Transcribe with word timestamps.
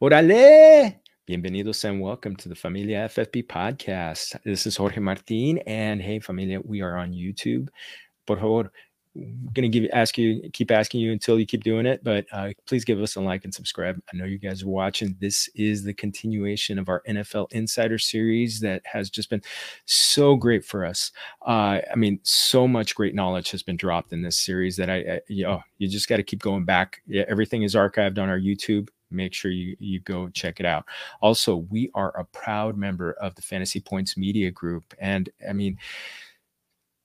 Orale! 0.00 1.00
Bienvenidos 1.28 1.82
and 1.82 2.00
welcome 2.00 2.36
to 2.36 2.48
the 2.48 2.54
Familia 2.54 3.08
FFP 3.08 3.48
podcast. 3.48 4.38
This 4.44 4.64
is 4.64 4.76
Jorge 4.76 5.00
Martin, 5.00 5.58
and 5.66 6.00
hey, 6.00 6.20
Familia, 6.20 6.60
we 6.60 6.82
are 6.82 6.96
on 6.96 7.10
YouTube. 7.12 7.68
Por 8.24 8.36
favor, 8.36 8.70
I'm 9.16 9.50
gonna 9.52 9.68
give 9.68 9.90
ask 9.92 10.16
you 10.16 10.48
keep 10.52 10.70
asking 10.70 11.00
you 11.00 11.10
until 11.10 11.36
you 11.36 11.46
keep 11.46 11.64
doing 11.64 11.86
it 11.86 12.04
but 12.04 12.26
uh, 12.30 12.50
please 12.66 12.84
give 12.84 13.00
us 13.02 13.16
a 13.16 13.20
like 13.20 13.44
and 13.44 13.52
subscribe 13.52 14.00
i 14.12 14.16
know 14.16 14.26
you 14.26 14.38
guys 14.38 14.62
are 14.62 14.68
watching 14.68 15.16
this 15.18 15.48
is 15.56 15.82
the 15.82 15.94
continuation 15.94 16.78
of 16.78 16.88
our 16.88 17.02
nfl 17.08 17.50
insider 17.50 17.98
series 17.98 18.60
that 18.60 18.82
has 18.84 19.10
just 19.10 19.30
been 19.30 19.42
so 19.86 20.36
great 20.36 20.64
for 20.64 20.84
us 20.84 21.10
uh, 21.46 21.80
i 21.90 21.96
mean 21.96 22.20
so 22.22 22.68
much 22.68 22.94
great 22.94 23.14
knowledge 23.14 23.50
has 23.50 23.62
been 23.62 23.76
dropped 23.76 24.12
in 24.12 24.22
this 24.22 24.36
series 24.36 24.76
that 24.76 24.90
i, 24.90 24.96
I 24.98 25.20
you 25.26 25.44
know 25.44 25.62
you 25.78 25.88
just 25.88 26.08
got 26.08 26.18
to 26.18 26.22
keep 26.22 26.40
going 26.40 26.64
back 26.64 27.02
yeah, 27.08 27.24
everything 27.26 27.62
is 27.62 27.74
archived 27.74 28.18
on 28.18 28.28
our 28.28 28.38
youtube 28.38 28.88
make 29.10 29.34
sure 29.34 29.50
you 29.50 29.76
you 29.78 30.00
go 30.00 30.28
check 30.30 30.60
it 30.60 30.66
out. 30.66 30.84
Also 31.20 31.56
we 31.56 31.90
are 31.94 32.10
a 32.18 32.24
proud 32.24 32.76
member 32.76 33.12
of 33.14 33.34
the 33.34 33.42
fantasy 33.42 33.80
points 33.80 34.16
media 34.16 34.50
group 34.50 34.94
and 34.98 35.30
i 35.48 35.52
mean 35.52 35.76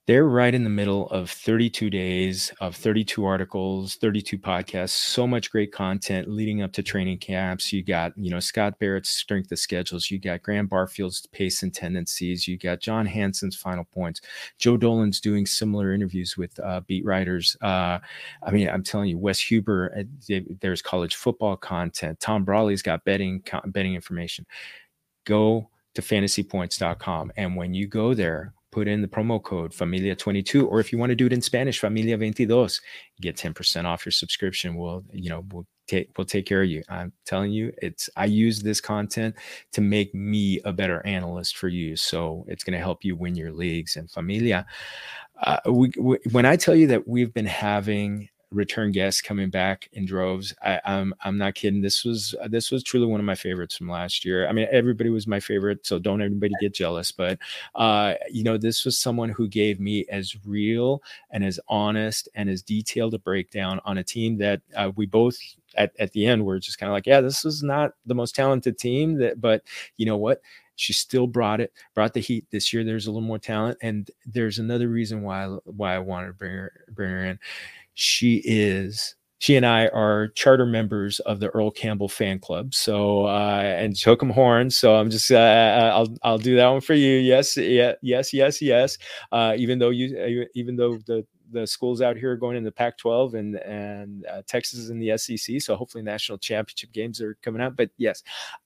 they're 0.05 0.27
right 0.27 0.53
in 0.53 0.65
the 0.65 0.69
middle 0.69 1.07
of 1.11 1.29
32 1.29 1.89
days 1.89 2.51
of 2.59 2.75
32 2.75 3.23
articles 3.23 3.95
32 3.95 4.37
podcasts 4.37 4.89
so 4.89 5.25
much 5.25 5.49
great 5.49 5.71
content 5.71 6.27
leading 6.27 6.61
up 6.61 6.73
to 6.73 6.83
training 6.83 7.17
camps. 7.17 7.71
You 7.71 7.83
got 7.83 8.11
you 8.17 8.29
know 8.29 8.41
scott 8.41 8.77
barrett's 8.79 9.09
strength 9.09 9.51
of 9.51 9.59
schedules. 9.59 10.11
You 10.11 10.19
got 10.19 10.41
graham 10.41 10.67
barfield's 10.67 11.25
pace 11.27 11.63
and 11.63 11.73
tendencies. 11.73 12.47
You 12.47 12.57
got 12.57 12.81
john 12.81 13.05
hansen's 13.05 13.55
final 13.55 13.85
points. 13.85 14.21
Joe 14.57 14.75
dolan's 14.75 15.21
doing 15.21 15.45
similar 15.45 15.93
interviews 15.93 16.37
with 16.37 16.59
uh, 16.59 16.81
beat 16.81 17.05
writers. 17.05 17.55
Uh, 17.61 17.99
i 18.43 18.51
mean 18.51 18.69
i'm 18.69 18.83
telling 18.83 19.09
you 19.09 19.17
wes 19.17 19.39
huber 19.39 19.93
uh, 19.97 20.39
there's 20.59 20.81
college 20.81 21.15
football 21.15 21.55
content. 21.55 22.19
Tom 22.19 22.43
brolley's 22.43 22.81
got 22.81 23.05
betting 23.05 23.41
betting 23.67 23.95
information. 23.95 24.45
Go 25.25 25.69
to 25.95 26.01
fantasypoints.com 26.01 27.31
and 27.37 27.55
when 27.55 27.73
you 27.73 27.87
go 27.87 28.13
there 28.13 28.53
put 28.73 28.87
in 28.87 29.01
the 29.01 29.07
promo 29.07 29.41
code 29.41 29.71
familia22 29.71 30.67
or 30.67 30.79
if 30.79 30.91
you 30.91 30.97
want 30.97 31.09
to 31.09 31.15
do 31.15 31.25
it 31.25 31.33
in 31.33 31.41
spanish 31.41 31.79
familia 31.79 32.17
22 32.17 32.69
get 33.23 33.37
10% 33.37 33.85
off 33.85 34.05
your 34.05 34.11
subscription. 34.11 34.75
We'll 34.75 35.03
you 35.11 35.29
know 35.29 35.45
we'll 35.51 35.65
take 35.87 36.09
we'll 36.17 36.25
take 36.25 36.45
care 36.45 36.63
of 36.63 36.69
you. 36.69 36.83
I'm 36.89 37.11
telling 37.25 37.51
you 37.51 37.73
it's 37.81 38.09
i 38.15 38.25
use 38.25 38.61
this 38.61 38.79
content 38.79 39.35
to 39.71 39.81
make 39.81 40.13
me 40.13 40.59
a 40.65 40.73
better 40.73 41.05
analyst 41.05 41.57
for 41.57 41.67
you. 41.69 41.95
So 41.95 42.45
it's 42.47 42.63
going 42.63 42.73
to 42.73 42.83
help 42.83 43.03
you 43.03 43.15
win 43.15 43.35
your 43.35 43.51
leagues. 43.51 43.95
And 43.95 44.11
familia 44.11 44.65
uh, 45.41 45.59
we, 45.69 45.91
we, 45.99 46.17
when 46.31 46.45
i 46.45 46.55
tell 46.55 46.75
you 46.75 46.87
that 46.87 47.07
we've 47.07 47.33
been 47.33 47.45
having 47.45 48.29
return 48.53 48.91
guests 48.91 49.21
coming 49.21 49.49
back 49.49 49.89
in 49.93 50.05
droves. 50.05 50.53
I, 50.61 50.73
am 50.73 50.81
I'm, 50.85 51.13
I'm 51.23 51.37
not 51.37 51.55
kidding. 51.55 51.81
This 51.81 52.03
was 52.03 52.35
this 52.49 52.71
was 52.71 52.83
truly 52.83 53.07
one 53.07 53.19
of 53.19 53.25
my 53.25 53.35
favorites 53.35 53.75
from 53.75 53.89
last 53.89 54.23
year. 54.23 54.47
I 54.47 54.51
mean, 54.51 54.67
everybody 54.71 55.09
was 55.09 55.27
my 55.27 55.39
favorite, 55.39 55.85
so 55.85 55.99
don't 55.99 56.21
everybody 56.21 56.53
get 56.61 56.73
jealous. 56.73 57.11
But 57.11 57.39
uh, 57.75 58.15
you 58.29 58.43
know, 58.43 58.57
this 58.57 58.85
was 58.85 58.97
someone 58.97 59.29
who 59.29 59.47
gave 59.47 59.79
me 59.79 60.05
as 60.09 60.35
real 60.45 61.01
and 61.31 61.43
as 61.43 61.59
honest 61.67 62.29
and 62.35 62.49
as 62.49 62.61
detailed 62.61 63.13
a 63.13 63.19
breakdown 63.19 63.79
on 63.85 63.97
a 63.97 64.03
team 64.03 64.37
that 64.37 64.61
uh, 64.75 64.91
we 64.95 65.05
both 65.05 65.37
at, 65.75 65.91
at 65.99 66.11
the 66.11 66.25
end 66.25 66.45
were 66.45 66.59
just 66.59 66.77
kind 66.77 66.89
of 66.89 66.93
like, 66.93 67.07
yeah, 67.07 67.21
this 67.21 67.43
was 67.43 67.63
not 67.63 67.93
the 68.05 68.15
most 68.15 68.35
talented 68.35 68.77
team 68.77 69.17
that, 69.17 69.41
but 69.41 69.63
you 69.97 70.05
know 70.05 70.17
what? 70.17 70.41
she 70.75 70.93
still 70.93 71.27
brought 71.27 71.61
it 71.61 71.71
brought 71.93 72.13
the 72.13 72.19
heat 72.19 72.45
this 72.51 72.73
year 72.73 72.83
there's 72.83 73.07
a 73.07 73.11
little 73.11 73.27
more 73.27 73.39
talent 73.39 73.77
and 73.81 74.09
there's 74.25 74.59
another 74.59 74.87
reason 74.87 75.21
why 75.21 75.45
why 75.65 75.95
i 75.95 75.99
wanted 75.99 76.27
to 76.27 76.33
bring 76.33 76.51
her 76.51 76.71
bring 76.91 77.09
her 77.09 77.25
in 77.25 77.39
she 77.93 78.41
is 78.45 79.15
she 79.43 79.57
and 79.57 79.65
I 79.65 79.87
are 79.87 80.29
charter 80.29 80.65
members 80.65 81.19
of 81.19 81.41
the 81.41 81.49
Earl 81.49 81.69
Campbell 81.69 82.07
fan 82.07 82.39
club. 82.39 82.73
So 82.73 83.25
uh, 83.25 83.61
and 83.61 83.93
Hook'em 83.93 84.31
Horns. 84.31 84.77
So 84.77 84.95
I'm 84.95 85.09
just 85.09 85.29
uh, 85.29 85.35
uh, 85.35 85.91
I'll 85.93 86.15
I'll 86.23 86.37
do 86.37 86.55
that 86.55 86.67
one 86.69 86.79
for 86.79 86.93
you. 86.93 87.17
Yes, 87.17 87.57
yeah, 87.57 87.91
yes, 88.01 88.31
yes, 88.31 88.61
yes. 88.61 88.97
Uh, 89.33 89.53
even 89.57 89.79
though 89.79 89.89
you 89.89 90.17
uh, 90.17 90.45
even 90.55 90.77
though 90.77 90.97
the 91.07 91.25
the 91.51 91.67
schools 91.67 92.01
out 92.01 92.15
here 92.15 92.31
are 92.31 92.37
going 92.37 92.55
in 92.55 92.63
the 92.63 92.71
Pac-12 92.71 93.33
and 93.33 93.55
and 93.57 94.25
uh, 94.27 94.43
Texas 94.47 94.79
is 94.79 94.89
in 94.89 94.97
the 94.97 95.17
SEC. 95.17 95.59
So 95.59 95.75
hopefully 95.75 96.05
national 96.05 96.37
championship 96.37 96.93
games 96.93 97.19
are 97.19 97.35
coming 97.41 97.61
out. 97.61 97.75
But 97.75 97.89
yes, 97.97 98.23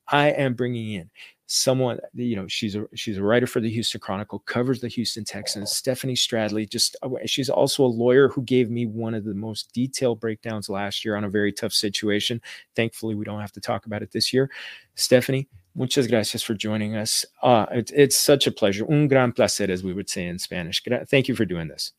I 0.10 0.28
am 0.30 0.54
bringing 0.54 0.92
in 0.94 1.10
someone 1.48 1.98
you 2.14 2.36
know 2.36 2.46
she's 2.48 2.76
a 2.76 2.86
she's 2.94 3.18
a 3.18 3.24
writer 3.24 3.48
for 3.48 3.62
the 3.62 3.70
houston 3.70 4.02
chronicle 4.02 4.40
covers 4.40 4.82
the 4.82 4.88
houston 4.90 5.24
texans 5.24 5.72
stephanie 5.72 6.14
stradley 6.14 6.70
just 6.70 6.98
uh, 7.04 7.10
she's 7.26 7.50
also 7.50 7.86
a 7.86 7.88
lawyer 7.88 8.28
who 8.28 8.42
gave 8.44 8.70
me 8.70 8.86
one 8.86 9.14
of 9.14 9.24
the 9.24 9.34
most 9.34 9.72
detailed 9.74 10.20
breakdowns 10.20 10.70
last 10.70 11.06
year 11.06 11.16
on 11.16 11.24
a 11.24 11.30
very 11.30 11.52
tough 11.52 11.74
situation. 11.74 12.42
Thankfully 12.76 13.16
we 13.16 13.26
don't 13.26 13.42
have 13.42 13.52
to 13.54 13.62
talk 13.62 13.86
about 13.86 14.02
it 14.02 14.12
this 14.12 14.34
year. 14.34 14.50
Stephanie 14.96 15.48
muchas 15.76 16.08
gracias 16.08 16.42
for 16.42 16.56
joining 16.56 16.96
us. 16.96 17.26
Uh, 17.44 17.66
it, 17.72 17.92
it's 17.96 18.18
such 18.18 18.48
a 18.48 18.52
pleasure. 18.52 18.86
Un 18.92 19.08
gran 19.08 19.32
placer 19.32 19.70
as 19.70 19.84
we 19.84 19.94
would 19.94 20.10
say 20.10 20.26
in 20.26 20.40
spanish. 20.40 20.82
Thank 21.08 21.28
you 21.28 21.36
for 21.36 21.46
doing 21.46 21.68
this. 21.68 21.94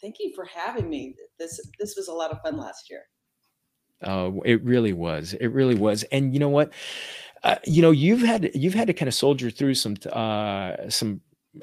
Thank 0.00 0.16
you 0.18 0.32
for 0.34 0.44
having 0.44 0.88
me. 0.88 1.14
This 1.38 1.60
this 1.78 1.96
was 1.96 2.08
a 2.08 2.12
lot 2.12 2.30
of 2.30 2.40
fun 2.42 2.56
last 2.56 2.90
year. 2.90 3.02
Uh, 4.02 4.32
it 4.44 4.64
really 4.64 4.92
was. 4.92 5.34
It 5.34 5.48
really 5.48 5.76
was. 5.76 6.02
And 6.04 6.34
you 6.34 6.40
know 6.40 6.48
what 6.48 6.72
uh, 7.44 7.56
you 7.64 7.82
know 7.82 7.90
you've 7.90 8.22
had 8.22 8.50
you've 8.54 8.74
had 8.74 8.86
to 8.86 8.92
kind 8.92 9.08
of 9.08 9.14
soldier 9.14 9.50
through 9.50 9.74
some 9.74 9.96
uh 10.12 10.76
some 10.88 11.20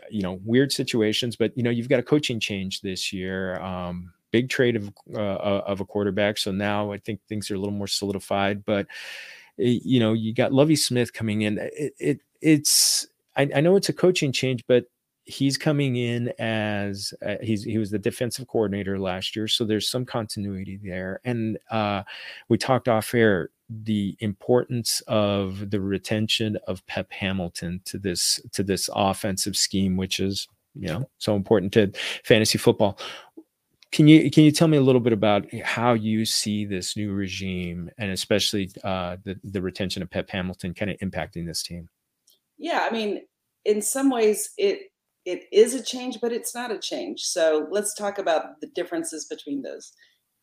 you 0.10 0.22
know 0.22 0.40
weird 0.46 0.72
situations 0.72 1.36
but 1.36 1.56
you 1.58 1.64
know 1.64 1.70
you've 1.70 1.90
got 1.90 2.00
a 2.00 2.04
coaching 2.04 2.40
change 2.40 2.82
this 2.82 3.12
year 3.12 3.60
um 3.62 4.12
big 4.32 4.50
trade 4.50 4.76
of 4.76 4.92
uh, 5.16 5.18
of 5.66 5.80
a 5.80 5.86
quarterback 5.86 6.38
so 6.38 6.52
now 6.52 6.92
i 6.92 6.98
think 6.98 7.20
things 7.28 7.50
are 7.50 7.56
a 7.56 7.58
little 7.58 7.74
more 7.74 7.88
solidified 7.88 8.64
but 8.66 8.86
eh, 9.60 9.80
you 9.84 10.00
know 10.00 10.14
you 10.14 10.34
got 10.34 10.54
Lovie 10.54 10.76
smith 10.76 11.14
coming 11.14 11.42
in 11.42 11.58
it, 11.58 11.94
it 11.98 12.20
it's 12.42 13.08
I, 13.36 13.50
I 13.56 13.62
know 13.62 13.76
it's 13.76 13.90
a 13.90 13.94
coaching 13.94 14.32
change 14.32 14.64
but 14.68 14.86
he's 15.24 15.58
coming 15.58 15.96
in 15.96 16.34
as 16.40 17.14
uh, 17.26 17.36
he's 17.42 17.64
he 17.64 17.78
was 17.78 17.90
the 17.90 18.00
defensive 18.00 18.48
coordinator 18.48 19.00
last 19.00 19.36
year 19.36 19.48
so 19.48 19.64
there's 19.64 19.90
some 19.90 20.06
continuity 20.06 20.80
there 20.84 21.20
and 21.26 21.58
uh 21.72 22.04
we 22.48 22.58
talked 22.58 22.88
off 22.88 23.14
air 23.16 23.50
the 23.70 24.18
importance 24.20 25.02
of 25.08 25.70
the 25.70 25.80
retention 25.80 26.58
of 26.68 26.86
Pep 26.88 27.12
Hamilton 27.12 27.82
to 27.86 27.98
this 27.98 28.40
to 28.52 28.64
this 28.64 28.90
offensive 28.94 29.56
scheme, 29.56 29.96
which 29.96 30.20
is 30.20 30.48
you 30.76 30.88
know 30.88 31.10
so 31.18 31.36
important 31.36 31.74
to 31.74 31.92
fantasy 32.24 32.58
football. 32.58 33.00
Can 33.92 34.08
you 34.08 34.30
can 34.30 34.44
you 34.44 34.52
tell 34.52 34.68
me 34.68 34.78
a 34.78 34.82
little 34.82 35.02
bit 35.02 35.14
about 35.14 35.52
how 35.64 35.94
you 35.94 36.26
see 36.26 36.66
this 36.66 36.96
new 36.96 37.12
regime 37.12 37.90
and 37.98 38.12
especially 38.12 38.72
uh, 38.84 39.18
the 39.24 39.40
the 39.44 39.62
retention 39.62 40.02
of 40.02 40.10
Pep 40.10 40.30
Hamilton 40.30 40.74
kind 40.74 40.92
of 40.92 40.98
impacting 40.98 41.46
this 41.46 41.64
team? 41.64 41.90
Yeah, 42.58 42.88
I 42.90 42.94
mean, 42.94 43.22
in 43.66 43.82
some 43.82 44.10
ways 44.10 44.52
it 44.58 44.92
it 45.26 45.44
is 45.52 45.74
a 45.74 45.84
change, 45.84 46.20
but 46.22 46.32
it's 46.32 46.56
not 46.56 46.72
a 46.72 46.80
change. 46.80 47.22
So 47.22 47.68
let's 47.72 47.94
talk 47.94 48.18
about 48.18 48.62
the 48.62 48.68
differences 48.68 49.26
between 49.26 49.62
those 49.62 49.94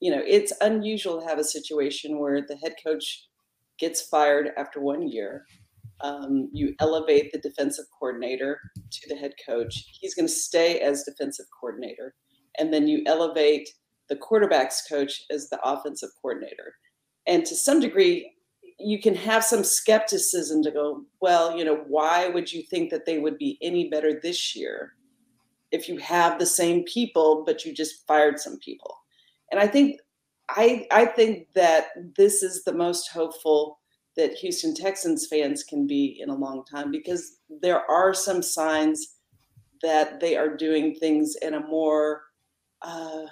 you 0.00 0.10
know, 0.10 0.22
it's 0.26 0.52
unusual 0.60 1.20
to 1.20 1.26
have 1.26 1.38
a 1.38 1.44
situation 1.44 2.18
where 2.18 2.42
the 2.46 2.56
head 2.56 2.74
coach 2.84 3.26
gets 3.78 4.02
fired 4.02 4.50
after 4.56 4.80
one 4.80 5.08
year. 5.08 5.44
Um, 6.02 6.50
you 6.52 6.74
elevate 6.80 7.32
the 7.32 7.38
defensive 7.38 7.86
coordinator 7.98 8.60
to 8.90 9.08
the 9.08 9.16
head 9.16 9.32
coach. 9.46 9.84
He's 9.98 10.14
going 10.14 10.28
to 10.28 10.32
stay 10.32 10.80
as 10.80 11.04
defensive 11.04 11.46
coordinator. 11.58 12.14
And 12.58 12.72
then 12.72 12.86
you 12.86 13.02
elevate 13.06 13.68
the 14.08 14.16
quarterback's 14.16 14.86
coach 14.88 15.22
as 15.30 15.48
the 15.48 15.60
offensive 15.62 16.10
coordinator. 16.20 16.74
And 17.26 17.44
to 17.46 17.56
some 17.56 17.80
degree, 17.80 18.32
you 18.78 19.00
can 19.00 19.14
have 19.14 19.42
some 19.42 19.64
skepticism 19.64 20.62
to 20.62 20.70
go, 20.70 21.02
well, 21.20 21.56
you 21.56 21.64
know, 21.64 21.82
why 21.88 22.28
would 22.28 22.52
you 22.52 22.62
think 22.62 22.90
that 22.90 23.06
they 23.06 23.18
would 23.18 23.38
be 23.38 23.58
any 23.62 23.88
better 23.88 24.20
this 24.22 24.54
year 24.54 24.92
if 25.72 25.88
you 25.88 25.96
have 25.96 26.38
the 26.38 26.46
same 26.46 26.84
people, 26.84 27.42
but 27.46 27.64
you 27.64 27.74
just 27.74 28.06
fired 28.06 28.38
some 28.38 28.58
people? 28.58 28.98
And 29.50 29.60
I 29.60 29.66
think 29.66 30.00
I 30.50 30.86
I 30.90 31.06
think 31.06 31.48
that 31.54 31.88
this 32.16 32.42
is 32.42 32.64
the 32.64 32.72
most 32.72 33.08
hopeful 33.08 33.78
that 34.16 34.32
Houston 34.34 34.74
Texans 34.74 35.26
fans 35.26 35.62
can 35.62 35.86
be 35.86 36.18
in 36.20 36.30
a 36.30 36.34
long 36.34 36.64
time 36.64 36.90
because 36.90 37.38
there 37.60 37.88
are 37.90 38.14
some 38.14 38.42
signs 38.42 39.16
that 39.82 40.20
they 40.20 40.36
are 40.36 40.56
doing 40.56 40.94
things 40.94 41.36
in 41.42 41.54
a 41.54 41.60
more 41.60 42.22
uh, 42.82 43.26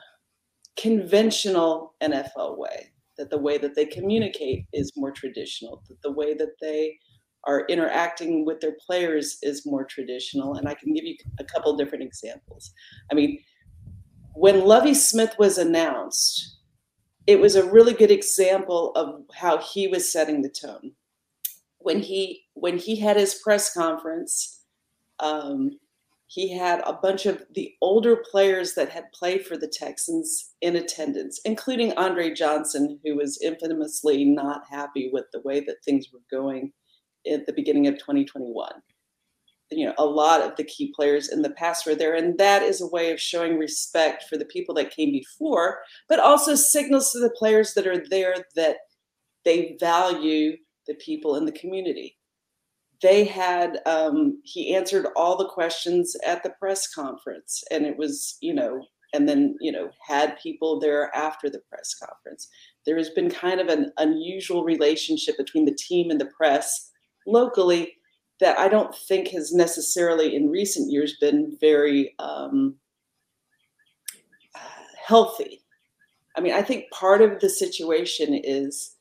conventional 0.77 1.95
NFL 2.03 2.59
way. 2.59 2.91
That 3.17 3.31
the 3.31 3.39
way 3.39 3.59
that 3.59 3.77
they 3.77 3.87
communicate 3.87 4.67
is 4.73 4.93
more 4.97 5.13
traditional. 5.13 5.83
That 5.89 6.03
the 6.03 6.13
way 6.13 6.35
that 6.35 6.59
they 6.61 6.99
are 7.45 7.65
interacting 7.69 8.45
with 8.45 8.61
their 8.61 8.77
players 8.85 9.39
is 9.43 9.67
more 9.67 9.85
traditional. 9.85 10.55
And 10.55 10.69
I 10.69 10.75
can 10.75 10.93
give 10.93 11.05
you 11.05 11.15
a 11.39 11.45
couple 11.45 11.77
different 11.77 12.03
examples. 12.03 12.73
I 13.13 13.15
mean, 13.15 13.39
when 14.35 14.65
Lovie 14.65 14.95
Smith 14.95 15.35
was 15.39 15.59
announced, 15.59 16.59
it 17.27 17.41
was 17.41 17.57
a 17.57 17.71
really 17.71 17.95
good 17.95 18.11
example 18.11 18.93
of 18.93 19.23
how 19.35 19.59
he 19.59 19.87
was 19.87 20.11
setting 20.11 20.43
the 20.43 20.49
tone. 20.49 20.93
When 21.79 22.01
he 22.01 22.45
when 22.55 22.79
he 22.79 22.97
had 22.97 23.17
his 23.17 23.35
press 23.35 23.73
conference, 23.73 24.63
um, 25.21 25.79
he 26.27 26.57
had 26.57 26.81
a 26.81 26.95
bunch 26.95 27.27
of 27.27 27.45
the 27.55 27.75
older 27.81 28.17
players 28.31 28.75
that 28.75 28.89
had 28.89 29.13
played 29.13 29.47
for 29.47 29.57
the 29.57 29.69
Texans 29.69 30.53
in 30.61 30.77
attendance, 30.77 31.41
including 31.45 31.93
Andre 31.93 32.33
Johnson, 32.33 32.99
who 33.05 33.17
was 33.17 33.41
infamously 33.43 34.25
not 34.25 34.63
happy 34.69 35.11
with 35.13 35.27
the 35.33 35.43
way 35.43 35.61
that 35.61 35.85
things 35.85 36.09
were 36.13 36.23
going 36.31 36.73
at 37.31 37.47
the 37.47 37.53
beginning 37.53 37.87
of 37.87 37.95
2021. 37.99 38.73
You 39.77 39.87
know, 39.87 39.95
a 39.99 40.05
lot 40.05 40.43
of 40.43 40.57
the 40.57 40.65
key 40.65 40.93
players 40.95 41.29
in 41.29 41.43
the 41.43 41.51
past 41.51 41.87
were 41.87 41.95
there, 41.95 42.15
and 42.15 42.39
that 42.39 42.63
is 42.63 42.81
a 42.81 42.87
way 42.87 43.11
of 43.11 43.21
showing 43.21 43.59
respect 43.59 44.25
for 44.29 44.37
the 44.37 44.45
people 44.45 44.75
that 44.77 44.95
came 44.95 45.13
before, 45.13 45.81
but 46.09 46.21
also 46.21 46.55
signals 46.55 47.13
to 47.13 47.19
the 47.19 47.31
players 47.31 47.75
that 47.75 47.87
are 47.87 48.03
there 48.11 48.37
that 48.57 48.77
they 49.45 49.77
value 49.81 50.57
the 50.87 50.95
people 50.95 51.37
in 51.37 51.45
the 51.45 51.53
community. 51.53 52.17
They 53.03 53.25
had 53.25 53.81
um, 53.87 54.41
he 54.45 54.75
answered 54.75 55.07
all 55.17 55.37
the 55.37 55.49
questions 55.49 56.17
at 56.25 56.43
the 56.43 56.55
press 56.59 56.93
conference 56.93 57.63
and 57.71 57.85
it 57.85 57.99
was 57.99 58.39
you 58.41 58.55
know 58.55 58.87
and 59.13 59.29
then 59.29 59.57
you 59.61 59.71
know 59.71 59.91
had 60.07 60.39
people 60.43 60.81
there 60.81 61.15
after 61.15 61.51
the 61.51 61.61
press 61.71 61.95
conference. 61.95 62.49
There 62.87 62.97
has 62.97 63.11
been 63.11 63.31
kind 63.31 63.61
of 63.61 63.69
an 63.69 63.93
unusual 63.99 64.65
relationship 64.65 65.37
between 65.37 65.65
the 65.65 65.77
team 65.77 66.11
and 66.11 66.21
the 66.21 66.31
press 66.37 66.91
locally 67.27 67.95
that 68.41 68.59
i 68.59 68.69
don't 68.69 68.95
think 68.95 69.29
has 69.29 69.53
necessarily 69.53 70.35
in 70.35 70.51
recent 70.51 70.91
years 70.91 71.17
been 71.21 71.57
very 71.61 72.15
um, 72.19 72.75
healthy 75.07 75.63
i 76.37 76.41
mean 76.41 76.53
i 76.53 76.63
think 76.63 76.91
part 76.91 77.21
of 77.23 77.41
the 77.41 77.49
situation 77.49 78.35
is 78.35 78.95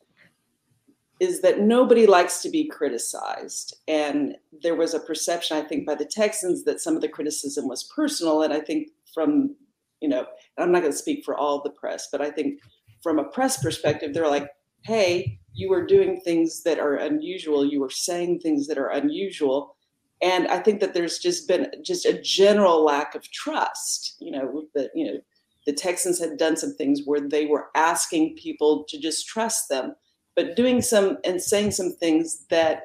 is 1.24 1.42
that 1.42 1.62
nobody 1.62 2.06
likes 2.06 2.42
to 2.42 2.50
be 2.50 2.68
criticized. 2.68 3.78
And 3.88 4.36
there 4.62 4.76
was 4.76 4.94
a 4.94 5.00
perception, 5.00 5.56
I 5.58 5.62
think, 5.62 5.86
by 5.86 5.96
the 5.96 6.06
Texans 6.06 6.66
that 6.66 6.82
some 6.82 6.96
of 6.96 7.02
the 7.02 7.08
criticism 7.08 7.68
was 7.68 7.90
personal. 7.96 8.42
And 8.42 8.54
I 8.54 8.60
think 8.60 8.90
from, 9.14 9.56
you 10.02 10.10
know, 10.10 10.26
I'm 10.58 10.72
not 10.72 10.82
going 10.82 10.92
to 10.92 10.98
speak 10.98 11.24
for 11.24 11.38
all 11.38 11.62
the 11.62 11.70
press, 11.70 12.10
but 12.12 12.22
I 12.22 12.30
think 12.30 12.60
from 13.02 13.20
a 13.20 13.24
press 13.24 13.62
perspective, 13.62 14.14
they're 14.14 14.28
like, 14.28 14.50
hey, 14.84 15.40
you 15.54 15.72
are 15.74 15.86
doing 15.86 16.20
things 16.22 16.64
that 16.64 16.80
are 16.80 16.96
unusual. 16.96 17.66
You 17.66 17.84
are 17.84 17.90
saying 17.90 18.40
things 18.40 18.68
that 18.68 18.78
are 18.78 18.90
unusual. 18.90 19.76
And 20.22 20.48
I 20.48 20.60
think 20.60 20.80
that 20.80 20.94
there's 20.94 21.20
just 21.20 21.48
been 21.48 21.68
just 21.84 22.06
a 22.06 22.22
general 22.22 22.84
lack 22.84 23.14
of 23.14 23.30
trust, 23.32 24.16
you 24.20 24.32
know, 24.32 24.64
that, 24.74 24.92
you 24.96 25.06
know, 25.06 25.20
the 25.66 25.74
Texans 25.74 26.20
had 26.20 26.38
done 26.38 26.58
some 26.58 26.76
things 26.76 27.02
where 27.06 27.22
they 27.22 27.46
were 27.46 27.68
asking 27.76 28.36
people 28.36 28.86
to 28.90 29.00
just 29.00 29.28
trust 29.28 29.70
them 29.70 29.96
but 30.36 30.56
doing 30.56 30.82
some 30.82 31.18
and 31.24 31.42
saying 31.42 31.72
some 31.72 31.94
things 31.94 32.46
that 32.50 32.84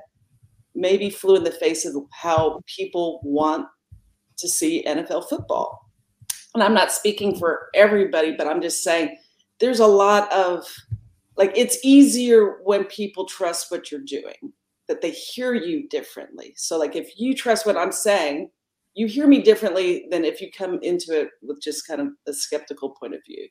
maybe 0.75 1.11
flew 1.11 1.37
in 1.37 1.45
the 1.45 1.51
face 1.51 1.85
of 1.85 1.95
how 2.13 2.61
people 2.67 3.21
want 3.23 3.67
to 4.37 4.49
see 4.49 4.85
NFL 4.87 5.29
football. 5.29 5.91
And 6.55 6.63
I'm 6.63 6.75
not 6.75 6.93
speaking 6.93 7.37
for 7.39 7.69
everybody, 7.75 8.33
but 8.37 8.47
I'm 8.47 8.63
just 8.63 8.83
saying 8.83 9.17
there's 9.61 9.81
a 9.81 9.87
lot 9.87 10.33
of 10.33 10.67
like 11.39 11.53
it's 11.55 11.79
easier 11.83 12.59
when 12.65 12.85
people 12.85 13.25
trust 13.25 13.71
what 13.71 13.91
you're 13.91 14.01
doing, 14.01 14.53
that 14.89 15.01
they 15.01 15.13
hear 15.13 15.55
you 15.55 15.89
differently. 15.89 16.53
So, 16.57 16.79
like 16.79 16.97
if 16.97 17.19
you 17.19 17.35
trust 17.35 17.65
what 17.65 17.79
I'm 17.79 17.93
saying, 17.93 18.51
you 18.95 19.07
hear 19.07 19.27
me 19.27 19.41
differently 19.41 20.07
than 20.11 20.25
if 20.25 20.41
you 20.41 20.51
come 20.51 20.79
into 20.83 21.19
it 21.19 21.31
with 21.41 21.63
just 21.63 21.87
kind 21.87 22.01
of 22.01 22.09
a 22.27 22.33
skeptical 22.35 22.91
point 22.91 23.15
of 23.15 23.21
view. 23.27 23.49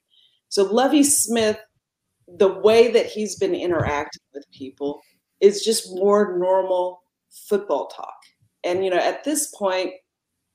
So, 0.49 0.63
Lovie 0.63 1.03
Smith 1.03 1.57
the 2.27 2.59
way 2.59 2.91
that 2.91 3.05
he's 3.05 3.37
been 3.37 3.55
interacting 3.55 4.21
with 4.33 4.45
people 4.51 5.01
is 5.39 5.63
just 5.63 5.95
more 5.95 6.37
normal 6.37 7.01
football 7.47 7.87
talk. 7.87 8.17
And, 8.63 8.83
you 8.83 8.89
know, 8.89 8.97
at 8.97 9.23
this 9.23 9.53
point, 9.55 9.93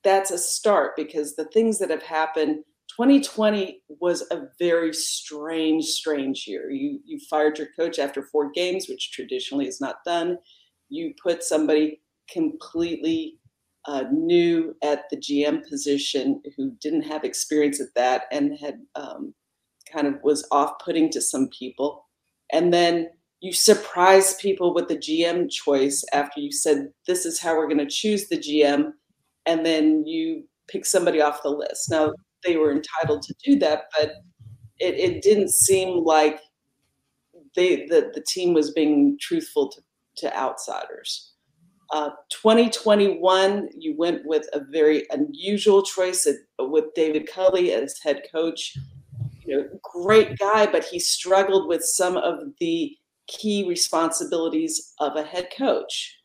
that's 0.04 0.30
a 0.30 0.38
start 0.38 0.96
because 0.96 1.34
the 1.34 1.46
things 1.46 1.78
that 1.78 1.90
have 1.90 2.02
happened 2.02 2.64
2020 2.96 3.82
was 4.00 4.22
a 4.30 4.48
very 4.58 4.92
strange 4.92 5.84
strange 5.84 6.44
year 6.46 6.70
you 6.70 7.00
you 7.04 7.18
fired 7.30 7.58
your 7.58 7.68
coach 7.78 7.98
after 7.98 8.22
four 8.22 8.50
games 8.50 8.86
which 8.88 9.12
traditionally 9.12 9.66
is 9.66 9.80
not 9.80 9.96
done 10.04 10.38
you 10.88 11.14
put 11.22 11.42
somebody 11.42 12.00
completely 12.30 13.38
uh, 13.86 14.04
new 14.12 14.74
at 14.82 15.04
the 15.10 15.16
gm 15.16 15.66
position 15.68 16.40
who 16.56 16.72
didn't 16.80 17.02
have 17.02 17.24
experience 17.24 17.80
at 17.80 17.94
that 17.94 18.24
and 18.30 18.58
had 18.58 18.78
um, 18.94 19.34
kind 19.92 20.06
of 20.06 20.14
was 20.22 20.46
off 20.50 20.78
putting 20.84 21.10
to 21.10 21.20
some 21.20 21.48
people. 21.48 22.06
And 22.52 22.72
then 22.72 23.08
you 23.40 23.52
surprise 23.52 24.34
people 24.34 24.72
with 24.74 24.88
the 24.88 24.96
GM 24.96 25.50
choice 25.50 26.04
after 26.12 26.40
you 26.40 26.52
said, 26.52 26.88
this 27.06 27.26
is 27.26 27.40
how 27.40 27.56
we're 27.56 27.68
going 27.68 27.78
to 27.78 27.86
choose 27.86 28.28
the 28.28 28.38
GM. 28.38 28.92
And 29.46 29.66
then 29.66 30.06
you 30.06 30.44
pick 30.68 30.86
somebody 30.86 31.20
off 31.20 31.42
the 31.42 31.50
list. 31.50 31.90
Now, 31.90 32.12
they 32.44 32.56
were 32.56 32.72
entitled 32.72 33.22
to 33.22 33.34
do 33.44 33.58
that, 33.60 33.84
but 33.98 34.12
it, 34.78 34.94
it 34.94 35.22
didn't 35.22 35.50
seem 35.50 36.04
like 36.04 36.40
they 37.54 37.86
the, 37.86 38.10
the 38.14 38.22
team 38.26 38.54
was 38.54 38.72
being 38.72 39.16
truthful 39.20 39.70
to, 39.70 39.80
to 40.16 40.36
outsiders. 40.36 41.32
Uh, 41.92 42.10
2021, 42.30 43.68
you 43.76 43.94
went 43.98 44.24
with 44.24 44.46
a 44.54 44.60
very 44.70 45.04
unusual 45.10 45.82
choice 45.82 46.26
at, 46.26 46.36
with 46.70 46.86
David 46.94 47.28
Culley 47.30 47.72
as 47.72 47.98
head 48.02 48.22
coach 48.32 48.78
you 49.44 49.56
know, 49.56 49.68
great 49.82 50.38
guy, 50.38 50.66
but 50.66 50.84
he 50.84 50.98
struggled 50.98 51.68
with 51.68 51.82
some 51.82 52.16
of 52.16 52.40
the 52.60 52.96
key 53.26 53.66
responsibilities 53.68 54.94
of 54.98 55.16
a 55.16 55.22
head 55.22 55.48
coach 55.56 56.18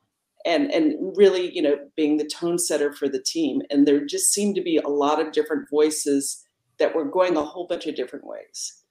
and 0.48 0.72
and 0.72 1.16
really 1.18 1.54
you 1.54 1.62
know 1.62 1.78
being 1.96 2.18
the 2.18 2.28
tone 2.28 2.58
setter 2.58 2.92
for 2.94 3.08
the 3.08 3.22
team. 3.22 3.62
And 3.70 3.88
there 3.88 4.06
just 4.06 4.34
seemed 4.34 4.56
to 4.56 4.62
be 4.62 4.78
a 4.78 4.88
lot 4.88 5.20
of 5.20 5.32
different 5.32 5.70
voices 5.70 6.44
that 6.80 6.96
were 6.96 7.06
going 7.06 7.38
a 7.38 7.44
whole 7.44 7.68
bunch 7.68 7.86
of 7.86 7.96
different 7.96 8.26
ways. 8.26 8.84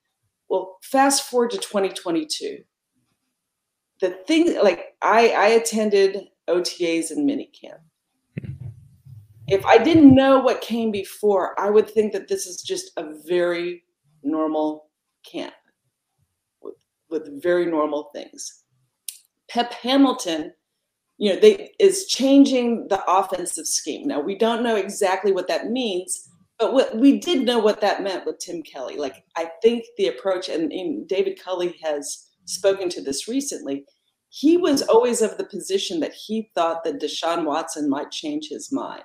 Well 0.48 0.76
fast 0.82 1.28
forward 1.28 1.50
to 1.52 1.58
2022 1.58 2.58
the 4.00 4.10
thing 4.26 4.56
like 4.62 4.94
i 5.02 5.28
i 5.30 5.46
attended 5.48 6.28
otas 6.48 7.10
and 7.10 7.28
minicamp. 7.28 7.80
Hmm. 8.40 8.52
If 9.48 9.64
i 9.64 9.78
didn't 9.78 10.14
know 10.14 10.38
what 10.40 10.60
came 10.60 10.90
before 10.90 11.58
i 11.58 11.70
would 11.70 11.88
think 11.88 12.12
that 12.12 12.28
this 12.28 12.46
is 12.46 12.62
just 12.62 12.92
a 12.96 13.14
very 13.26 13.84
normal 14.22 14.90
camp 15.24 15.54
with, 16.62 16.74
with 17.10 17.42
very 17.42 17.66
normal 17.66 18.10
things. 18.14 18.64
Pep 19.48 19.72
Hamilton, 19.72 20.52
you 21.18 21.32
know, 21.32 21.40
they 21.40 21.70
is 21.78 22.06
changing 22.06 22.88
the 22.88 23.02
offensive 23.08 23.66
scheme. 23.66 24.06
Now 24.06 24.20
we 24.20 24.36
don't 24.36 24.62
know 24.62 24.76
exactly 24.76 25.32
what 25.32 25.48
that 25.48 25.70
means, 25.70 26.28
but 26.58 26.72
what 26.72 26.96
we 26.96 27.18
did 27.18 27.44
know 27.44 27.58
what 27.58 27.80
that 27.80 28.02
meant 28.02 28.26
with 28.26 28.38
Tim 28.38 28.62
Kelly. 28.62 28.96
Like 28.96 29.24
I 29.36 29.50
think 29.62 29.84
the 29.96 30.08
approach, 30.08 30.48
and, 30.48 30.72
and 30.72 31.08
David 31.08 31.40
Culley 31.42 31.76
has 31.82 32.28
spoken 32.44 32.88
to 32.90 33.02
this 33.02 33.28
recently. 33.28 33.84
He 34.28 34.56
was 34.56 34.82
always 34.82 35.22
of 35.22 35.38
the 35.38 35.44
position 35.44 36.00
that 36.00 36.12
he 36.12 36.50
thought 36.54 36.84
that 36.84 37.00
Deshaun 37.00 37.46
Watson 37.46 37.88
might 37.88 38.10
change 38.10 38.48
his 38.48 38.70
mind. 38.70 39.04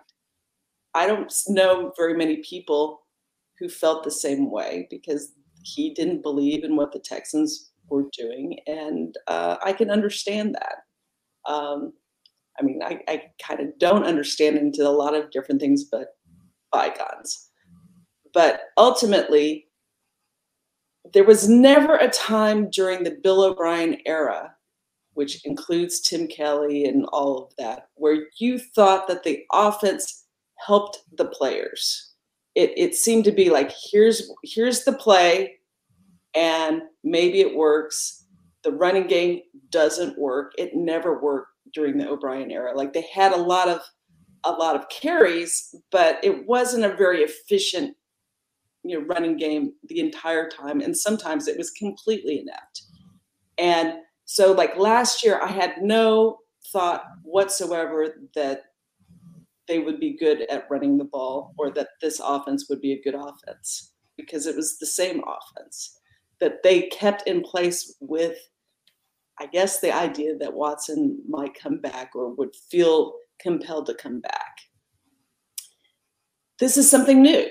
I 0.93 1.07
don't 1.07 1.31
know 1.47 1.93
very 1.95 2.15
many 2.15 2.37
people 2.37 3.03
who 3.57 3.69
felt 3.69 4.03
the 4.03 4.11
same 4.11 4.51
way 4.51 4.87
because 4.89 5.31
he 5.63 5.93
didn't 5.93 6.23
believe 6.23 6.65
in 6.65 6.75
what 6.75 6.91
the 6.91 6.99
Texans 6.99 7.71
were 7.87 8.09
doing, 8.17 8.59
and 8.67 9.15
uh, 9.27 9.57
I 9.63 9.71
can 9.71 9.89
understand 9.89 10.55
that. 10.55 11.51
Um, 11.51 11.93
I 12.61 12.63
mean, 12.63 12.81
I, 12.83 12.99
I 13.07 13.23
kind 13.41 13.59
of 13.59 13.77
don't 13.79 14.03
understand 14.03 14.57
into 14.57 14.87
a 14.87 14.89
lot 14.89 15.15
of 15.15 15.31
different 15.31 15.59
things, 15.59 15.83
but 15.83 16.15
bygones. 16.71 17.49
But 18.33 18.61
ultimately, 18.77 19.67
there 21.13 21.23
was 21.23 21.49
never 21.49 21.95
a 21.97 22.09
time 22.09 22.69
during 22.69 23.03
the 23.03 23.17
Bill 23.23 23.43
O'Brien 23.43 23.97
era, 24.05 24.53
which 25.13 25.43
includes 25.43 26.01
Tim 26.01 26.27
Kelly 26.27 26.85
and 26.85 27.05
all 27.11 27.45
of 27.45 27.55
that, 27.57 27.87
where 27.95 28.27
you 28.37 28.59
thought 28.59 29.07
that 29.07 29.23
the 29.23 29.43
offense 29.51 30.25
helped 30.57 30.99
the 31.17 31.25
players. 31.25 32.13
It, 32.53 32.71
it 32.77 32.95
seemed 32.95 33.25
to 33.25 33.31
be 33.31 33.49
like 33.49 33.71
here's 33.91 34.29
here's 34.43 34.83
the 34.83 34.93
play 34.93 35.55
and 36.35 36.83
maybe 37.03 37.39
it 37.39 37.55
works. 37.55 38.25
The 38.63 38.71
running 38.71 39.07
game 39.07 39.41
doesn't 39.69 40.19
work. 40.19 40.51
It 40.57 40.75
never 40.75 41.19
worked 41.21 41.50
during 41.73 41.97
the 41.97 42.09
o'brien 42.09 42.51
era. 42.51 42.75
Like 42.75 42.93
they 42.93 43.05
had 43.13 43.31
a 43.31 43.37
lot 43.37 43.67
of 43.67 43.81
a 44.43 44.51
lot 44.51 44.75
of 44.75 44.89
carries 44.89 45.75
but 45.91 46.17
it 46.23 46.47
wasn't 46.47 46.83
a 46.83 46.95
very 46.95 47.21
efficient 47.21 47.95
you 48.83 48.99
know 48.99 49.05
running 49.05 49.37
game 49.37 49.71
the 49.87 49.99
entire 49.99 50.49
time 50.49 50.81
and 50.81 50.97
sometimes 50.97 51.47
it 51.47 51.57
was 51.57 51.69
completely 51.71 52.39
inept. 52.39 52.83
And 53.59 53.93
so 54.25 54.51
like 54.53 54.77
last 54.77 55.23
year 55.23 55.39
i 55.43 55.47
had 55.47 55.73
no 55.81 56.37
thought 56.71 57.03
whatsoever 57.23 58.27
that 58.35 58.63
they 59.67 59.79
would 59.79 59.99
be 59.99 60.17
good 60.17 60.41
at 60.49 60.67
running 60.69 60.97
the 60.97 61.05
ball 61.05 61.53
or 61.57 61.71
that 61.71 61.89
this 62.01 62.19
offense 62.23 62.67
would 62.69 62.81
be 62.81 62.93
a 62.93 63.01
good 63.03 63.15
offense 63.15 63.93
because 64.17 64.47
it 64.47 64.55
was 64.55 64.77
the 64.77 64.85
same 64.85 65.21
offense 65.23 65.99
that 66.39 66.63
they 66.63 66.83
kept 66.87 67.27
in 67.27 67.41
place 67.41 67.95
with 67.99 68.37
I 69.41 69.47
guess 69.47 69.79
the 69.79 69.91
idea 69.91 70.37
that 70.37 70.53
Watson 70.53 71.19
might 71.27 71.59
come 71.59 71.79
back 71.79 72.11
or 72.13 72.29
would 72.35 72.55
feel 72.69 73.15
compelled 73.39 73.87
to 73.87 73.95
come 73.95 74.19
back. 74.19 74.57
this 76.59 76.77
is 76.77 76.87
something 76.87 77.23
new. 77.23 77.47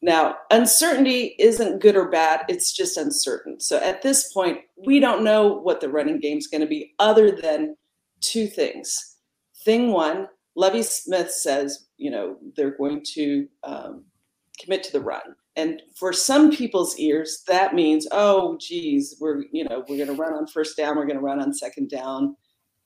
Now, 0.00 0.36
uncertainty 0.50 1.36
isn't 1.38 1.82
good 1.82 1.96
or 1.96 2.08
bad, 2.08 2.46
it's 2.48 2.72
just 2.72 2.96
uncertain. 2.96 3.60
So 3.60 3.76
at 3.78 4.00
this 4.00 4.32
point, 4.32 4.60
we 4.86 5.00
don't 5.00 5.22
know 5.22 5.48
what 5.52 5.82
the 5.82 5.90
running 5.90 6.18
game 6.18 6.38
is 6.38 6.46
going 6.46 6.62
to 6.62 6.66
be 6.66 6.94
other 6.98 7.30
than 7.30 7.76
two 8.22 8.46
things. 8.46 9.16
Thing 9.66 9.92
one, 9.92 10.28
Lovie 10.54 10.82
Smith 10.82 11.30
says, 11.30 11.88
you 11.98 12.10
know, 12.10 12.38
they're 12.56 12.78
going 12.78 13.02
to 13.12 13.46
um, 13.64 14.04
commit 14.58 14.82
to 14.84 14.92
the 14.92 15.00
run. 15.00 15.34
And 15.56 15.80
for 15.94 16.12
some 16.12 16.50
people's 16.50 16.98
ears, 16.98 17.42
that 17.48 17.74
means, 17.74 18.06
oh, 18.12 18.58
geez, 18.60 19.16
we're, 19.20 19.44
you 19.52 19.64
know, 19.64 19.84
we're 19.88 19.96
going 19.96 20.14
to 20.14 20.22
run 20.22 20.34
on 20.34 20.46
first 20.46 20.76
down, 20.76 20.96
we're 20.96 21.06
going 21.06 21.18
to 21.18 21.24
run 21.24 21.40
on 21.40 21.54
second 21.54 21.88
down, 21.88 22.36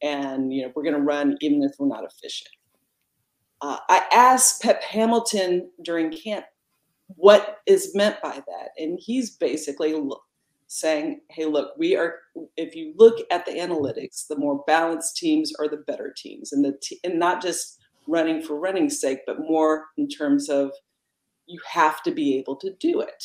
and, 0.02 0.52
you 0.52 0.62
know, 0.62 0.72
we're 0.74 0.84
going 0.84 0.94
to 0.94 1.02
run 1.02 1.36
even 1.40 1.62
if 1.62 1.72
we're 1.78 1.88
not 1.88 2.04
efficient. 2.04 2.50
Uh, 3.60 3.78
I 3.88 4.04
asked 4.12 4.62
Pep 4.62 4.82
Hamilton 4.82 5.70
during 5.82 6.10
camp 6.10 6.46
what 7.16 7.58
is 7.66 7.94
meant 7.94 8.16
by 8.22 8.34
that. 8.34 8.68
And 8.78 8.98
he's 9.00 9.36
basically 9.36 10.00
saying, 10.68 11.20
hey, 11.28 11.44
look, 11.46 11.72
we 11.76 11.96
are, 11.96 12.14
if 12.56 12.74
you 12.74 12.94
look 12.96 13.18
at 13.30 13.44
the 13.44 13.52
analytics, 13.52 14.28
the 14.28 14.38
more 14.38 14.62
balanced 14.66 15.16
teams 15.16 15.52
are 15.58 15.68
the 15.68 15.78
better 15.88 16.14
teams. 16.16 16.52
And, 16.52 16.64
the 16.64 16.78
t- 16.80 17.00
and 17.02 17.18
not 17.18 17.42
just 17.42 17.78
running 18.06 18.40
for 18.40 18.58
running's 18.58 19.00
sake, 19.00 19.18
but 19.26 19.40
more 19.40 19.86
in 19.98 20.08
terms 20.08 20.48
of 20.48 20.70
you 21.50 21.61
have 21.69 22.02
to 22.04 22.12
be 22.12 22.38
able 22.38 22.57
to 22.57 22.73
do 22.78 23.00
it. 23.00 23.25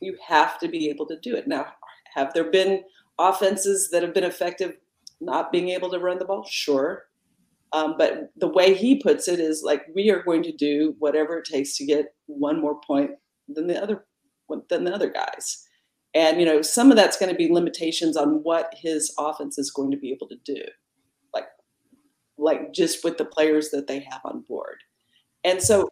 You 0.00 0.16
have 0.26 0.58
to 0.58 0.68
be 0.68 0.88
able 0.90 1.06
to 1.06 1.18
do 1.18 1.34
it. 1.34 1.48
Now, 1.48 1.66
have 2.14 2.34
there 2.34 2.50
been 2.50 2.82
offenses 3.18 3.90
that 3.90 4.02
have 4.02 4.12
been 4.12 4.24
effective 4.24 4.76
not 5.20 5.50
being 5.50 5.70
able 5.70 5.90
to 5.90 5.98
run 5.98 6.18
the 6.18 6.26
ball? 6.26 6.44
Sure. 6.48 7.04
Um, 7.72 7.94
but 7.98 8.30
the 8.36 8.48
way 8.48 8.74
he 8.74 9.00
puts 9.00 9.26
it 9.26 9.40
is 9.40 9.62
like 9.64 9.86
we 9.94 10.10
are 10.10 10.22
going 10.22 10.42
to 10.44 10.52
do 10.52 10.94
whatever 10.98 11.38
it 11.38 11.46
takes 11.46 11.76
to 11.78 11.86
get 11.86 12.14
one 12.26 12.60
more 12.60 12.80
point 12.80 13.12
than 13.48 13.66
the 13.66 13.82
other 13.82 14.04
than 14.68 14.84
the 14.84 14.94
other 14.94 15.10
guys. 15.10 15.66
And 16.14 16.38
you 16.38 16.46
know, 16.46 16.62
some 16.62 16.90
of 16.90 16.96
that's 16.96 17.18
going 17.18 17.32
to 17.32 17.36
be 17.36 17.52
limitations 17.52 18.16
on 18.16 18.42
what 18.42 18.72
his 18.76 19.12
offense 19.18 19.58
is 19.58 19.70
going 19.70 19.90
to 19.90 19.96
be 19.96 20.12
able 20.12 20.28
to 20.28 20.36
do, 20.44 20.62
like 21.34 21.46
like 22.38 22.72
just 22.72 23.02
with 23.02 23.18
the 23.18 23.24
players 23.24 23.70
that 23.70 23.86
they 23.86 24.00
have 24.00 24.20
on 24.24 24.44
board. 24.48 24.76
And 25.44 25.62
so, 25.62 25.88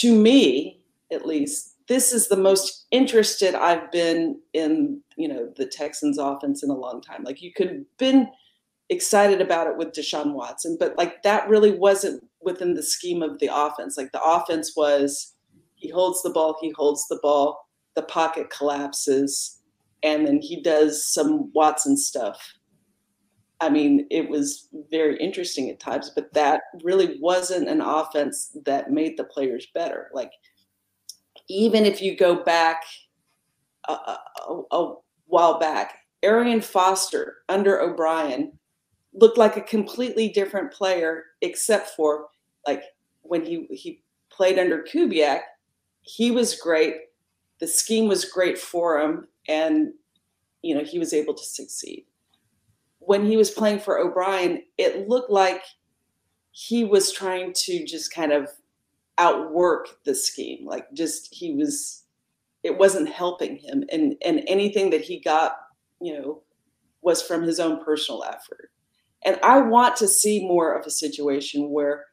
to 0.00 0.14
me, 0.14 0.80
at 1.12 1.26
least, 1.26 1.76
this 1.88 2.12
is 2.12 2.28
the 2.28 2.36
most 2.36 2.86
interested 2.90 3.54
I've 3.54 3.90
been 3.92 4.40
in 4.52 5.00
you 5.16 5.28
know 5.28 5.52
the 5.56 5.66
Texans 5.66 6.18
offense 6.18 6.62
in 6.62 6.70
a 6.70 6.76
long 6.76 7.00
time. 7.00 7.22
Like 7.24 7.42
you 7.42 7.52
could 7.52 7.68
have 7.68 7.98
been 7.98 8.28
excited 8.88 9.40
about 9.40 9.66
it 9.66 9.76
with 9.76 9.92
Deshaun 9.92 10.32
Watson, 10.34 10.76
but 10.78 10.96
like 10.96 11.22
that 11.22 11.48
really 11.48 11.72
wasn't 11.72 12.24
within 12.40 12.74
the 12.74 12.82
scheme 12.82 13.22
of 13.22 13.38
the 13.38 13.50
offense. 13.52 13.96
Like 13.96 14.12
the 14.12 14.22
offense 14.22 14.72
was 14.76 15.34
he 15.76 15.88
holds 15.90 16.22
the 16.22 16.30
ball, 16.30 16.56
he 16.60 16.70
holds 16.70 17.06
the 17.08 17.18
ball, 17.22 17.66
the 17.94 18.02
pocket 18.02 18.50
collapses, 18.50 19.60
and 20.02 20.26
then 20.26 20.40
he 20.40 20.60
does 20.62 21.06
some 21.12 21.50
Watson 21.54 21.96
stuff. 21.96 22.54
I 23.60 23.70
mean, 23.70 24.06
it 24.10 24.28
was 24.28 24.68
very 24.90 25.16
interesting 25.18 25.70
at 25.70 25.80
times, 25.80 26.10
but 26.14 26.32
that 26.34 26.62
really 26.82 27.18
wasn't 27.20 27.68
an 27.68 27.80
offense 27.80 28.56
that 28.66 28.90
made 28.90 29.16
the 29.16 29.24
players 29.24 29.66
better. 29.74 30.10
Like, 30.12 30.32
even 31.48 31.84
if 31.84 32.02
you 32.02 32.16
go 32.16 32.42
back 32.44 32.82
a, 33.88 33.92
a, 33.92 34.18
a 34.72 34.94
while 35.26 35.58
back, 35.58 35.98
Arian 36.22 36.60
Foster 36.60 37.38
under 37.48 37.80
O'Brien 37.80 38.52
looked 39.14 39.38
like 39.38 39.56
a 39.56 39.62
completely 39.62 40.28
different 40.28 40.72
player, 40.72 41.24
except 41.40 41.90
for 41.90 42.26
like 42.66 42.82
when 43.22 43.44
he 43.44 43.66
he 43.70 44.02
played 44.30 44.58
under 44.58 44.82
Kubiak, 44.82 45.40
he 46.02 46.30
was 46.30 46.60
great. 46.60 46.96
The 47.60 47.66
scheme 47.66 48.08
was 48.08 48.24
great 48.24 48.58
for 48.58 49.00
him, 49.00 49.28
and 49.48 49.92
you 50.62 50.74
know 50.74 50.84
he 50.84 50.98
was 50.98 51.12
able 51.12 51.34
to 51.34 51.44
succeed. 51.44 52.04
When 53.06 53.24
he 53.24 53.36
was 53.36 53.50
playing 53.50 53.80
for 53.80 53.98
O'Brien, 53.98 54.62
it 54.78 55.08
looked 55.08 55.30
like 55.30 55.62
he 56.50 56.84
was 56.84 57.12
trying 57.12 57.52
to 57.52 57.84
just 57.84 58.12
kind 58.12 58.32
of 58.32 58.48
outwork 59.18 60.02
the 60.04 60.14
scheme. 60.14 60.66
Like 60.66 60.92
just 60.92 61.32
he 61.32 61.54
was, 61.54 62.04
it 62.62 62.76
wasn't 62.76 63.08
helping 63.08 63.56
him, 63.56 63.84
and 63.92 64.16
and 64.24 64.42
anything 64.46 64.90
that 64.90 65.02
he 65.02 65.20
got, 65.20 65.56
you 66.00 66.18
know, 66.18 66.42
was 67.02 67.22
from 67.22 67.42
his 67.42 67.60
own 67.60 67.84
personal 67.84 68.24
effort. 68.24 68.70
And 69.24 69.38
I 69.42 69.60
want 69.60 69.96
to 69.96 70.08
see 70.08 70.46
more 70.46 70.74
of 70.74 70.86
a 70.86 70.90
situation 70.90 71.70
where 71.70 72.06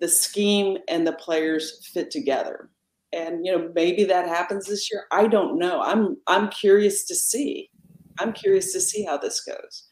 the 0.00 0.08
scheme 0.08 0.78
and 0.88 1.06
the 1.06 1.12
players 1.12 1.86
fit 1.92 2.10
together. 2.10 2.70
And 3.12 3.44
you 3.44 3.52
know, 3.52 3.70
maybe 3.74 4.04
that 4.04 4.28
happens 4.28 4.66
this 4.66 4.90
year. 4.90 5.04
I 5.10 5.26
don't 5.26 5.58
know. 5.58 5.82
I'm 5.82 6.16
I'm 6.26 6.48
curious 6.48 7.04
to 7.06 7.14
see. 7.14 7.70
I'm 8.18 8.32
curious 8.32 8.72
to 8.72 8.80
see 8.80 9.04
how 9.04 9.18
this 9.18 9.40
goes. 9.40 9.88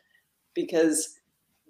Because 0.61 1.17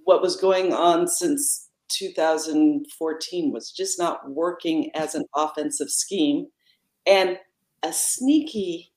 what 0.05 0.23
was 0.23 0.37
going 0.37 0.73
on 0.73 1.09
since 1.09 1.69
2014 1.91 3.53
was 3.53 3.71
just 3.71 3.99
not 3.99 4.31
working 4.31 4.91
as 4.95 5.15
an 5.15 5.25
offensive 5.35 5.91
scheme. 5.91 6.47
And 7.07 7.39
a 7.83 7.93
sneaky 7.93 8.91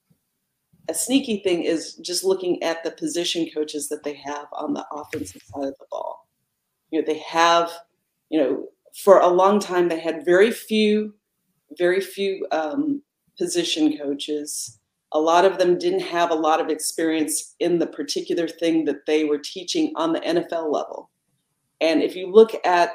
a 0.90 0.94
sneaky 0.94 1.38
thing 1.38 1.64
is 1.64 1.96
just 1.96 2.24
looking 2.24 2.62
at 2.62 2.84
the 2.84 2.92
position 2.92 3.48
coaches 3.54 3.88
that 3.90 4.04
they 4.04 4.16
have 4.16 4.48
on 4.54 4.74
the 4.74 4.86
offensive 4.92 5.42
side 5.42 5.70
of 5.70 5.78
the 5.80 5.86
ball. 5.90 6.28
You 6.92 7.00
know, 7.00 7.06
they 7.06 7.20
have, 7.20 7.72
you 8.30 8.40
know, 8.40 8.68
for 9.04 9.20
a 9.20 9.28
long 9.28 9.60
time 9.60 9.88
they 9.88 10.00
had 10.00 10.26
very 10.26 10.52
few, 10.52 11.16
very 11.78 12.02
few 12.02 12.46
um, 12.52 13.02
position 13.38 13.98
coaches. 13.98 14.80
A 15.14 15.20
lot 15.20 15.46
of 15.46 15.58
them 15.58 15.78
didn't 15.78 16.02
have 16.02 16.32
a 16.32 16.36
lot 16.36 16.60
of 16.60 16.70
experience 16.70 17.56
in 17.60 17.80
the 17.80 17.88
particular 17.88 18.48
thing 18.48 18.86
that 18.86 19.06
they 19.06 19.26
were 19.26 19.38
teaching 19.38 19.94
on 19.96 20.14
the 20.14 20.20
NFL 20.20 20.72
level. 20.72 21.12
And 21.82 22.02
if 22.02 22.16
you 22.16 22.32
look 22.32 22.54
at 22.66 22.92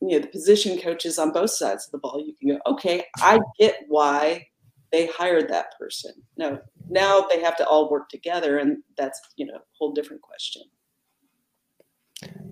you 0.00 0.10
know 0.10 0.18
the 0.18 0.28
position 0.28 0.78
coaches 0.78 1.18
on 1.18 1.32
both 1.32 1.50
sides 1.50 1.86
of 1.86 1.92
the 1.92 1.98
ball, 1.98 2.22
you 2.24 2.34
can 2.40 2.56
go, 2.56 2.72
okay, 2.72 3.04
I 3.18 3.38
get 3.58 3.76
why 3.88 4.46
they 4.92 5.06
hired 5.06 5.48
that 5.48 5.76
person. 5.78 6.12
No, 6.36 6.60
now 6.88 7.26
they 7.28 7.40
have 7.40 7.56
to 7.56 7.66
all 7.66 7.90
work 7.90 8.08
together, 8.08 8.58
and 8.58 8.78
that's 8.96 9.20
you 9.36 9.46
know 9.46 9.54
a 9.54 9.62
whole 9.78 9.92
different 9.92 10.22
question. 10.22 10.62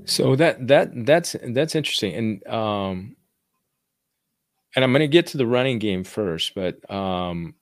So 0.05 0.35
that 0.37 0.67
that 0.69 1.07
that's 1.07 1.37
that's 1.43 1.75
interesting, 1.75 2.15
and 2.15 2.47
um, 2.49 3.17
and 4.75 4.85
I'm 4.85 4.93
going 4.93 5.01
to 5.01 5.09
get 5.09 5.29
to 5.29 5.37
the 5.37 5.47
running 5.47 5.79
game 5.79 6.05
first, 6.05 6.55
but 6.55 6.91
um, 6.91 7.55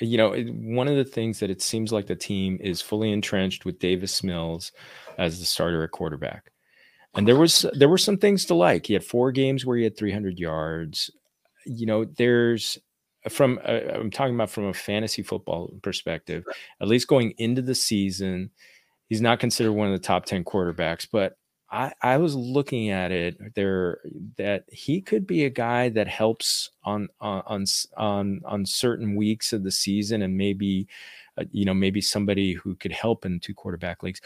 you 0.00 0.18
know, 0.18 0.32
it, 0.32 0.52
one 0.52 0.88
of 0.88 0.96
the 0.96 1.04
things 1.04 1.40
that 1.40 1.50
it 1.50 1.62
seems 1.62 1.92
like 1.92 2.06
the 2.06 2.16
team 2.16 2.58
is 2.60 2.82
fully 2.82 3.12
entrenched 3.12 3.64
with 3.64 3.78
Davis 3.78 4.22
Mills 4.22 4.72
as 5.18 5.38
the 5.38 5.46
starter 5.46 5.84
at 5.84 5.90
quarterback. 5.90 6.50
And 7.14 7.26
there 7.26 7.36
was 7.36 7.64
there 7.72 7.88
were 7.88 7.96
some 7.96 8.18
things 8.18 8.44
to 8.46 8.54
like. 8.54 8.86
He 8.86 8.92
had 8.92 9.04
four 9.04 9.32
games 9.32 9.64
where 9.64 9.78
he 9.78 9.84
had 9.84 9.96
300 9.96 10.38
yards. 10.38 11.10
You 11.64 11.86
know, 11.86 12.04
there's 12.04 12.78
from 13.30 13.58
uh, 13.64 13.80
I'm 13.94 14.10
talking 14.10 14.34
about 14.34 14.50
from 14.50 14.66
a 14.66 14.74
fantasy 14.74 15.22
football 15.22 15.72
perspective, 15.82 16.44
at 16.80 16.88
least 16.88 17.08
going 17.08 17.32
into 17.38 17.62
the 17.62 17.74
season, 17.74 18.50
he's 19.08 19.22
not 19.22 19.40
considered 19.40 19.72
one 19.72 19.88
of 19.88 19.94
the 19.94 20.06
top 20.06 20.26
10 20.26 20.44
quarterbacks, 20.44 21.08
but 21.10 21.36
I, 21.70 21.92
I 22.00 22.16
was 22.18 22.34
looking 22.34 22.90
at 22.90 23.10
it 23.10 23.54
there 23.54 23.98
that 24.36 24.64
he 24.70 25.00
could 25.00 25.26
be 25.26 25.44
a 25.44 25.50
guy 25.50 25.88
that 25.90 26.06
helps 26.06 26.70
on 26.84 27.08
on 27.20 27.64
on 27.96 28.40
on 28.44 28.66
certain 28.66 29.16
weeks 29.16 29.52
of 29.52 29.64
the 29.64 29.72
season 29.72 30.22
and 30.22 30.36
maybe 30.36 30.86
uh, 31.38 31.44
you 31.50 31.64
know 31.64 31.74
maybe 31.74 32.00
somebody 32.00 32.52
who 32.52 32.76
could 32.76 32.92
help 32.92 33.24
in 33.26 33.40
two 33.40 33.54
quarterback 33.54 34.02
leagues. 34.02 34.20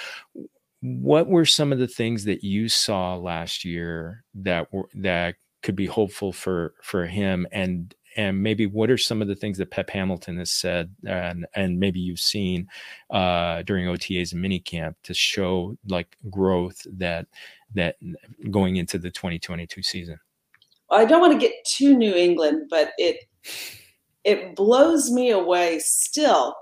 What 0.82 1.28
were 1.28 1.47
some 1.47 1.73
of 1.73 1.78
the 1.78 1.87
things 1.88 2.25
that 2.25 2.44
you 2.44 2.68
saw 2.68 3.16
last 3.16 3.64
year 3.64 4.25
that 4.35 4.73
were 4.73 4.88
that 4.94 5.37
could 5.62 5.76
be 5.76 5.87
hopeful 5.87 6.32
for 6.32 6.75
for 6.82 7.06
him? 7.06 7.47
And 7.52 7.94
and 8.20 8.42
maybe 8.42 8.66
what 8.66 8.90
are 8.90 8.98
some 8.98 9.22
of 9.22 9.28
the 9.28 9.34
things 9.34 9.56
that 9.58 9.70
Pep 9.70 9.88
Hamilton 9.88 10.36
has 10.38 10.50
said 10.50 10.94
and 11.06 11.46
and 11.54 11.80
maybe 11.80 11.98
you've 11.98 12.20
seen 12.20 12.68
uh, 13.10 13.62
during 13.62 13.86
OTAs 13.86 14.32
and 14.32 14.44
minicamp 14.44 14.94
to 15.04 15.14
show 15.14 15.76
like 15.88 16.16
growth 16.28 16.86
that 16.98 17.26
that 17.74 17.96
going 18.50 18.76
into 18.76 18.98
the 18.98 19.10
2022 19.10 19.82
season. 19.82 20.18
I 20.90 21.04
don't 21.04 21.20
want 21.20 21.32
to 21.32 21.38
get 21.38 21.54
too 21.64 21.96
New 21.96 22.14
England, 22.14 22.66
but 22.68 22.92
it 22.98 23.24
it 24.24 24.54
blows 24.54 25.10
me 25.10 25.30
away 25.30 25.78
still 25.78 26.54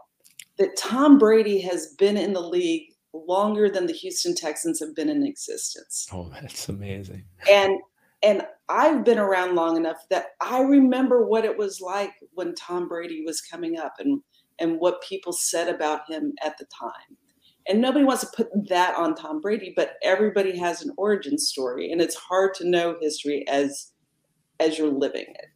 that 0.59 0.77
Tom 0.77 1.19
Brady 1.19 1.61
has 1.61 1.95
been 1.99 2.17
in 2.17 2.35
the 2.35 2.41
league 2.41 2.93
longer 3.13 3.69
than 3.69 3.87
the 3.87 3.93
Houston 3.93 4.35
Texans 4.35 4.79
have 4.79 4.95
been 4.95 5.09
in 5.09 5.27
existence. 5.27 6.07
Oh, 6.13 6.31
that's 6.41 6.69
amazing. 6.69 7.25
And 7.51 7.81
and 8.23 8.43
I've 8.69 9.05
been 9.05 9.19
around 9.19 9.55
long 9.55 9.77
enough 9.77 9.99
that 10.11 10.27
I 10.41 10.61
remember 10.61 11.27
what 11.27 11.45
it 11.45 11.57
was 11.57 11.81
like 11.81 12.13
when 12.33 12.55
Tom 12.55 12.89
Brady 12.89 13.23
was 13.25 13.41
coming 13.41 13.79
up 13.79 13.95
and 13.99 14.21
and 14.61 14.81
what 14.81 15.03
people 15.03 15.33
said 15.33 15.73
about 15.73 16.11
him 16.11 16.33
at 16.45 16.59
the 16.59 16.67
time. 16.67 17.17
And 17.69 17.81
nobody 17.81 18.05
wants 18.05 18.23
to 18.23 18.37
put 18.37 18.49
that 18.69 18.97
on 18.97 19.15
Tom 19.15 19.41
Brady, 19.41 19.73
but 19.77 19.93
everybody 20.03 20.59
has 20.59 20.83
an 20.83 20.93
origin 20.97 21.39
story 21.39 21.93
and 21.93 22.01
it's 22.01 22.17
hard 22.17 22.55
to 22.55 22.69
know 22.69 22.97
history 23.01 23.47
as 23.49 23.93
as 24.61 24.79
you're 24.79 24.91
living 24.91 25.27
it. 25.29 25.47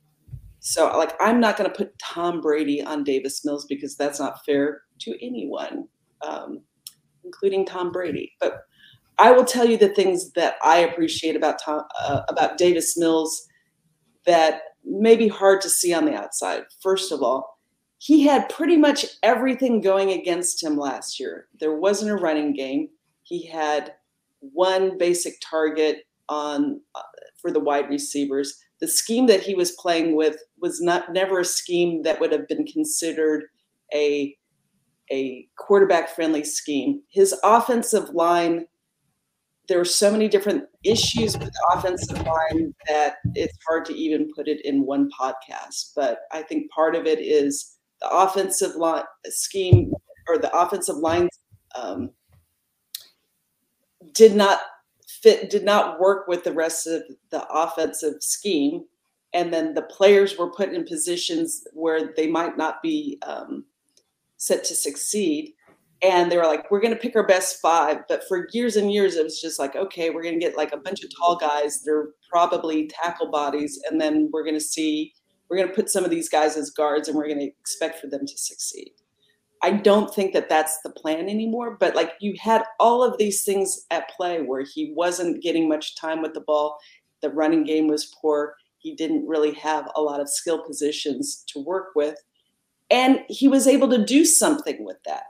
So, 0.61 0.87
like, 0.97 1.15
I'm 1.21 1.41
not 1.41 1.57
going 1.57 1.69
to 1.69 1.77
put 1.77 1.99
Tom 1.99 2.41
Brady 2.41 2.81
on 2.85 3.03
Davis 3.03 3.45
Mills 3.45 3.67
because 3.67 3.97
that's 3.97 4.21
not 4.21 4.45
fair 4.47 4.83
to 5.01 5.27
anyone, 5.27 5.89
um, 6.25 6.61
including 7.25 7.67
Tom 7.67 7.91
Brady. 7.91 8.33
But 8.39 8.61
I 9.19 9.31
will 9.33 9.45
tell 9.45 9.67
you 9.67 9.77
the 9.77 9.89
things 9.89 10.33
that 10.33 10.57
I 10.63 10.79
appreciate 10.79 11.37
about 11.37 11.61
Tom, 11.61 11.83
uh, 12.01 12.23
about 12.29 12.59
Davis 12.59 12.97
Mills 12.97 13.47
that 14.27 14.63
may 14.85 15.17
be 15.17 15.29
hard 15.29 15.61
to 15.63 15.69
see 15.69 15.93
on 15.93 16.05
the 16.05 16.15
outside. 16.15 16.65
First 16.81 17.13
of 17.13 17.23
all, 17.23 17.59
he 17.99 18.25
had 18.25 18.49
pretty 18.49 18.77
much 18.77 19.07
everything 19.23 19.81
going 19.81 20.11
against 20.11 20.63
him 20.63 20.77
last 20.77 21.21
year. 21.21 21.47
There 21.61 21.77
wasn't 21.77 22.11
a 22.11 22.17
running 22.17 22.53
game. 22.53 22.89
He 23.23 23.47
had 23.47 23.95
one 24.41 24.99
basic 24.99 25.35
target 25.41 26.05
on 26.29 26.81
uh, 26.95 27.03
for 27.41 27.53
the 27.53 27.61
wide 27.61 27.89
receivers 27.89 28.63
the 28.83 28.89
scheme 28.89 29.27
that 29.29 29.41
he 29.41 29.55
was 29.55 29.71
playing 29.71 30.17
with 30.17 30.43
was 30.61 30.81
not 30.81 31.13
never 31.13 31.39
a 31.39 31.45
scheme 31.45 32.03
that 32.03 32.19
would 32.19 32.33
have 32.33 32.49
been 32.49 32.67
considered 32.67 33.45
a 33.95 34.37
a 35.11 35.47
quarterback 35.57 36.09
friendly 36.09 36.43
scheme. 36.43 37.01
His 37.09 37.33
offensive 37.45 38.11
line, 38.11 38.67
there 39.69 39.81
are 39.81 39.85
so 39.85 40.11
many 40.11 40.29
different 40.29 40.65
issues 40.83 41.39
with 41.39 41.53
the 41.53 41.75
offensive 41.75 42.19
line 42.27 42.75
that 42.89 43.17
it's 43.35 43.57
hard 43.67 43.85
to 43.87 43.95
even 43.95 44.31
put 44.35 44.49
it 44.49 44.65
in 44.65 44.85
one 44.85 45.09
podcast. 45.11 45.93
But 45.95 46.21
I 46.33 46.43
think 46.43 46.71
part 46.71 46.97
of 46.97 47.07
it 47.07 47.21
is 47.21 47.77
the 48.01 48.09
offensive 48.11 48.75
line 48.77 49.05
scheme 49.27 49.93
or 50.29 50.39
the 50.39 50.55
offensive 50.57 50.97
line 50.97 51.29
um, 51.75 52.11
did 54.13 54.35
not 54.35 54.61
fit 55.07 55.51
did 55.51 55.65
not 55.65 56.01
work 56.01 56.27
with 56.27 56.43
the 56.43 56.53
rest 56.53 56.87
of 56.87 57.03
the 57.31 57.47
offensive 57.49 58.15
scheme 58.21 58.83
and 59.35 59.53
then 59.53 59.75
the 59.75 59.83
players 59.83 60.37
were 60.37 60.51
put 60.51 60.73
in 60.73 60.85
positions 60.85 61.67
where 61.73 62.13
they 62.15 62.27
might 62.27 62.57
not 62.57 62.83
be 62.83 63.19
um, 63.23 63.65
set 64.37 64.65
to 64.65 64.75
succeed 64.75 65.55
and 66.03 66.31
they 66.31 66.37
were 66.37 66.47
like 66.47 66.71
we're 66.71 66.81
going 66.81 66.93
to 66.93 66.99
pick 66.99 67.15
our 67.17 67.27
best 67.27 67.61
five 67.61 67.99
but 68.09 68.23
for 68.29 68.49
years 68.53 68.77
and 68.77 68.93
years 68.93 69.17
it 69.17 69.25
was 69.25 69.41
just 69.41 69.59
like 69.59 69.77
okay 69.77 70.11
we're 70.11 70.23
going 70.23 70.39
to 70.39 70.45
get 70.45 70.57
like 70.57 70.73
a 70.73 70.77
bunch 70.77 71.03
of 71.03 71.11
tall 71.17 71.37
guys 71.37 71.83
they're 71.85 72.09
probably 72.31 72.89
tackle 72.89 73.31
bodies 73.31 73.81
and 73.89 74.01
then 74.01 74.29
we're 74.33 74.45
going 74.45 74.55
to 74.55 74.61
see 74.61 75.13
we're 75.49 75.57
going 75.57 75.69
to 75.69 75.75
put 75.75 75.91
some 75.91 76.05
of 76.05 76.11
these 76.11 76.29
guys 76.29 76.57
as 76.57 76.71
guards 76.71 77.09
and 77.09 77.17
we're 77.17 77.27
going 77.27 77.39
to 77.39 77.47
expect 77.61 78.01
for 78.01 78.09
them 78.09 78.27
to 78.27 78.37
succeed 78.37 78.93
I 79.63 79.71
don't 79.71 80.13
think 80.13 80.33
that 80.33 80.49
that's 80.49 80.81
the 80.83 80.91
plan 80.91 81.29
anymore. 81.29 81.77
But 81.79 81.95
like 81.95 82.15
you 82.21 82.35
had 82.41 82.65
all 82.81 83.05
of 83.05 83.17
these 83.17 83.45
things 83.45 83.87
at 83.93 84.11
play 84.11 84.43
where 84.43 84.65
he 84.65 84.93
wasn't 84.97 85.41
getting 85.41 85.69
much 85.69 85.95
time 85.97 86.21
with 86.21 86.35
the 86.35 86.41
ball. 86.41 86.79
The 87.21 87.31
running 87.31 87.63
game 87.63 87.87
was 87.87 88.13
poor. 88.21 88.57
He 88.79 88.97
didn't 88.97 89.29
really 89.29 89.55
have 89.55 89.89
a 89.95 90.03
lot 90.03 90.21
of 90.21 90.29
skill 90.29 90.65
positions 90.65 91.45
to 91.49 91.61
work 91.61 91.91
with. 91.95 92.17
And 92.91 93.21
he 93.29 93.47
was 93.47 93.69
able 93.69 93.89
to 93.91 94.05
do 94.05 94.25
something 94.25 94.85
with 94.85 94.99
that. 95.07 95.27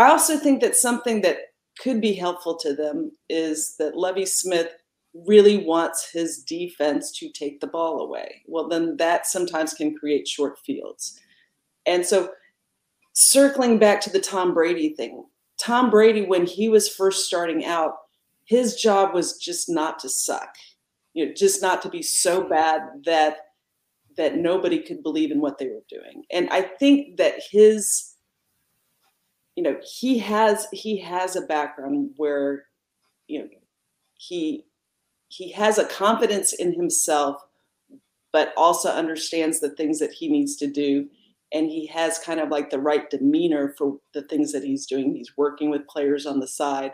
I 0.00 0.10
also 0.10 0.38
think 0.38 0.60
that 0.60 0.76
something 0.76 1.20
that 1.22 1.38
could 1.78 2.00
be 2.00 2.12
helpful 2.12 2.56
to 2.58 2.74
them 2.74 3.12
is 3.28 3.76
that 3.78 3.96
Lovie 3.96 4.26
Smith 4.26 4.70
really 5.26 5.64
wants 5.64 6.10
his 6.10 6.42
defense 6.42 7.10
to 7.18 7.30
take 7.30 7.60
the 7.60 7.66
ball 7.66 8.00
away. 8.00 8.42
Well, 8.46 8.68
then 8.68 8.96
that 8.98 9.26
sometimes 9.26 9.74
can 9.74 9.96
create 9.96 10.28
short 10.28 10.58
fields. 10.58 11.18
And 11.86 12.06
so 12.06 12.30
circling 13.12 13.78
back 13.78 14.00
to 14.02 14.10
the 14.10 14.20
Tom 14.20 14.54
Brady 14.54 14.94
thing, 14.94 15.24
Tom 15.58 15.90
Brady, 15.90 16.22
when 16.22 16.46
he 16.46 16.68
was 16.68 16.88
first 16.88 17.26
starting 17.26 17.64
out, 17.64 17.94
his 18.44 18.76
job 18.76 19.14
was 19.14 19.36
just 19.36 19.68
not 19.68 19.98
to 20.00 20.08
suck, 20.08 20.54
you 21.12 21.26
know, 21.26 21.32
just 21.34 21.60
not 21.60 21.82
to 21.82 21.88
be 21.88 22.02
so 22.02 22.48
bad 22.48 22.82
that 23.04 23.38
that 24.16 24.36
nobody 24.36 24.80
could 24.80 25.02
believe 25.02 25.30
in 25.30 25.40
what 25.40 25.58
they 25.58 25.68
were 25.68 25.84
doing. 25.88 26.24
And 26.30 26.48
I 26.50 26.62
think 26.62 27.16
that 27.16 27.34
his, 27.50 28.09
you 29.60 29.64
know, 29.64 29.76
he 29.84 30.16
has 30.16 30.66
he 30.72 30.98
has 31.00 31.36
a 31.36 31.42
background 31.42 32.12
where, 32.16 32.64
you 33.26 33.40
know, 33.40 33.48
he 34.14 34.64
he 35.28 35.52
has 35.52 35.76
a 35.76 35.84
confidence 35.84 36.54
in 36.54 36.72
himself, 36.72 37.42
but 38.32 38.54
also 38.56 38.88
understands 38.88 39.60
the 39.60 39.68
things 39.74 39.98
that 39.98 40.12
he 40.12 40.30
needs 40.30 40.56
to 40.56 40.66
do 40.66 41.10
and 41.52 41.68
he 41.68 41.86
has 41.88 42.18
kind 42.18 42.40
of 42.40 42.48
like 42.48 42.70
the 42.70 42.78
right 42.78 43.10
demeanor 43.10 43.74
for 43.76 43.98
the 44.14 44.22
things 44.22 44.52
that 44.52 44.64
he's 44.64 44.86
doing. 44.86 45.14
He's 45.14 45.36
working 45.36 45.68
with 45.68 45.86
players 45.88 46.24
on 46.24 46.40
the 46.40 46.48
side, 46.48 46.92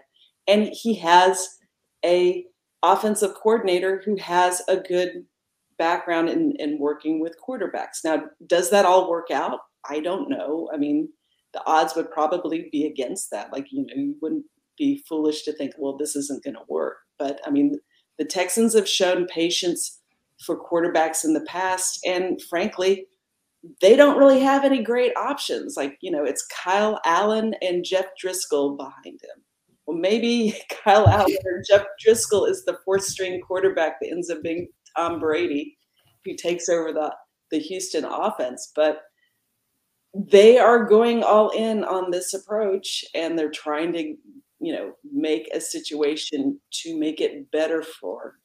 and 0.48 0.64
he 0.72 0.94
has 0.94 1.58
a 2.04 2.46
offensive 2.82 3.34
coordinator 3.34 4.02
who 4.04 4.16
has 4.16 4.60
a 4.66 4.76
good 4.76 5.24
background 5.78 6.30
in, 6.30 6.56
in 6.58 6.80
working 6.80 7.20
with 7.20 7.36
quarterbacks. 7.40 8.02
Now, 8.02 8.24
does 8.48 8.70
that 8.70 8.86
all 8.86 9.08
work 9.08 9.30
out? 9.30 9.60
I 9.88 10.00
don't 10.00 10.28
know. 10.28 10.68
I 10.74 10.78
mean, 10.78 11.10
the 11.52 11.62
odds 11.66 11.94
would 11.96 12.10
probably 12.10 12.68
be 12.70 12.86
against 12.86 13.30
that. 13.30 13.52
Like, 13.52 13.66
you 13.70 13.86
know, 13.86 13.94
you 13.94 14.16
wouldn't 14.20 14.44
be 14.76 15.02
foolish 15.08 15.42
to 15.44 15.52
think, 15.52 15.72
well, 15.78 15.96
this 15.96 16.16
isn't 16.16 16.44
going 16.44 16.54
to 16.54 16.60
work. 16.68 16.96
But 17.18 17.40
I 17.46 17.50
mean, 17.50 17.78
the 18.18 18.24
Texans 18.24 18.74
have 18.74 18.88
shown 18.88 19.26
patience 19.26 20.00
for 20.44 20.58
quarterbacks 20.58 21.24
in 21.24 21.32
the 21.32 21.44
past. 21.48 21.98
And 22.04 22.40
frankly, 22.42 23.06
they 23.80 23.96
don't 23.96 24.18
really 24.18 24.40
have 24.40 24.64
any 24.64 24.82
great 24.82 25.16
options. 25.16 25.76
Like, 25.76 25.96
you 26.00 26.10
know, 26.10 26.24
it's 26.24 26.46
Kyle 26.46 27.00
Allen 27.04 27.54
and 27.62 27.84
Jeff 27.84 28.06
Driskel 28.22 28.76
behind 28.76 29.20
him. 29.22 29.42
Well, 29.86 29.96
maybe 29.96 30.54
Kyle 30.84 31.08
Allen 31.08 31.36
or 31.44 31.62
Jeff 31.68 31.84
Driskel 32.04 32.48
is 32.48 32.64
the 32.64 32.78
fourth 32.84 33.04
string 33.04 33.40
quarterback 33.40 34.00
that 34.00 34.10
ends 34.10 34.30
up 34.30 34.42
being 34.42 34.68
Tom 34.96 35.20
Brady, 35.20 35.76
who 36.24 36.34
takes 36.34 36.68
over 36.68 36.92
the, 36.92 37.14
the 37.50 37.58
Houston 37.58 38.04
offense. 38.04 38.72
But 38.74 39.00
they 40.16 40.58
are 40.58 40.84
going 40.84 41.22
all 41.22 41.50
in 41.50 41.84
on 41.84 42.10
this 42.10 42.32
approach 42.34 43.04
and 43.14 43.38
they're 43.38 43.50
trying 43.50 43.92
to, 43.92 44.16
you 44.60 44.72
know, 44.72 44.92
make 45.12 45.48
a 45.52 45.60
situation 45.60 46.60
to 46.70 46.98
make 46.98 47.20
it 47.20 47.50
better 47.50 47.82
for 47.82 48.38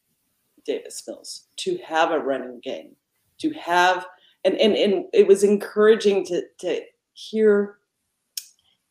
Davis 0.65 1.03
Mills, 1.07 1.47
to 1.57 1.77
have 1.85 2.11
a 2.11 2.19
running 2.19 2.59
game, 2.63 2.95
to 3.39 3.51
have– 3.51 4.05
and 4.43 4.55
and 4.55 4.75
and 4.75 5.05
it 5.13 5.27
was 5.27 5.43
encouraging 5.43 6.25
to 6.25 6.43
to 6.59 6.81
hear 7.13 7.77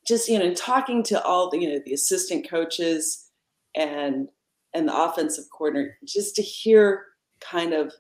just 0.07 0.29
you 0.29 0.39
know 0.39 0.55
talking 0.55 1.03
to 1.05 1.23
all 1.23 1.51
the 1.51 1.59
you 1.59 1.69
know 1.69 1.81
the 1.85 1.93
assistant 1.93 2.49
coaches 2.49 3.31
and 3.75 4.29
and 4.75 4.89
the 4.89 4.97
offensive 4.97 5.45
coordinator 5.53 5.99
just 6.05 6.37
to 6.37 6.43
hear 6.43 7.07
kind 7.41 7.73
of 7.73 7.93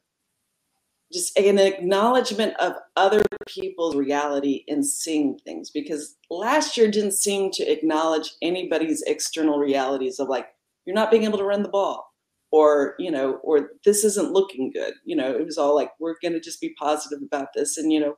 just 1.12 1.36
an 1.38 1.58
acknowledgement 1.58 2.54
of 2.60 2.74
other 2.96 3.22
people's 3.46 3.96
reality 3.96 4.64
in 4.68 4.82
seeing 4.82 5.38
things 5.44 5.70
because 5.70 6.16
last 6.30 6.76
year 6.76 6.90
didn't 6.90 7.12
seem 7.12 7.50
to 7.50 7.64
acknowledge 7.64 8.32
anybody's 8.42 9.02
external 9.02 9.58
realities 9.58 10.20
of 10.20 10.28
like 10.28 10.48
you're 10.86 10.94
not 10.94 11.10
being 11.10 11.24
able 11.24 11.38
to 11.38 11.44
run 11.44 11.62
the 11.62 11.68
ball 11.68 12.12
or 12.52 12.94
you 12.98 13.10
know 13.10 13.34
or 13.42 13.70
this 13.84 14.04
isn't 14.04 14.32
looking 14.32 14.70
good 14.70 14.94
you 15.04 15.16
know 15.16 15.32
it 15.32 15.44
was 15.44 15.58
all 15.58 15.74
like 15.74 15.90
we're 15.98 16.16
going 16.22 16.32
to 16.32 16.40
just 16.40 16.60
be 16.60 16.74
positive 16.78 17.20
about 17.22 17.48
this 17.54 17.76
and 17.76 17.92
you 17.92 17.98
know 18.00 18.14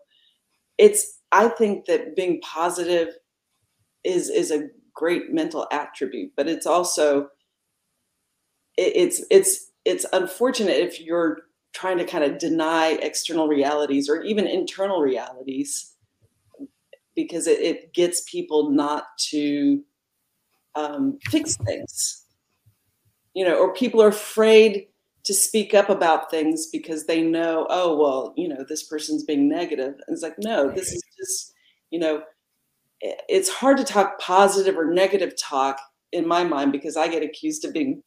it's 0.79 1.21
i 1.33 1.49
think 1.49 1.87
that 1.87 2.15
being 2.17 2.41
positive 2.41 3.09
is 4.05 4.29
is 4.29 4.51
a 4.51 4.69
great 4.95 5.33
mental 5.33 5.67
attribute 5.73 6.33
but 6.37 6.49
it's 6.49 6.67
also 6.67 7.29
it, 8.77 8.93
it's 8.95 9.25
it's 9.31 9.71
it's 9.85 10.07
unfortunate 10.13 10.77
if 10.77 11.01
you're 11.01 11.39
trying 11.73 11.99
to 11.99 12.05
kind 12.05 12.25
of 12.25 12.39
deny 12.39 12.99
external 13.03 13.49
realities 13.49 14.09
or 14.09 14.23
even 14.23 14.47
internal 14.47 15.01
realities 15.01 15.95
because 17.15 17.47
it, 17.47 17.61
it 17.61 17.95
gets 17.95 18.23
people 18.31 18.71
not 18.71 19.05
to 19.19 19.83
um, 20.75 21.19
fix 21.31 21.57
things 21.57 22.23
you 23.35 23.45
know, 23.45 23.57
or 23.57 23.73
people 23.73 24.03
are 24.03 24.09
afraid 24.09 24.87
to 25.25 25.35
speak 25.35 25.73
up 25.73 25.89
about 25.89 26.31
things 26.31 26.67
because 26.67 27.07
they 27.07 27.23
know, 27.23 27.67
oh, 27.71 27.97
well, 27.97 28.35
you 28.37 28.49
know, 28.49 28.65
this 28.69 28.83
person's 28.83 29.25
being 29.25 29.49
negative. 29.49 29.95
And 30.07 30.15
it's 30.15 30.23
like, 30.23 30.37
no, 30.39 30.71
this 30.71 30.93
is 30.93 31.03
just, 31.17 31.53
you 31.91 31.99
know, 31.99 32.23
it's 33.01 33.49
hard 33.49 33.79
to 33.79 33.85
talk 33.85 34.21
positive 34.21 34.77
or 34.77 34.93
negative 34.93 35.35
talk 35.37 35.81
in 36.13 36.27
my 36.27 36.45
mind 36.45 36.73
because 36.73 36.97
I 36.97 37.09
get 37.09 37.23
accused 37.23 37.65
of 37.65 37.73
being 37.73 38.03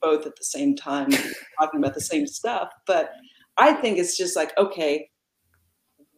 both 0.00 0.26
at 0.26 0.36
the 0.36 0.44
same 0.44 0.76
time, 0.76 1.10
talking 1.58 1.80
about 1.80 1.94
the 1.94 2.00
same 2.00 2.26
stuff. 2.26 2.68
But 2.86 3.12
I 3.56 3.72
think 3.74 3.98
it's 3.98 4.16
just 4.16 4.36
like, 4.36 4.56
okay, 4.58 5.08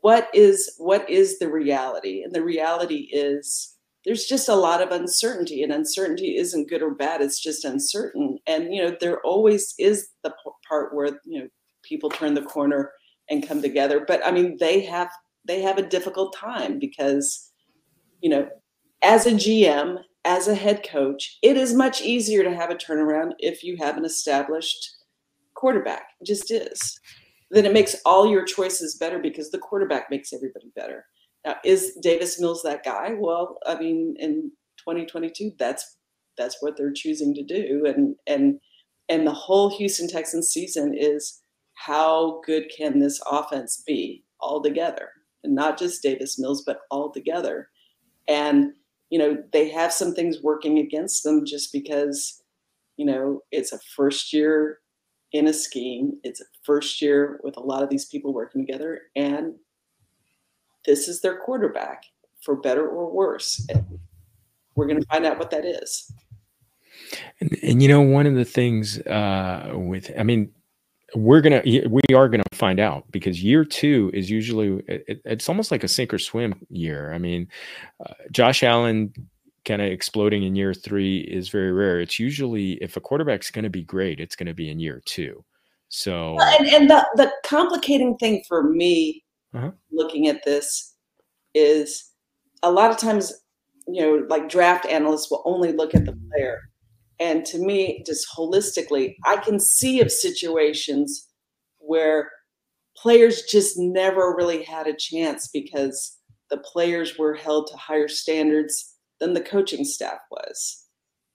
what 0.01 0.29
is 0.33 0.75
what 0.79 1.09
is 1.09 1.39
the 1.39 1.51
reality? 1.51 2.23
And 2.23 2.35
the 2.35 2.43
reality 2.43 3.09
is 3.13 3.79
there's 4.05 4.25
just 4.25 4.49
a 4.49 4.55
lot 4.55 4.81
of 4.81 4.91
uncertainty 4.91 5.63
and 5.63 5.71
uncertainty 5.71 6.37
isn't 6.37 6.69
good 6.69 6.83
or 6.83 6.95
bad 6.95 7.21
it's 7.21 7.41
just 7.41 7.65
uncertain 7.65 8.39
and 8.47 8.73
you 8.73 8.83
know 8.83 8.97
there 9.01 9.21
always 9.21 9.75
is 9.79 10.09
the 10.23 10.33
part 10.67 10.95
where 10.95 11.21
you 11.25 11.41
know 11.41 11.49
people 11.83 12.09
turn 12.09 12.33
the 12.33 12.43
corner 12.43 12.91
and 13.29 13.47
come 13.47 13.61
together 13.61 14.05
but 14.07 14.25
i 14.27 14.31
mean 14.31 14.57
they 14.59 14.81
have 14.81 15.11
they 15.45 15.61
have 15.61 15.77
a 15.77 15.89
difficult 15.89 16.35
time 16.35 16.79
because 16.79 17.53
you 18.23 18.31
know 18.31 18.49
as 19.03 19.27
a 19.27 19.33
gm 19.33 19.99
as 20.29 20.47
a 20.47 20.55
head 20.55 20.87
coach 20.89 21.39
it 21.43 21.57
is 21.57 21.75
much 21.75 22.03
easier 22.03 22.45
to 22.45 22.55
have 22.55 22.71
a 22.71 22.75
turnaround 22.75 23.33
if 23.39 23.65
you 23.65 23.77
have 23.77 23.97
an 23.97 24.05
established 24.05 24.97
quarterback 25.55 26.09
it 26.21 26.27
just 26.27 26.51
is 26.51 27.01
then 27.51 27.65
it 27.65 27.73
makes 27.73 27.97
all 28.05 28.27
your 28.27 28.45
choices 28.45 28.97
better 28.97 29.19
because 29.19 29.51
the 29.51 29.59
quarterback 29.59 30.11
makes 30.11 30.33
everybody 30.33 30.71
better. 30.77 31.07
Now, 31.47 31.57
is 31.65 31.97
Davis 32.03 32.41
Mills 32.41 32.63
that 32.63 32.85
guy? 32.85 33.15
Well, 33.19 33.59
I 33.67 33.79
mean, 33.79 34.17
in 34.19 34.53
2022, 34.79 35.53
that's 35.59 35.97
that's 36.37 36.59
what 36.61 36.77
they're 36.77 36.93
choosing 36.93 37.35
to 37.35 37.43
do, 37.43 37.85
and 37.87 38.17
and 38.27 38.61
and 39.09 39.27
the 39.27 39.33
whole 39.33 39.71
Houston 39.77 40.09
Texans 40.09 40.49
season 40.49 40.95
is 40.97 41.41
how 41.75 42.41
good 42.45 42.71
can 42.77 42.99
this 42.99 43.21
offense 43.31 43.83
be 43.87 44.25
all 44.41 44.63
together, 44.63 45.11
and 45.43 45.55
not 45.55 45.79
just 45.79 46.03
Davis 46.03 46.39
Mills, 46.39 46.63
but 46.65 46.81
all 46.91 47.11
together. 47.11 47.71
And 48.29 48.73
you 49.11 49.19
know, 49.19 49.43
they 49.53 49.71
have 49.71 49.93
some 49.93 50.15
things 50.15 50.43
working 50.43 50.79
against 50.79 51.23
them 51.23 51.45
just 51.45 51.73
because 51.73 52.43
you 52.97 53.07
know 53.07 53.43
it's 53.51 53.73
a 53.73 53.79
first 53.97 54.33
year 54.33 54.81
in 55.33 55.47
a 55.47 55.53
scheme. 55.53 56.19
It's 56.25 56.41
a 56.41 56.45
first 56.65 57.01
year 57.01 57.41
with 57.43 57.57
a 57.57 57.61
lot 57.61 57.83
of 57.83 57.91
these 57.91 58.07
people 58.07 58.33
working 58.33 58.67
together, 58.67 59.03
and 59.17 59.55
this 60.87 61.09
is 61.09 61.21
their 61.21 61.37
quarterback, 61.37 62.05
for 62.43 62.57
better 62.57 62.87
or 62.89 63.11
worse. 63.11 63.65
And 63.69 63.99
we're 64.75 64.87
going 64.87 65.01
to 65.01 65.07
find 65.07 65.27
out 65.27 65.39
what 65.39 65.51
that 65.51 65.65
is. 65.65 66.13
And, 67.41 67.57
and 67.63 67.83
you 67.83 67.89
know, 67.89 68.01
one 68.01 68.27
of 68.27 68.35
the 68.35 68.45
things 68.45 68.99
uh, 69.01 69.73
with, 69.75 70.11
I 70.19 70.23
mean, 70.23 70.53
we're 71.15 71.41
gonna 71.41 71.63
we 71.65 72.03
are 72.15 72.29
gonna 72.29 72.45
find 72.53 72.79
out 72.79 73.05
because 73.11 73.43
year 73.43 73.65
two 73.65 74.11
is 74.13 74.31
usually 74.31 74.83
it, 74.87 75.21
it's 75.25 75.49
almost 75.49 75.71
like 75.71 75.85
a 75.85 75.89
sink 75.89 76.13
or 76.13 76.19
swim 76.19 76.55
year. 76.69 77.13
I 77.13 77.19
mean, 77.19 77.49
uh, 78.05 78.15
Josh 78.31 78.63
Allen 78.63 79.13
kind 79.65 79.83
of 79.83 79.89
exploding 79.89 80.45
in 80.45 80.57
year 80.57 80.75
three 80.75 81.21
is 81.21 81.49
very 81.49 81.73
rare. 81.73 82.01
It's 82.01 82.19
usually 82.19 82.73
if 82.83 82.97
a 82.97 83.01
quarterback's 83.01 83.51
going 83.51 83.65
to 83.65 83.71
be 83.71 83.83
great, 83.83 84.21
it's 84.21 84.37
going 84.37 84.47
to 84.47 84.55
be 84.55 84.71
in 84.71 84.81
year 84.81 85.03
two. 85.05 85.45
So 85.89 86.37
and, 86.41 86.69
and 86.69 86.91
the 86.91 87.07
the 87.17 87.33
complicating 87.45 88.17
thing 88.19 88.43
for 88.47 88.63
me 88.63 89.25
uh-huh. 89.55 89.71
looking 89.91 90.29
at 90.29 90.45
this 90.45 90.95
is 91.55 92.11
a 92.63 92.71
lot 92.71 92.91
of 92.91 92.99
times 92.99 93.33
you 93.87 94.03
know 94.03 94.27
like 94.29 94.51
draft 94.51 94.85
analysts 94.85 95.31
will 95.31 95.43
only 95.47 95.73
look 95.73 95.95
at 95.95 96.05
the 96.05 96.17
player 96.31 96.68
and 97.21 97.45
to 97.45 97.59
me 97.59 98.03
just 98.07 98.27
holistically 98.37 99.15
i 99.25 99.37
can 99.37 99.59
see 99.59 100.01
of 100.01 100.11
situations 100.11 101.29
where 101.79 102.31
players 102.97 103.43
just 103.43 103.79
never 103.79 104.35
really 104.37 104.63
had 104.63 104.87
a 104.87 104.97
chance 104.97 105.49
because 105.53 106.19
the 106.51 106.59
players 106.59 107.19
were 107.19 107.35
held 107.35 107.69
to 107.69 107.77
higher 107.77 108.09
standards 108.09 108.95
than 109.21 109.35
the 109.35 109.41
coaching 109.41 109.85
staff 109.85 110.19
was. 110.31 110.85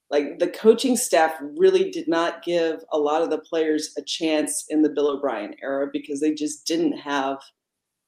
Like 0.10 0.40
the 0.40 0.48
coaching 0.48 0.96
staff 0.96 1.34
really 1.58 1.90
did 1.90 2.08
not 2.08 2.44
give 2.44 2.84
a 2.92 3.00
lot 3.00 3.22
of 3.22 3.30
the 3.30 3.40
players 3.40 3.94
a 3.98 4.02
chance 4.04 4.66
in 4.70 4.82
the 4.82 4.90
Bill 4.90 5.10
O'Brien 5.10 5.56
era 5.62 5.88
because 5.92 6.20
they 6.20 6.34
just 6.34 6.66
didn't 6.66 6.98
have 6.98 7.38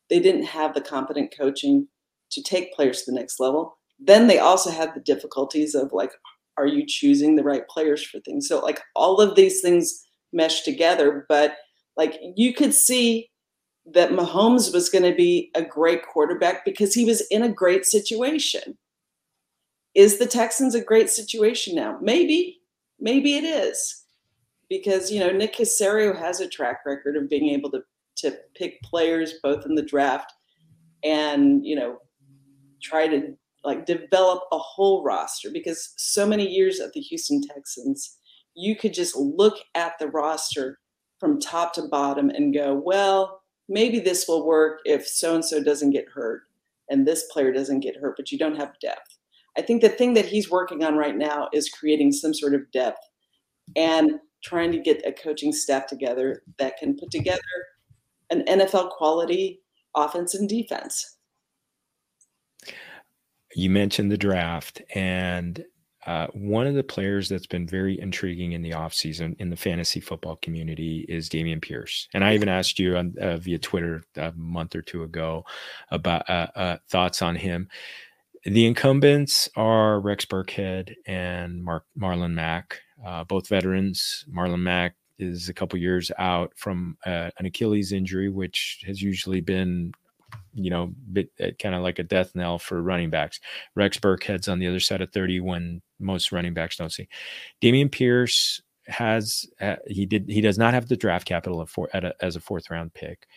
they 0.08 0.20
didn't 0.20 0.44
have 0.44 0.76
the 0.76 0.82
competent 0.82 1.34
coaching 1.36 1.88
to 2.30 2.44
take 2.44 2.76
players 2.76 3.02
to 3.02 3.12
the 3.12 3.18
next 3.18 3.40
level. 3.40 3.80
Then 3.98 4.28
they 4.28 4.38
also 4.38 4.70
had 4.70 4.94
the 4.94 5.00
difficulties 5.00 5.74
of 5.74 5.94
like 5.94 6.12
are 6.58 6.68
you 6.68 6.86
choosing 6.86 7.36
the 7.36 7.44
right 7.44 7.68
players 7.68 8.04
for 8.04 8.20
things? 8.20 8.48
So 8.48 8.60
like 8.60 8.82
all 8.96 9.20
of 9.20 9.36
these 9.36 9.62
things 9.62 10.06
mesh 10.32 10.62
together, 10.62 11.26
but 11.30 11.56
like 11.98 12.20
you 12.36 12.54
could 12.54 12.74
see 12.74 13.30
that 13.94 14.12
Mahomes 14.12 14.74
was 14.74 14.89
going 14.89 15.04
to 15.04 15.15
be 15.15 15.52
a 15.56 15.62
great 15.62 16.06
quarterback 16.06 16.65
because 16.65 16.94
he 16.94 17.06
was 17.06 17.22
in 17.30 17.44
a 17.44 17.50
great 17.50 17.86
situation. 17.86 18.78
Is 19.94 20.18
the 20.18 20.26
Texans 20.26 20.76
a 20.76 20.84
great 20.84 21.10
situation 21.10 21.76
now? 21.76 21.98
Maybe, 22.02 22.60
maybe 23.00 23.36
it 23.36 23.44
is, 23.44 24.04
because 24.70 25.12
you 25.12 25.20
know 25.20 25.32
Nick 25.32 25.56
Caserio 25.56 26.18
has 26.18 26.41
a 26.41 26.50
track 26.50 26.80
record 26.86 27.15
of 27.15 27.30
being 27.30 27.50
able 27.50 27.72
to 27.72 27.82
to 28.18 28.38
pick 28.56 28.82
players 28.82 29.36
both 29.44 29.65
in 29.65 29.76
the 29.76 29.82
draft 29.82 30.34
and 31.04 31.65
you 31.65 31.76
know 31.76 32.00
try 32.82 33.08
to 33.08 33.36
like 33.65 33.86
develop 33.86 34.43
a 34.51 34.58
whole 34.58 35.04
roster 35.04 35.49
because 35.51 35.93
so 35.97 36.25
many 36.25 36.47
years 36.47 36.80
at 36.80 36.93
the 36.93 36.99
Houston 37.01 37.41
Texans, 37.41 38.17
you 38.56 38.75
could 38.75 38.93
just 38.93 39.15
look 39.15 39.58
at 39.73 39.93
the 39.99 40.08
roster 40.08 40.80
from 41.19 41.39
top 41.39 41.73
to 41.73 41.84
bottom 41.84 42.30
and 42.30 42.54
go, 42.54 42.73
well, 42.73 43.41
maybe 43.67 43.99
this 43.99 44.28
will 44.28 44.45
work 44.45 44.80
if 44.86 45.08
so 45.08 45.36
and 45.36 45.43
so 45.43 45.63
doesn't 45.63 45.91
get 45.91 46.10
hurt 46.13 46.43
and 46.89 47.08
this 47.08 47.25
player 47.32 47.51
doesn't 47.51 47.80
get 47.80 47.97
hurt, 47.97 48.15
but 48.17 48.32
you 48.32 48.38
don't 48.38 48.58
have 48.58 48.80
depth. 48.80 49.17
I 49.58 49.62
think 49.62 49.82
the 49.82 49.89
thing 49.89 50.13
that 50.15 50.25
he's 50.25 50.51
working 50.51 50.84
on 50.84 50.95
right 50.95 51.15
now 51.15 51.49
is 51.54 51.69
creating 51.69 52.12
some 52.12 52.34
sort 52.34 52.54
of 52.54 52.69
depth 52.71 52.99
and 53.75 54.19
trying 54.43 54.71
to 54.71 54.80
get 54.80 55.06
a 55.06 55.12
coaching 55.12 55.51
staff 55.51 55.88
together 55.88 56.43
that 56.60 56.78
can 56.78 56.95
put 56.95 57.10
together 57.10 57.41
an 58.30 58.43
NFL 58.45 58.91
quality 58.91 59.62
offense 59.95 60.36
and 60.36 60.47
defense. 60.47 61.14
You 63.56 63.70
mentioned 63.70 64.12
the 64.12 64.18
draft, 64.18 64.82
and 64.94 65.63
uh, 66.06 66.28
one 66.34 66.68
of 66.68 66.76
the 66.76 66.84
players 66.84 67.30
that's 67.30 67.48
been 67.48 67.65
very 67.65 68.00
intriguing 68.00 68.52
in 68.52 68.62
the 68.62 68.72
offseason 68.72 69.36
in 69.39 69.50
the 69.50 69.56
fantasy 69.56 70.00
football 70.00 70.36
community 70.36 71.06
is 71.10 71.30
Dameon 71.30 71.62
Pierce. 71.62 72.08
And 72.13 72.24
I 72.24 72.36
even 72.36 72.50
asked 72.50 72.78
you 72.78 72.98
on, 72.98 73.15
uh, 73.20 73.38
via 73.38 73.58
Twitter 73.58 74.04
a 74.18 74.32
month 74.34 74.76
or 74.76 74.82
two 74.82 75.04
ago 75.04 75.46
about 75.89 76.30
uh, 76.30 76.48
uh 76.56 76.78
thoughts 76.89 77.22
on 77.22 77.36
him. 77.36 77.70
The 78.44 78.68
incumbents 78.68 79.50
are 79.56 80.00
Rex 80.00 80.26
Burkhead 80.26 80.94
and 81.08 81.63
Mark, 81.63 81.86
Marlon 81.98 82.34
Mack, 82.34 82.80
uh, 83.04 83.24
both 83.24 83.48
veterans. 83.48 84.26
Marlon 84.32 84.60
Mack 84.60 84.96
is 85.18 85.50
a 85.50 85.54
couple 85.54 85.80
years 85.80 86.12
out 86.20 86.52
from 86.56 86.98
uh, 87.06 87.32
an 87.39 87.48
Achilles 87.48 87.91
injury, 87.91 88.30
which 88.30 88.84
has 88.86 89.02
usually 89.02 89.41
been, 89.41 89.94
you 90.56 90.70
know, 90.70 90.94
uh, 91.18 91.52
kind 91.62 91.76
of 91.76 91.84
like 91.84 92.00
a 92.00 92.04
death 92.04 92.32
knell 92.34 92.58
for 92.58 92.82
running 92.82 93.10
backs. 93.10 93.39
Rex 93.76 93.98
Burkhead's 94.00 94.48
on 94.48 94.60
the 94.60 94.68
other 94.68 94.80
side 94.80 95.02
of 95.02 95.12
30 95.12 95.41
when 95.41 95.82
most 96.00 96.32
running 96.32 96.54
backs 96.54 96.78
don't 96.78 96.91
see. 96.91 97.08
Dameon 97.62 97.91
Pierce 97.91 98.62
has 98.88 99.46
uh, 99.62 99.76
he 99.88 100.06
did 100.06 100.26
he 100.30 100.41
does 100.41 100.58
not 100.58 100.74
have 100.74 100.88
the 100.88 100.98
draft 100.98 101.28
capital 101.28 101.65
for, 101.65 101.89
a, 101.94 102.13
as 102.22 102.36
a 102.36 102.41
fourth 102.41 102.70
round 102.70 102.94
pick, 102.94 103.28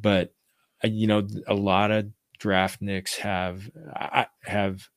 but 0.00 0.32
uh, 0.84 0.88
you 0.88 1.06
know 1.06 1.26
a 1.46 1.54
lot 1.54 1.90
of 1.90 2.06
draft 2.38 2.80
nicks 2.80 3.16
have 3.16 3.70
have 4.42 4.88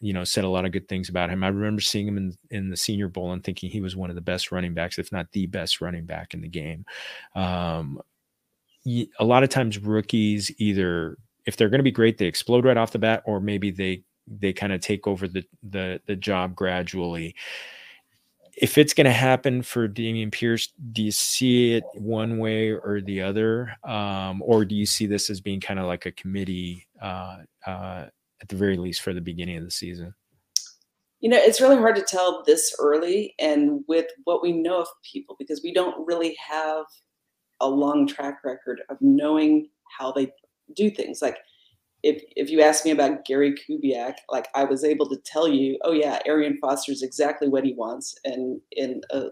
you 0.00 0.12
know 0.12 0.24
said 0.24 0.44
a 0.44 0.48
lot 0.48 0.64
of 0.64 0.72
good 0.72 0.88
things 0.88 1.08
about 1.08 1.30
him. 1.30 1.42
I 1.42 1.48
remember 1.48 1.80
seeing 1.80 2.06
him 2.06 2.18
in 2.18 2.36
in 2.50 2.70
the 2.70 2.76
Senior 2.76 3.08
Bowl 3.08 3.32
and 3.32 3.42
thinking 3.42 3.70
he 3.70 3.80
was 3.80 3.96
one 3.96 4.10
of 4.10 4.16
the 4.16 4.22
best 4.22 4.52
running 4.52 4.74
backs, 4.74 4.98
if 4.98 5.12
not 5.12 5.32
the 5.32 5.46
best 5.46 5.80
running 5.80 6.04
back 6.04 6.34
in 6.34 6.42
the 6.42 6.48
game. 6.48 6.84
Um, 7.34 8.00
a 8.86 9.24
lot 9.24 9.42
of 9.42 9.48
times 9.48 9.78
rookies 9.78 10.50
either 10.58 11.18
if 11.46 11.56
they're 11.56 11.68
going 11.68 11.78
to 11.78 11.84
be 11.84 11.90
great, 11.90 12.18
they 12.18 12.26
explode 12.26 12.64
right 12.64 12.76
off 12.76 12.92
the 12.92 12.98
bat, 12.98 13.22
or 13.24 13.40
maybe 13.40 13.70
they 13.70 14.02
they 14.26 14.52
kind 14.52 14.72
of 14.72 14.80
take 14.80 15.06
over 15.06 15.26
the 15.26 15.44
the 15.62 16.00
the 16.06 16.16
job 16.16 16.54
gradually 16.54 17.34
if 18.60 18.76
it's 18.76 18.92
going 18.92 19.04
to 19.04 19.12
happen 19.12 19.62
for 19.62 19.88
Dameon 19.88 20.32
Pierce, 20.32 20.72
do 20.92 21.02
you 21.02 21.12
see 21.12 21.74
it 21.74 21.84
one 21.94 22.38
way 22.38 22.72
or 22.72 23.00
the 23.00 23.22
other, 23.22 23.76
um, 23.84 24.42
or 24.42 24.64
do 24.64 24.74
you 24.74 24.86
see 24.86 25.06
this 25.06 25.30
as 25.30 25.40
being 25.40 25.60
kind 25.60 25.78
of 25.78 25.86
like 25.86 26.06
a 26.06 26.12
committee 26.12 26.86
uh, 27.00 27.38
uh, 27.66 28.06
at 28.40 28.48
the 28.48 28.56
very 28.56 28.76
least 28.76 29.02
for 29.02 29.14
the 29.14 29.20
beginning 29.20 29.56
of 29.58 29.64
the 29.64 29.70
season? 29.70 30.14
You 31.20 31.30
know, 31.30 31.36
it's 31.36 31.60
really 31.60 31.76
hard 31.76 31.96
to 31.96 32.02
tell 32.02 32.42
this 32.44 32.74
early, 32.78 33.34
and 33.38 33.84
with 33.86 34.06
what 34.24 34.42
we 34.42 34.52
know 34.52 34.80
of 34.80 34.88
people, 35.02 35.36
because 35.38 35.60
we 35.62 35.72
don't 35.72 36.06
really 36.06 36.36
have 36.48 36.84
a 37.60 37.68
long 37.68 38.06
track 38.06 38.38
record 38.44 38.82
of 38.88 38.96
knowing 39.00 39.68
how 39.98 40.12
they 40.12 40.32
do 40.74 40.90
things. 40.90 41.20
Like 41.22 41.38
if 42.02 42.22
if 42.36 42.50
you 42.50 42.60
ask 42.60 42.84
me 42.84 42.90
about 42.90 43.24
Gary 43.24 43.54
Kubiak, 43.54 44.14
like 44.28 44.48
I 44.54 44.64
was 44.64 44.84
able 44.84 45.08
to 45.08 45.18
tell 45.24 45.48
you, 45.48 45.78
oh 45.82 45.92
yeah, 45.92 46.20
Arian 46.26 46.58
Foster 46.60 46.92
is 46.92 47.02
exactly 47.02 47.48
what 47.48 47.64
he 47.64 47.74
wants, 47.74 48.14
and 48.24 48.60
in 48.72 49.00
a 49.10 49.26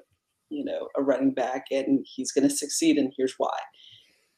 you 0.49 0.65
know 0.65 0.89
a 0.97 1.03
running 1.03 1.33
back, 1.33 1.67
and 1.71 2.05
he's 2.09 2.33
going 2.33 2.49
to 2.49 2.55
succeed, 2.55 2.99
and 2.99 3.13
here's 3.17 3.35
why. 3.39 3.57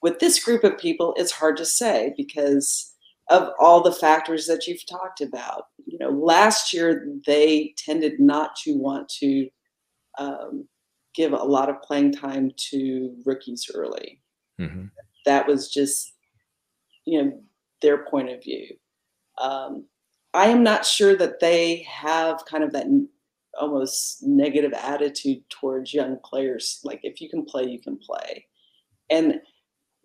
With 0.03 0.20
this 0.20 0.42
group 0.44 0.62
of 0.62 0.79
people, 0.79 1.14
it's 1.16 1.33
hard 1.33 1.57
to 1.57 1.64
say 1.64 2.14
because 2.16 2.94
of 3.31 3.51
all 3.59 3.83
the 3.83 3.92
factors 3.92 4.46
that 4.46 4.66
you've 4.66 4.87
talked 4.87 5.20
about. 5.20 5.64
You 5.87 5.98
know, 5.98 6.11
last 6.11 6.72
year 6.72 7.07
they 7.27 7.74
tended 7.77 8.20
not 8.20 8.57
to 8.64 8.72
want 8.72 9.09
to 9.20 9.48
um, 10.18 10.68
give 11.19 11.33
a 11.33 11.37
lot 11.37 11.69
of 11.69 11.83
playing 11.83 12.13
time 12.13 12.53
to 12.71 13.13
rookies 13.27 13.69
early. 13.75 14.21
Mm-hmm. 14.61 14.85
That 15.27 15.49
was 15.49 15.69
just, 15.69 16.13
you 17.05 17.21
know, 17.21 17.43
their 17.83 18.07
point 18.07 18.31
of 18.31 18.43
view. 18.43 18.69
Um, 19.37 19.87
I 20.33 20.47
am 20.47 20.63
not 20.63 20.87
sure 20.87 21.17
that 21.17 21.41
they 21.41 21.85
have 21.91 22.45
kind 22.47 22.63
of 22.63 22.73
that 22.73 22.87
almost 23.61 24.23
negative 24.23 24.73
attitude 24.73 25.43
towards 25.51 25.93
young 25.93 26.19
players. 26.25 26.81
Like 26.85 27.01
if 27.03 27.21
you 27.21 27.29
can 27.29 27.45
play, 27.45 27.65
you 27.65 27.81
can 27.81 27.99
play. 27.99 28.47
And 29.11 29.41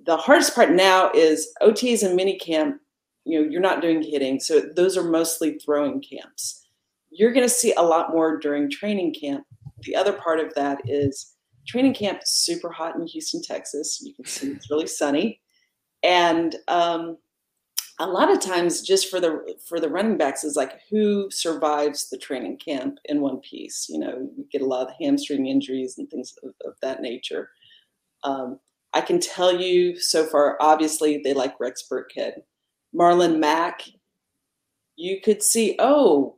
the 0.04 0.18
hardest 0.18 0.56
part 0.56 0.72
now 0.72 1.12
is 1.14 1.54
OTs 1.62 2.02
and 2.02 2.16
mini 2.16 2.40
camp. 2.40 2.82
You 3.24 3.40
know, 3.42 3.50
you're 3.50 3.62
not 3.62 3.82
doing 3.82 4.02
hitting, 4.02 4.40
so 4.40 4.62
those 4.76 4.98
are 4.98 5.04
mostly 5.04 5.60
throwing 5.60 6.02
camps. 6.02 6.66
You're 7.12 7.32
going 7.32 7.48
to 7.48 7.54
see 7.54 7.74
a 7.74 7.84
lot 7.84 8.10
more 8.10 8.38
during 8.38 8.70
training 8.70 9.14
camp. 9.14 9.46
The 9.86 9.96
other 9.96 10.14
part 10.14 10.40
of 10.40 10.54
that 10.56 10.80
is 10.86 11.36
training 11.68 11.94
camp 11.94 12.22
is 12.24 12.30
super 12.30 12.72
hot 12.72 12.96
in 12.96 13.08
Houston, 13.08 13.42
Texas. 13.42 14.02
You 14.04 14.14
can 14.14 14.26
see 14.26 14.48
it's 14.52 14.70
really 14.70 14.88
sunny, 14.88 15.42
and 16.04 16.56
um, 16.68 17.18
a 18.00 18.08
lot 18.08 18.32
of 18.32 18.40
times 18.40 18.82
just 18.82 19.10
for 19.10 19.20
the 19.20 19.56
for 19.68 19.80
the 19.80 19.90
running 19.90 20.18
backs 20.18 20.44
is 20.44 20.56
like 20.56 20.80
who 20.90 21.30
survives 21.32 22.10
the 22.10 22.18
training 22.18 22.58
camp 22.58 22.98
in 23.06 23.22
one 23.22 23.40
piece. 23.40 23.88
You 23.90 24.00
know, 24.00 24.30
you 24.36 24.46
get 24.52 24.62
a 24.62 24.66
lot 24.68 24.88
of 24.88 24.94
hamstring 25.00 25.48
injuries 25.48 25.98
and 25.98 26.10
things 26.10 26.34
of, 26.44 26.54
of 26.66 26.74
that 26.82 27.02
nature. 27.02 27.50
Um, 28.24 28.60
I 28.94 29.02
can 29.02 29.20
tell 29.20 29.60
you 29.60 29.98
so 30.00 30.26
far, 30.26 30.58
obviously 30.60 31.22
they 31.24 31.34
like 31.34 31.60
Rex 31.60 31.84
Burkhead. 31.92 32.42
Marlon 32.96 33.40
Mack, 33.40 33.84
you 34.96 35.20
could 35.22 35.42
see, 35.42 35.76
oh, 35.80 36.36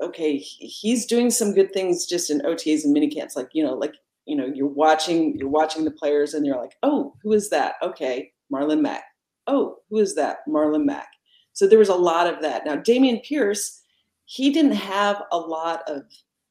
okay, 0.00 0.36
he's 0.36 1.06
doing 1.06 1.30
some 1.30 1.54
good 1.54 1.72
things 1.72 2.06
just 2.06 2.30
in 2.30 2.40
OTAs 2.40 2.84
and 2.84 2.92
mini 2.92 3.08
camps. 3.08 3.36
Like, 3.36 3.48
you 3.52 3.64
know, 3.64 3.74
like, 3.74 3.94
you 4.26 4.36
know, 4.36 4.46
you're 4.46 4.66
watching, 4.66 5.36
you're 5.38 5.48
watching 5.48 5.84
the 5.84 5.90
players 5.90 6.34
and 6.34 6.46
you're 6.46 6.56
like, 6.56 6.76
oh, 6.82 7.14
who 7.22 7.32
is 7.32 7.50
that? 7.50 7.74
Okay, 7.82 8.32
Marlon 8.52 8.80
Mack. 8.80 9.04
Oh, 9.46 9.76
who 9.90 9.98
is 9.98 10.14
that? 10.14 10.38
Marlon 10.48 10.84
Mack. 10.84 11.08
So 11.52 11.66
there 11.66 11.78
was 11.78 11.88
a 11.88 11.94
lot 11.94 12.32
of 12.32 12.40
that. 12.42 12.64
Now, 12.64 12.76
Dameon 12.76 13.24
Pierce, 13.24 13.82
he 14.26 14.52
didn't 14.52 14.72
have 14.72 15.22
a 15.32 15.38
lot 15.38 15.82
of 15.88 16.02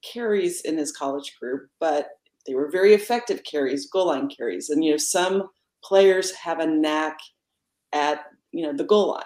carries 0.03 0.61
in 0.61 0.77
his 0.77 0.91
college 0.91 1.35
career, 1.39 1.69
but 1.79 2.09
they 2.45 2.55
were 2.55 2.69
very 2.69 2.93
effective 2.93 3.43
carries, 3.43 3.89
goal 3.89 4.07
line 4.07 4.29
carries. 4.29 4.69
And 4.69 4.83
you 4.83 4.91
know, 4.91 4.97
some 4.97 5.49
players 5.83 6.33
have 6.33 6.59
a 6.59 6.67
knack 6.67 7.17
at 7.93 8.25
you 8.51 8.63
know 8.63 8.73
the 8.73 8.83
goal 8.83 9.11
line. 9.11 9.23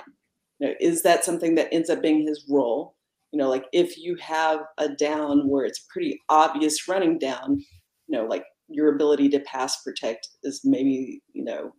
You 0.60 0.67
know, 0.67 0.73
is 0.79 1.03
that 1.03 1.23
something 1.23 1.55
that 1.55 1.73
ends 1.73 1.89
up 1.89 2.01
being 2.01 2.27
his 2.27 2.45
role? 2.49 2.95
You 3.31 3.37
know, 3.37 3.49
like 3.49 3.65
if 3.71 3.97
you 3.97 4.15
have 4.17 4.59
a 4.77 4.89
down 4.89 5.47
where 5.47 5.65
it's 5.65 5.85
pretty 5.89 6.19
obvious 6.29 6.87
running 6.87 7.17
down, 7.17 7.63
you 8.07 8.17
know, 8.17 8.25
like 8.25 8.43
your 8.67 8.93
ability 8.93 9.29
to 9.29 9.39
pass 9.41 9.81
protect 9.83 10.27
is 10.43 10.61
maybe, 10.63 11.21
you 11.33 11.43
know, 11.43 11.71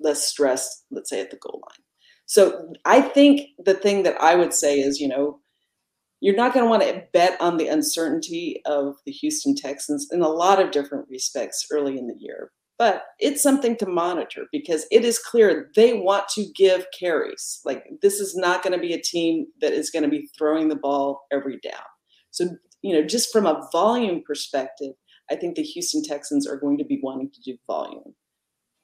less 0.00 0.26
stress, 0.26 0.84
let's 0.90 1.10
say 1.10 1.20
at 1.20 1.30
the 1.30 1.36
goal 1.36 1.62
line. 1.62 1.84
So 2.26 2.72
I 2.84 3.00
think 3.00 3.50
the 3.64 3.74
thing 3.74 4.04
that 4.04 4.20
I 4.20 4.34
would 4.34 4.54
say 4.54 4.80
is, 4.80 5.00
you 5.00 5.08
know, 5.08 5.40
you're 6.20 6.36
not 6.36 6.52
going 6.52 6.64
to 6.64 6.70
want 6.70 6.82
to 6.82 7.02
bet 7.12 7.40
on 7.40 7.56
the 7.56 7.68
uncertainty 7.68 8.60
of 8.66 8.96
the 9.06 9.12
Houston 9.12 9.54
Texans 9.54 10.08
in 10.12 10.20
a 10.20 10.28
lot 10.28 10.60
of 10.60 10.70
different 10.70 11.08
respects 11.08 11.66
early 11.72 11.98
in 11.98 12.06
the 12.06 12.16
year. 12.18 12.52
But 12.80 13.04
it's 13.18 13.42
something 13.42 13.76
to 13.76 13.86
monitor 13.86 14.46
because 14.50 14.86
it 14.90 15.04
is 15.04 15.18
clear 15.18 15.70
they 15.76 15.92
want 15.92 16.28
to 16.30 16.46
give 16.56 16.86
carries. 16.98 17.60
Like 17.62 17.84
this 18.00 18.20
is 18.20 18.34
not 18.34 18.62
going 18.62 18.72
to 18.72 18.78
be 18.78 18.94
a 18.94 19.02
team 19.02 19.48
that 19.60 19.74
is 19.74 19.90
going 19.90 20.02
to 20.02 20.08
be 20.08 20.30
throwing 20.38 20.68
the 20.68 20.76
ball 20.76 21.26
every 21.30 21.58
down. 21.58 21.84
So, 22.30 22.46
you 22.80 22.94
know, 22.94 23.06
just 23.06 23.30
from 23.30 23.44
a 23.44 23.68
volume 23.70 24.22
perspective, 24.26 24.94
I 25.30 25.36
think 25.36 25.56
the 25.56 25.62
Houston 25.62 26.02
Texans 26.02 26.48
are 26.48 26.56
going 26.56 26.78
to 26.78 26.84
be 26.84 26.98
wanting 27.02 27.30
to 27.30 27.40
do 27.42 27.58
volume. 27.66 28.14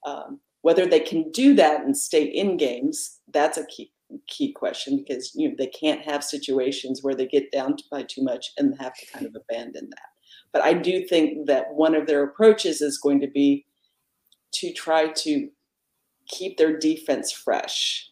Um, 0.05 0.41
whether 0.61 0.85
they 0.85 1.01
can 1.01 1.31
do 1.31 1.55
that 1.55 1.81
and 1.81 1.97
stay 1.97 2.25
in 2.25 2.59
games, 2.59 3.21
that's 3.33 3.57
a 3.57 3.65
key 3.65 3.93
key 4.29 4.53
question 4.53 4.99
because 4.99 5.33
you 5.35 5.49
know 5.49 5.55
they 5.57 5.69
can't 5.69 6.03
have 6.03 6.23
situations 6.23 7.03
where 7.03 7.15
they 7.15 7.27
get 7.27 7.51
down 7.51 7.77
by 7.91 8.03
too 8.03 8.23
much 8.23 8.53
and 8.59 8.79
have 8.79 8.93
to 8.93 9.07
kind 9.07 9.25
of 9.25 9.35
abandon 9.35 9.89
that. 9.89 10.09
But 10.53 10.63
I 10.63 10.75
do 10.75 11.07
think 11.07 11.47
that 11.47 11.73
one 11.73 11.95
of 11.95 12.07
their 12.07 12.23
approaches 12.23 12.83
is 12.83 12.99
going 12.99 13.21
to 13.23 13.27
be 13.27 13.65
to 14.61 14.73
try 14.73 15.09
to 15.09 15.49
keep 16.29 16.57
their 16.57 16.77
defense 16.79 17.31
fresh 17.33 18.11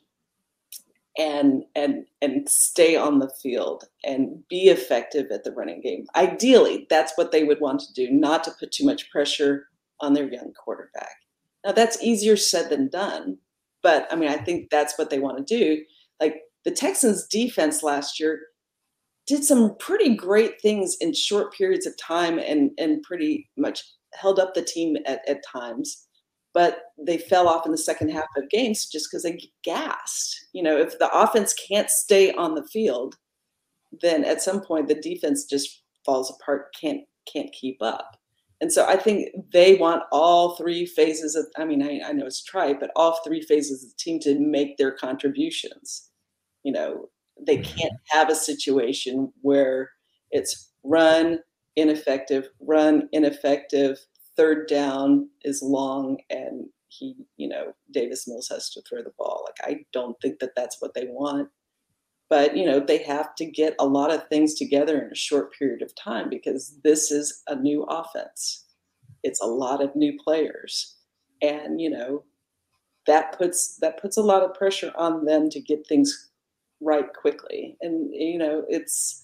and 1.16 1.64
and 1.76 2.06
and 2.22 2.48
stay 2.48 2.96
on 2.96 3.18
the 3.18 3.30
field 3.42 3.84
and 4.02 4.42
be 4.48 4.68
effective 4.68 5.30
at 5.30 5.44
the 5.44 5.52
running 5.52 5.80
game. 5.80 6.06
Ideally, 6.16 6.86
that's 6.90 7.12
what 7.16 7.30
they 7.30 7.44
would 7.44 7.60
want 7.60 7.80
to 7.80 7.92
do, 7.92 8.10
not 8.10 8.42
to 8.44 8.50
put 8.58 8.72
too 8.72 8.84
much 8.84 9.10
pressure 9.10 9.68
on 10.00 10.12
their 10.12 10.30
young 10.30 10.52
quarterback. 10.52 11.16
Now 11.64 11.72
that's 11.72 12.02
easier 12.02 12.36
said 12.36 12.68
than 12.68 12.88
done, 12.88 13.38
but 13.82 14.08
I 14.10 14.16
mean, 14.16 14.28
I 14.28 14.36
think 14.36 14.70
that's 14.70 14.98
what 14.98 15.10
they 15.10 15.20
want 15.20 15.46
to 15.46 15.58
do. 15.58 15.84
Like 16.20 16.42
the 16.64 16.72
Texans 16.72 17.26
defense 17.26 17.82
last 17.82 18.18
year 18.18 18.40
did 19.26 19.44
some 19.44 19.76
pretty 19.78 20.14
great 20.14 20.60
things 20.60 20.96
in 21.00 21.14
short 21.14 21.54
periods 21.54 21.86
of 21.86 21.96
time 21.96 22.38
and 22.38 22.72
and 22.76 23.02
pretty 23.02 23.48
much 23.56 23.84
held 24.14 24.38
up 24.38 24.54
the 24.54 24.62
team 24.62 24.96
at, 25.06 25.28
at 25.28 25.44
times 25.46 26.06
but 26.54 26.78
they 26.96 27.18
fell 27.18 27.48
off 27.48 27.66
in 27.66 27.72
the 27.72 27.78
second 27.78 28.10
half 28.10 28.28
of 28.36 28.48
games 28.48 28.86
just 28.86 29.08
because 29.10 29.24
they 29.24 29.38
gassed. 29.64 30.46
You 30.52 30.62
know, 30.62 30.78
if 30.78 30.98
the 30.98 31.10
offense 31.12 31.52
can't 31.52 31.90
stay 31.90 32.32
on 32.32 32.54
the 32.54 32.66
field, 32.72 33.16
then 34.00 34.24
at 34.24 34.40
some 34.40 34.62
point 34.62 34.88
the 34.88 34.94
defense 34.94 35.44
just 35.44 35.82
falls 36.06 36.30
apart, 36.30 36.74
can't 36.80 37.02
can't 37.30 37.52
keep 37.52 37.82
up. 37.82 38.16
And 38.60 38.72
so 38.72 38.86
I 38.86 38.96
think 38.96 39.30
they 39.52 39.74
want 39.74 40.04
all 40.12 40.56
three 40.56 40.86
phases 40.86 41.34
of, 41.34 41.46
I 41.58 41.64
mean, 41.64 41.82
I, 41.82 42.00
I 42.08 42.12
know 42.12 42.26
it's 42.26 42.42
trite, 42.42 42.80
but 42.80 42.90
all 42.94 43.20
three 43.24 43.42
phases 43.42 43.82
of 43.82 43.90
the 43.90 43.96
team 43.98 44.20
to 44.20 44.38
make 44.38 44.76
their 44.76 44.92
contributions. 44.92 46.10
You 46.62 46.72
know, 46.72 47.08
they 47.46 47.58
mm-hmm. 47.58 47.76
can't 47.76 47.92
have 48.10 48.30
a 48.30 48.34
situation 48.34 49.32
where 49.42 49.90
it's 50.30 50.72
run 50.84 51.40
ineffective, 51.76 52.48
run 52.60 53.08
ineffective, 53.12 53.98
third 54.36 54.68
down 54.68 55.28
is 55.42 55.62
long, 55.62 56.18
and 56.30 56.66
he, 56.88 57.16
you 57.36 57.48
know, 57.48 57.74
Davis 57.90 58.28
Mills 58.28 58.48
has 58.48 58.70
to 58.70 58.82
throw 58.82 59.02
the 59.02 59.12
ball. 59.18 59.44
Like, 59.46 59.70
I 59.70 59.84
don't 59.92 60.20
think 60.20 60.38
that 60.40 60.54
that's 60.54 60.80
what 60.80 60.94
they 60.94 61.06
want. 61.06 61.48
But, 62.30 62.56
you 62.56 62.64
know, 62.64 62.80
they 62.80 62.98
have 62.98 63.34
to 63.36 63.44
get 63.44 63.74
a 63.78 63.86
lot 63.86 64.12
of 64.12 64.28
things 64.28 64.54
together 64.54 65.00
in 65.00 65.12
a 65.12 65.16
short 65.16 65.52
period 65.52 65.82
of 65.82 65.94
time 65.94 66.30
because 66.30 66.78
this 66.82 67.10
is 67.10 67.42
a 67.48 67.54
new 67.54 67.84
offense. 67.84 68.64
It's 69.22 69.40
a 69.42 69.46
lot 69.46 69.82
of 69.82 69.94
new 69.94 70.18
players. 70.18 70.96
And, 71.42 71.80
you 71.80 71.90
know, 71.90 72.24
that 73.06 73.36
puts 73.36 73.76
that 73.76 74.00
puts 74.00 74.16
a 74.16 74.22
lot 74.22 74.42
of 74.42 74.54
pressure 74.54 74.92
on 74.96 75.24
them 75.24 75.50
to 75.50 75.60
get 75.60 75.86
things 75.86 76.30
right 76.80 77.12
quickly. 77.12 77.76
And 77.80 78.10
you 78.14 78.38
know, 78.38 78.64
it's 78.68 79.22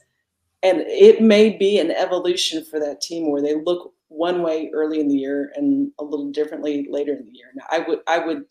and 0.62 0.80
it 0.80 1.22
may 1.22 1.56
be 1.56 1.78
an 1.78 1.90
evolution 1.90 2.64
for 2.64 2.78
that 2.80 3.00
team 3.00 3.30
where 3.30 3.42
they 3.42 3.54
look 3.54 3.94
one 4.10 4.42
way 4.42 4.70
early 4.74 5.00
in 5.00 5.08
the 5.08 5.16
year 5.16 5.52
and 5.54 5.90
a 5.98 6.04
little 6.04 6.30
differently 6.30 6.86
later 6.90 7.14
in 7.14 7.24
the 7.24 7.32
year. 7.32 7.52
Now, 7.54 7.64
I 7.70 7.78
would 7.78 8.00
I 8.06 8.18
would 8.18 8.44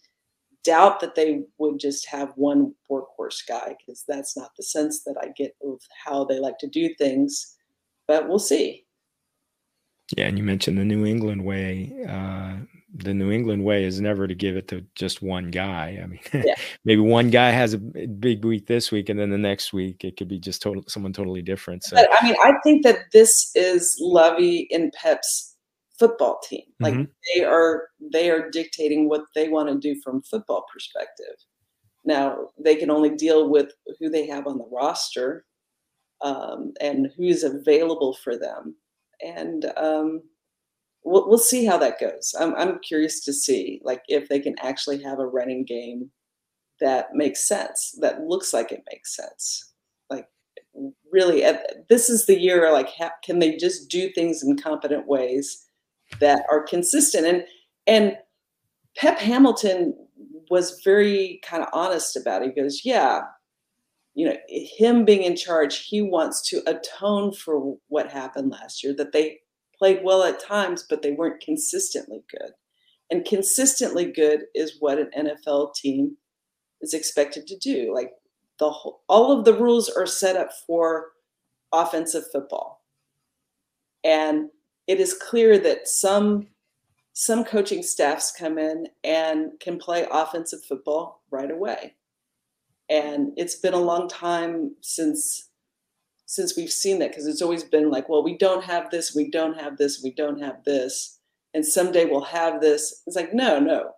doubt 0.64 1.00
that 1.02 1.16
they 1.16 1.42
would 1.58 1.80
just 1.80 2.08
have 2.08 2.32
one 2.36 2.74
workhorse 2.90 3.46
guy 3.48 3.76
because 3.78 4.04
that's 4.08 4.36
not 4.36 4.52
the 4.58 4.64
sense 4.64 5.04
that 5.04 5.16
I 5.22 5.28
get 5.38 5.56
of 5.64 5.80
how 6.06 6.24
they 6.24 6.40
like 6.40 6.58
to 6.60 6.68
do 6.68 6.94
things. 6.96 7.56
But 8.08 8.28
we'll 8.28 8.40
see. 8.40 8.86
Yeah, 10.18 10.28
and 10.28 10.38
you 10.38 10.44
mentioned 10.44 10.78
the 10.78 10.86
New 10.86 11.06
England 11.06 11.46
way. 11.46 11.94
Uh, 12.08 12.79
the 12.96 13.14
New 13.14 13.32
England 13.32 13.64
way 13.64 13.84
is 13.84 14.02
never 14.02 14.28
to 14.28 14.34
give 14.34 14.56
it 14.56 14.68
to 14.70 14.84
just 14.96 15.22
one 15.22 15.52
guy. 15.52 16.00
I 16.02 16.08
mean, 16.08 16.20
yeah. 16.34 16.56
maybe 16.86 17.02
one 17.02 17.30
guy 17.30 17.52
has 17.52 17.74
a 17.74 17.78
big 17.78 18.44
week 18.44 18.68
this 18.68 18.92
week, 18.92 19.10
and 19.10 19.20
then 19.20 19.30
the 19.30 19.38
next 19.38 19.74
week 19.74 20.04
it 20.04 20.18
could 20.18 20.28
be 20.28 20.40
just 20.40 20.62
total 20.62 20.84
someone 20.88 21.14
totally 21.14 21.42
different. 21.42 21.84
So, 21.84 21.96
but 21.96 22.10
I 22.20 22.26
mean, 22.26 22.36
I 22.44 22.54
think 22.64 22.84
that 22.84 23.12
this 23.14 23.52
is 23.56 23.96
Lovie 24.02 24.68
and 24.72 24.92
Pep's 24.94 25.56
football 26.00 26.40
team. 26.44 26.64
Like 26.80 26.94
mm-hmm. 26.94 27.04
they 27.36 27.44
are 27.44 27.90
they 28.00 28.32
are 28.32 28.50
dictating 28.50 29.08
what 29.08 29.26
they 29.36 29.50
want 29.50 29.70
to 29.70 29.76
do 29.76 30.00
from 30.02 30.24
football 30.24 30.66
perspective. 30.74 31.36
Now 32.06 32.48
they 32.58 32.76
can 32.76 32.90
only 32.90 33.12
deal 33.12 33.50
with 33.50 33.72
who 34.00 34.10
they 34.10 34.26
have 34.28 34.48
on 34.48 34.58
the 34.58 34.70
roster 34.72 35.46
um, 36.22 36.74
and 36.82 37.12
who's 37.16 37.44
available 37.44 38.18
for 38.24 38.38
them, 38.38 38.76
and 39.22 39.72
um, 39.78 40.24
we'll, 41.10 41.28
we'll 41.28 41.38
see 41.38 41.66
how 41.66 41.78
that 41.78 42.00
goes. 42.00 42.34
I'm 42.40 42.56
I'm 42.56 42.80
curious 42.80 43.24
to 43.26 43.34
see 43.34 43.82
like 43.84 44.04
if 44.08 44.30
they 44.30 44.40
can 44.40 44.56
actually 44.62 45.02
have 45.04 45.20
a 45.20 45.28
running 45.28 45.66
game 45.66 46.10
that 46.80 47.08
makes 47.14 47.48
sense, 47.48 47.96
that 48.00 48.22
looks 48.22 48.54
like 48.54 48.72
it 48.72 48.84
makes 48.92 49.16
sense. 49.16 49.74
Like 50.10 50.28
really, 51.12 51.44
this 51.90 52.10
is 52.10 52.26
the 52.26 52.40
year. 52.40 52.72
Like, 52.72 52.90
can 53.24 53.40
they 53.40 53.58
just 53.58 53.90
do 53.90 54.10
things 54.12 54.44
in 54.44 54.58
competent 54.58 55.08
ways? 55.08 55.66
that 56.20 56.44
are 56.50 56.64
consistent. 56.64 57.26
And 57.26 57.44
and 57.88 58.18
Pep 58.98 59.20
Hamilton 59.20 59.96
was 60.50 60.82
very 60.84 61.40
kind 61.44 61.64
of 61.64 61.70
honest 61.74 62.18
about 62.18 62.42
it. 62.42 62.54
He 62.56 62.62
goes, 62.62 62.82
Yeah, 62.84 63.22
you 64.16 64.26
know, 64.26 64.36
him 64.48 65.06
being 65.06 65.24
in 65.24 65.36
charge, 65.36 65.86
he 65.86 66.02
wants 66.02 66.42
to 66.50 66.62
atone 66.68 67.34
for 67.34 67.78
what 67.88 68.12
happened 68.12 68.52
last 68.52 68.84
year, 68.84 68.94
that 68.96 69.12
they 69.12 69.40
played 69.80 70.02
well 70.04 70.24
at 70.24 70.44
times, 70.44 70.86
but 70.88 71.02
they 71.02 71.12
weren't 71.12 71.42
consistently 71.42 72.24
good. 72.30 72.52
And 73.10 73.26
consistently 73.26 74.12
good 74.12 74.42
is 74.54 74.78
what 74.80 75.00
an 75.00 75.10
NFL 75.18 75.74
team 75.74 76.18
is 76.82 76.94
expected 76.94 77.48
to 77.48 77.58
do. 77.58 77.94
Like 77.94 78.12
the 78.60 78.70
whole, 78.70 79.02
all 79.10 79.32
of 79.32 79.46
the 79.46 79.54
rules 79.54 79.90
are 79.90 80.06
set 80.06 80.36
up 80.36 80.50
for 80.68 81.08
offensive 81.74 82.26
football. 82.32 82.84
And 84.04 84.50
it 84.88 85.00
is 85.00 85.14
clear 85.14 85.58
that 85.60 85.88
some 85.88 86.48
some 87.14 87.44
coaching 87.44 87.84
staffs 87.84 88.32
come 88.32 88.58
in 88.58 88.88
and 89.04 89.52
can 89.60 89.78
play 89.78 90.06
offensive 90.10 90.64
football 90.64 91.22
right 91.32 91.52
away. 91.52 91.96
And 92.90 93.34
it's 93.36 93.56
been 93.56 93.74
a 93.74 93.78
long 93.78 94.08
time 94.08 94.76
since 94.80 95.49
since 96.30 96.56
we've 96.56 96.72
seen 96.72 97.00
that 97.00 97.10
because 97.10 97.26
it's 97.26 97.42
always 97.42 97.64
been 97.64 97.90
like, 97.90 98.08
well, 98.08 98.24
we 98.24 98.38
don't 98.38 98.64
have 98.64 98.92
this, 98.92 99.16
we 99.16 99.32
don't 99.32 99.60
have 99.60 99.78
this, 99.78 100.00
we 100.04 100.12
don't 100.14 100.40
have 100.40 100.64
this. 100.64 101.20
and 101.56 101.66
someday 101.66 102.06
we'll 102.06 102.22
have 102.22 102.62
this. 102.62 103.02
It's 103.08 103.16
like, 103.16 103.34
no, 103.34 103.60
no. 103.60 103.94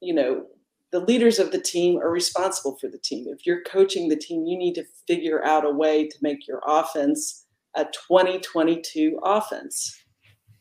You 0.00 0.14
know, 0.14 0.46
the 0.92 1.00
leaders 1.00 1.38
of 1.38 1.52
the 1.52 1.60
team 1.60 1.98
are 1.98 2.10
responsible 2.10 2.78
for 2.80 2.88
the 2.88 2.96
team. 2.96 3.26
If 3.28 3.44
you're 3.44 3.62
coaching 3.64 4.08
the 4.08 4.16
team, 4.16 4.46
you 4.46 4.56
need 4.56 4.72
to 4.76 4.84
figure 5.06 5.44
out 5.44 5.66
a 5.66 5.70
way 5.70 6.08
to 6.08 6.16
make 6.22 6.48
your 6.48 6.62
offense 6.66 7.44
a 7.76 7.84
2022 7.84 9.20
offense. 9.22 10.02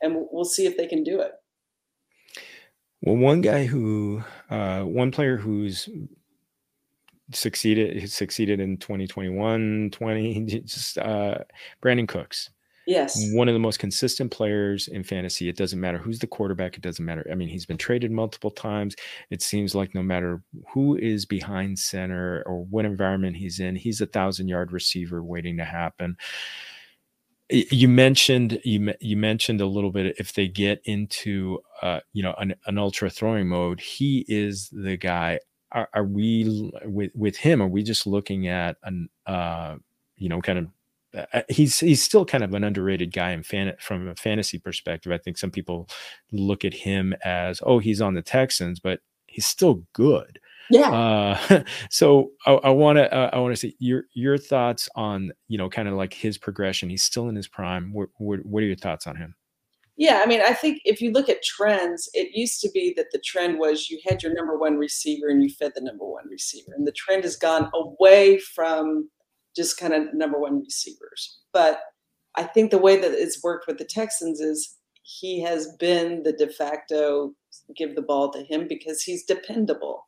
And 0.02 0.28
we'll 0.30 0.44
see 0.44 0.66
if 0.66 0.76
they 0.76 0.88
can 0.88 1.06
do 1.06 1.22
it. 1.22 1.32
Well, 3.02 3.16
one 3.16 3.40
guy 3.40 3.66
who, 3.66 4.26
uh, 4.50 4.82
one 4.82 5.12
player 5.12 5.38
who's 5.38 5.88
succeeded, 7.32 8.10
succeeded 8.12 8.60
in 8.60 8.78
2021, 8.78 9.90
20, 9.92 10.46
just 10.66 10.98
uh, 10.98 11.40
Brandin 11.84 12.08
Cooks. 12.08 12.50
Yes. 12.90 13.24
One 13.34 13.48
of 13.48 13.54
the 13.54 13.60
most 13.60 13.78
consistent 13.78 14.32
players 14.32 14.88
in 14.88 15.04
fantasy. 15.04 15.48
It 15.48 15.56
doesn't 15.56 15.80
matter 15.80 16.00
who's 16.00 16.18
the 16.18 16.26
quarterback. 16.26 16.76
It 16.76 16.82
doesn't 16.82 17.06
matter. 17.06 17.24
I 17.32 17.36
mean, 17.36 17.48
he's 17.48 17.68
been 17.68 17.78
traded 17.78 18.12
multiple 18.12 18.50
times. 18.50 18.96
It 19.30 19.44
seems 19.44 19.76
like 19.76 19.94
no 19.94 20.02
matter 20.02 20.42
who 20.74 20.98
is 20.98 21.24
behind 21.28 21.78
center 21.78 22.42
or 22.48 22.66
what 22.66 22.86
environment 22.86 23.36
he's 23.36 23.60
in, 23.60 23.76
he's 23.76 24.02
a 24.02 24.08
thousand 24.08 24.48
yard 24.48 24.72
receiver 24.72 25.24
waiting 25.24 25.58
to 25.58 25.66
happen. 25.66 26.18
You 27.52 27.88
mentioned 27.88 28.60
you 28.64 28.94
you 29.00 29.18
mentioned 29.18 29.62
a 29.62 29.68
little 29.68 29.92
bit 29.92 30.16
if 30.18 30.34
they 30.34 30.48
get 30.48 30.82
into 30.86 31.60
uh, 31.84 32.00
you 32.14 32.24
know 32.24 32.34
an, 32.40 32.56
an 32.66 32.80
ultra 32.80 33.12
throwing 33.12 33.48
mode, 33.48 33.80
he 33.82 34.26
is 34.28 34.70
the 34.72 34.98
guy. 34.98 35.40
Are, 35.72 35.90
are 35.94 36.04
we 36.04 36.72
with 36.84 37.12
with 37.16 37.38
him? 37.38 37.62
Are 37.62 37.68
we 37.68 37.84
just 37.84 38.08
looking 38.08 38.48
at 38.48 38.78
an 38.84 39.10
uh, 39.26 39.76
you 40.18 40.30
know 40.30 40.42
kind 40.42 40.60
of 40.60 40.68
uh, 41.16 41.26
uh, 41.34 41.42
he's 41.50 41.80
he's 41.80 42.02
still 42.02 42.26
kind 42.26 42.44
of 42.44 42.54
an 42.54 42.64
underrated 42.64 43.12
guy 43.12 43.32
in 43.32 43.44
fan 43.44 43.74
from 43.80 44.08
a 44.08 44.16
fantasy 44.16 44.60
perspective. 44.60 45.12
I 45.12 45.18
think 45.18 45.38
some 45.38 45.52
people 45.52 45.90
look 46.32 46.66
at 46.66 46.74
him 46.74 47.14
as 47.24 47.62
oh 47.66 47.80
he's 47.80 48.02
on 48.02 48.14
the 48.14 48.22
Texans, 48.22 48.80
but 48.80 49.00
he's 49.28 49.48
still 49.48 49.84
good. 49.94 50.40
Yeah. 50.70 50.92
Uh, 51.50 51.64
so 51.90 52.32
I 52.46 52.70
want 52.70 52.98
to 52.98 53.12
uh, 53.14 53.32
I 53.34 53.40
want 53.40 53.54
to 53.54 53.60
see 53.60 53.76
your 53.80 54.04
your 54.14 54.38
thoughts 54.38 54.88
on 54.96 55.32
you 55.48 55.58
know 55.58 55.70
kind 55.70 55.88
of 55.88 55.96
like 55.96 56.14
his 56.14 56.38
progression. 56.38 56.90
He's 56.90 57.04
still 57.04 57.28
in 57.28 57.36
his 57.36 57.48
prime. 57.48 57.92
What, 57.92 58.10
what 58.18 58.46
what 58.46 58.64
are 58.64 58.68
your 58.68 58.76
thoughts 58.76 59.08
on 59.08 59.16
him? 59.16 59.36
Yeah, 60.00 60.22
I 60.24 60.28
mean, 60.28 60.40
I 60.42 60.54
think 60.54 60.82
if 60.86 61.02
you 61.02 61.12
look 61.12 61.28
at 61.28 61.44
trends, 61.44 62.10
it 62.14 62.30
used 62.34 62.62
to 62.62 62.72
be 62.74 62.94
that 62.96 63.08
the 63.12 63.20
trend 63.20 63.60
was 63.60 63.90
you 63.90 64.00
had 64.08 64.24
your 64.24 64.34
number 64.34 64.58
one 64.58 64.78
receiver 64.78 65.28
and 65.28 65.44
you 65.44 65.50
fed 65.50 65.74
the 65.76 65.82
number 65.82 66.06
one 66.06 66.26
receiver, 66.30 66.72
and 66.74 66.88
the 66.88 66.94
trend 66.94 67.26
has 67.26 67.36
gone 67.36 67.70
away 67.74 68.40
from 68.40 69.10
just 69.58 69.78
kind 69.78 69.94
of 69.94 70.14
number 70.14 70.40
one 70.40 70.62
receivers. 70.62 71.40
But 71.52 71.82
I 72.36 72.44
think 72.44 72.72
the 72.72 72.78
way 72.78 72.96
that 72.96 73.12
it's 73.12 73.44
worked 73.44 73.68
with 73.68 73.78
the 73.78 73.84
Texans 73.84 74.40
is 74.40 74.78
he 75.04 75.42
has 75.42 75.76
been 75.80 76.24
the 76.24 76.32
de 76.32 76.48
facto 76.48 77.34
give 77.76 77.96
the 77.96 78.02
ball 78.02 78.32
to 78.32 78.44
him 78.44 78.70
because 78.70 79.02
he's 79.02 79.26
dependable. 79.26 80.08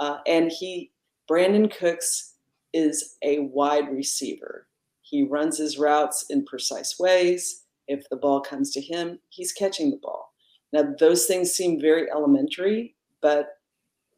Uh, 0.00 0.18
and 0.26 0.52
he, 0.52 0.92
Brandin 1.30 1.74
Cooks, 1.74 2.34
is 2.74 3.16
a 3.22 3.38
wide 3.38 3.90
receiver. 3.90 4.66
He 5.00 5.22
runs 5.22 5.56
his 5.56 5.78
routes 5.78 6.26
in 6.28 6.44
precise 6.44 6.98
ways. 6.98 7.63
If 7.88 8.08
the 8.10 8.16
ball 8.16 8.40
comes 8.40 8.70
to 8.72 8.80
him, 8.80 9.18
he's 9.28 9.52
catching 9.52 9.90
the 9.90 9.98
ball. 10.02 10.32
Now, 10.72 10.94
those 10.98 11.26
things 11.26 11.52
seem 11.52 11.80
very 11.80 12.10
elementary, 12.10 12.96
but 13.22 13.50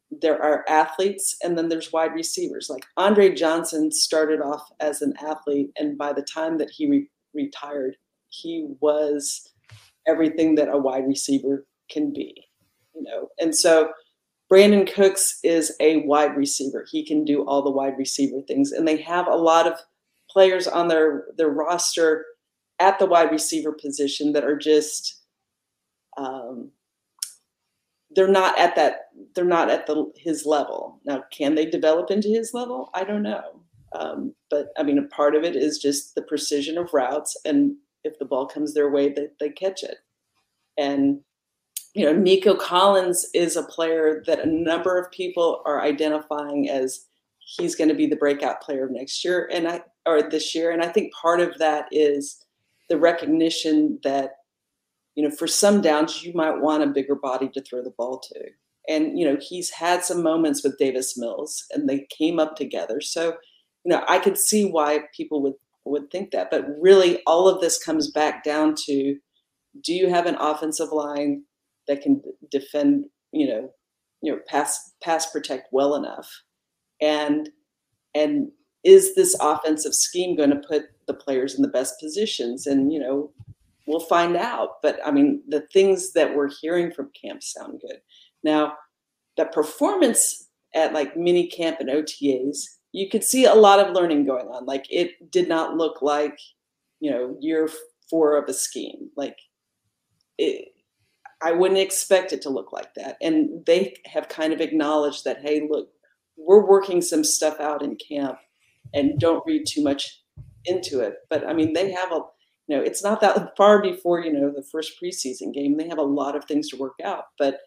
there 0.09 0.41
are 0.41 0.65
athletes 0.67 1.35
and 1.43 1.57
then 1.57 1.69
there's 1.69 1.91
wide 1.91 2.13
receivers. 2.13 2.69
Like 2.69 2.85
Andre 2.95 3.33
Johnson 3.33 3.91
started 3.91 4.41
off 4.41 4.69
as 4.79 5.01
an 5.01 5.13
athlete, 5.21 5.71
and 5.77 5.97
by 5.97 6.13
the 6.13 6.23
time 6.23 6.57
that 6.57 6.69
he 6.69 6.89
re- 6.89 7.09
retired, 7.33 7.97
he 8.29 8.67
was 8.79 9.53
everything 10.07 10.55
that 10.55 10.69
a 10.69 10.77
wide 10.77 11.05
receiver 11.07 11.65
can 11.89 12.13
be, 12.13 12.45
you 12.95 13.03
know. 13.03 13.27
And 13.39 13.55
so 13.55 13.91
Brandin 14.51 14.91
Cooks 14.91 15.39
is 15.43 15.75
a 15.79 15.97
wide 16.05 16.35
receiver. 16.37 16.85
He 16.89 17.05
can 17.05 17.25
do 17.25 17.45
all 17.45 17.61
the 17.61 17.71
wide 17.71 17.97
receiver 17.97 18.41
things, 18.47 18.71
and 18.71 18.87
they 18.87 18.97
have 18.97 19.27
a 19.27 19.35
lot 19.35 19.67
of 19.67 19.73
players 20.29 20.67
on 20.67 20.87
their 20.87 21.25
their 21.37 21.49
roster 21.49 22.25
at 22.79 22.99
the 22.99 23.05
wide 23.05 23.31
receiver 23.31 23.71
position 23.71 24.33
that 24.33 24.43
are 24.43 24.57
just 24.57 25.21
um, 26.17 26.71
they're 28.15 28.27
not 28.27 28.57
at 28.57 28.75
that 28.75 29.09
they're 29.35 29.45
not 29.45 29.69
at 29.69 29.87
the 29.87 30.11
his 30.15 30.45
level. 30.45 30.99
Now 31.05 31.23
can 31.31 31.55
they 31.55 31.65
develop 31.65 32.11
into 32.11 32.29
his 32.29 32.53
level? 32.53 32.89
I 32.93 33.03
don't 33.03 33.23
know. 33.23 33.61
Um, 33.93 34.35
but 34.49 34.67
i 34.77 34.83
mean 34.83 34.97
a 34.97 35.03
part 35.03 35.33
of 35.33 35.45
it 35.45 35.55
is 35.55 35.79
just 35.79 36.13
the 36.13 36.21
precision 36.23 36.77
of 36.77 36.93
routes 36.93 37.37
and 37.45 37.77
if 38.03 38.19
the 38.19 38.25
ball 38.25 38.45
comes 38.45 38.73
their 38.73 38.89
way 38.91 39.09
they, 39.09 39.27
they 39.39 39.49
catch 39.49 39.83
it. 39.83 39.97
And 40.77 41.21
you 41.93 42.05
know 42.05 42.13
nico 42.13 42.53
collins 42.55 43.25
is 43.33 43.55
a 43.55 43.63
player 43.63 44.23
that 44.27 44.39
a 44.39 44.45
number 44.45 44.99
of 44.99 45.11
people 45.11 45.61
are 45.65 45.81
identifying 45.81 46.69
as 46.69 47.05
he's 47.39 47.75
going 47.75 47.87
to 47.87 47.95
be 47.95 48.05
the 48.05 48.15
breakout 48.15 48.61
player 48.61 48.85
of 48.85 48.91
next 48.91 49.23
year 49.23 49.49
and 49.51 49.67
i 49.67 49.81
or 50.05 50.21
this 50.21 50.53
year 50.53 50.71
and 50.71 50.83
i 50.83 50.87
think 50.87 51.13
part 51.13 51.39
of 51.39 51.57
that 51.57 51.87
is 51.91 52.45
the 52.89 52.97
recognition 52.97 53.99
that 54.03 54.31
you 55.17 55.23
know, 55.23 55.31
for 55.31 55.47
some 55.47 55.81
downs, 55.81 56.23
you 56.23 56.31
might 56.35 56.61
want 56.61 56.83
a 56.83 56.87
bigger 56.87 57.15
body 57.15 57.49
to 57.49 57.61
throw 57.61 57.83
the 57.83 57.93
ball 57.97 58.19
to. 58.19 58.39
And, 58.87 59.17
you 59.17 59.25
know, 59.25 59.35
he's 59.41 59.71
had 59.71 60.03
some 60.03 60.21
moments 60.21 60.63
with 60.63 60.77
Davis 60.77 61.17
Mills 61.17 61.65
and 61.71 61.89
they 61.89 62.05
came 62.15 62.39
up 62.39 62.55
together. 62.55 63.01
So, 63.01 63.35
you 63.83 63.91
know, 63.91 64.03
I 64.07 64.19
could 64.19 64.37
see 64.37 64.65
why 64.65 65.01
people 65.15 65.41
would 65.41 65.55
would 65.85 66.11
think 66.11 66.31
that. 66.31 66.51
But 66.51 66.65
really 66.79 67.23
all 67.25 67.47
of 67.47 67.61
this 67.61 67.83
comes 67.83 68.11
back 68.11 68.43
down 68.43 68.75
to 68.85 69.17
do 69.81 69.93
you 69.93 70.07
have 70.09 70.27
an 70.27 70.35
offensive 70.35 70.91
line 70.91 71.43
that 71.87 72.01
can 72.01 72.21
defend, 72.51 73.05
you 73.31 73.47
know, 73.47 73.71
you 74.21 74.31
know, 74.31 74.39
pass 74.47 74.93
pass 75.01 75.31
protect 75.31 75.69
well 75.71 75.95
enough? 75.95 76.29
And 77.01 77.49
and 78.13 78.49
is 78.87 79.15
this 79.15 79.35
offensive 79.41 79.93
scheme 79.93 80.37
going 80.37 80.49
to 80.49 80.65
put 80.65 80.85
the 81.07 81.13
players 81.13 81.55
in 81.55 81.61
the 81.61 81.67
best 81.67 81.99
positions? 81.99 82.67
And, 82.67 82.93
you 82.93 83.01
know, 83.01 83.29
we'll 83.85 83.99
find 83.99 84.37
out. 84.37 84.81
But 84.81 84.97
I 85.05 85.11
mean, 85.11 85.43
the 85.49 85.67
things 85.73 86.13
that 86.13 86.33
we're 86.33 86.49
hearing 86.49 86.91
from 86.91 87.11
camp 87.21 87.43
sound 87.43 87.81
good. 87.81 87.99
Now, 88.45 88.77
the 89.35 89.43
performance 89.43 90.47
at 90.73 90.93
like 90.93 91.17
mini 91.17 91.47
camp 91.47 91.81
and 91.81 91.89
OTAs, 91.89 92.77
you 92.93 93.09
could 93.09 93.25
see 93.25 93.43
a 93.43 93.53
lot 93.53 93.81
of 93.81 93.93
learning 93.93 94.25
going 94.25 94.47
on. 94.47 94.65
Like 94.65 94.85
it 94.89 95.31
did 95.31 95.49
not 95.49 95.75
look 95.75 96.01
like, 96.01 96.39
you 97.01 97.11
know, 97.11 97.35
year 97.41 97.69
four 98.09 98.37
of 98.37 98.47
a 98.47 98.53
scheme. 98.53 99.09
Like 99.17 99.37
it, 100.37 100.69
I 101.41 101.51
wouldn't 101.51 101.81
expect 101.81 102.31
it 102.31 102.41
to 102.43 102.49
look 102.49 102.71
like 102.71 102.93
that. 102.95 103.17
And 103.21 103.65
they 103.65 103.97
have 104.05 104.29
kind 104.29 104.53
of 104.53 104.61
acknowledged 104.61 105.25
that, 105.25 105.41
hey, 105.41 105.67
look, 105.69 105.89
we're 106.37 106.65
working 106.65 107.01
some 107.01 107.25
stuff 107.25 107.59
out 107.59 107.83
in 107.83 107.97
camp 107.97 108.37
and 108.93 109.19
don't 109.19 109.43
read 109.45 109.65
too 109.67 109.83
much 109.83 110.23
into 110.65 110.99
it. 110.99 111.15
But 111.29 111.47
I 111.47 111.53
mean, 111.53 111.73
they 111.73 111.91
have 111.91 112.11
a 112.11 112.21
you 112.67 112.75
know, 112.75 112.83
it's 112.83 113.03
not 113.03 113.21
that 113.21 113.55
far 113.55 113.81
before, 113.81 114.19
you 114.19 114.31
know, 114.31 114.51
the 114.53 114.61
first 114.61 115.01
preseason 115.01 115.53
game. 115.53 115.77
They 115.77 115.87
have 115.87 115.97
a 115.97 116.03
lot 116.03 116.35
of 116.35 116.45
things 116.45 116.69
to 116.69 116.77
work 116.77 116.95
out. 117.03 117.25
But, 117.39 117.59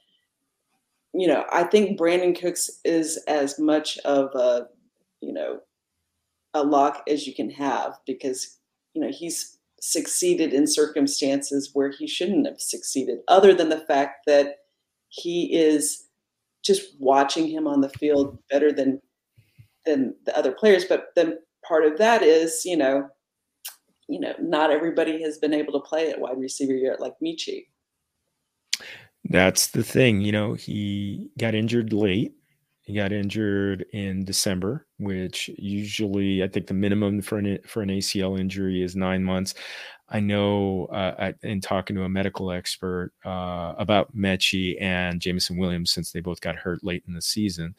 you 1.15 1.27
know, 1.27 1.45
I 1.51 1.65
think 1.65 1.99
Brandin 1.99 2.39
Cooks 2.39 2.71
is 2.85 3.17
as 3.27 3.59
much 3.59 3.99
of 3.99 4.35
a, 4.35 4.67
you 5.23 5.33
know, 5.33 5.61
a 6.53 6.63
lock 6.63 7.03
as 7.09 7.27
you 7.27 7.35
can 7.35 7.51
have 7.51 7.99
because, 8.07 8.59
you 8.93 9.01
know, 9.01 9.11
he's 9.11 9.59
succeeded 9.81 10.53
in 10.53 10.67
circumstances 10.67 11.71
where 11.73 11.91
he 11.91 12.07
shouldn't 12.07 12.47
have 12.47 12.61
succeeded, 12.61 13.21
other 13.29 13.55
than 13.55 13.71
the 13.71 13.81
fact 13.81 14.27
that 14.27 14.57
he 15.09 15.55
is 15.55 16.07
just 16.63 16.95
watching 16.99 17.49
him 17.49 17.67
on 17.67 17.81
the 17.81 17.89
field 17.89 18.39
better 18.51 18.71
than 18.71 19.01
than 19.87 20.15
the 20.27 20.37
other 20.37 20.53
players. 20.53 20.85
But 20.85 21.09
then 21.17 21.39
part 21.67 21.85
of 21.85 21.99
that 21.99 22.23
is, 22.23 22.63
you 22.65 22.77
know, 22.77 23.09
you 24.09 24.19
know, 24.19 24.35
not 24.41 24.71
everybody 24.71 25.23
has 25.23 25.39
been 25.39 25.55
able 25.55 25.73
to 25.75 25.81
play 25.81 26.11
at 26.11 26.21
wide 26.21 26.39
receiver 26.39 26.75
yet, 26.75 27.01
like 27.01 27.15
Metchie. 27.23 27.67
That's 29.25 29.69
the 29.69 29.85
thing. 29.85 30.21
You 30.21 30.33
know, 30.33 30.55
he 30.55 31.31
got 31.39 31.55
injured 31.55 31.93
late. 31.93 32.35
He 32.83 32.95
got 32.95 33.13
injured 33.13 33.87
in 33.93 34.25
December, 34.25 34.87
which 34.99 35.49
usually 35.57 36.43
I 36.43 36.49
think 36.49 36.67
the 36.67 36.75
minimum 36.75 37.23
for 37.23 37.39
an 37.39 37.61
for 37.65 37.83
an 37.83 37.89
ACL 37.89 38.41
injury 38.41 38.83
is 38.83 38.97
nine 38.97 39.23
months. 39.23 39.55
I 40.09 40.19
know 40.19 40.87
uh, 40.87 41.33
in 41.43 41.61
talking 41.61 41.95
to 41.95 42.03
a 42.03 42.09
medical 42.09 42.51
expert 42.51 43.13
uh, 43.25 43.75
about 43.79 44.17
Metchie 44.17 44.77
and 44.81 45.21
Jameson 45.21 45.57
Williams, 45.57 45.93
since 45.93 46.11
they 46.11 46.19
both 46.19 46.41
got 46.41 46.57
hurt 46.57 46.83
late 46.83 47.05
in 47.07 47.15
the 47.15 47.23
season, 47.23 47.77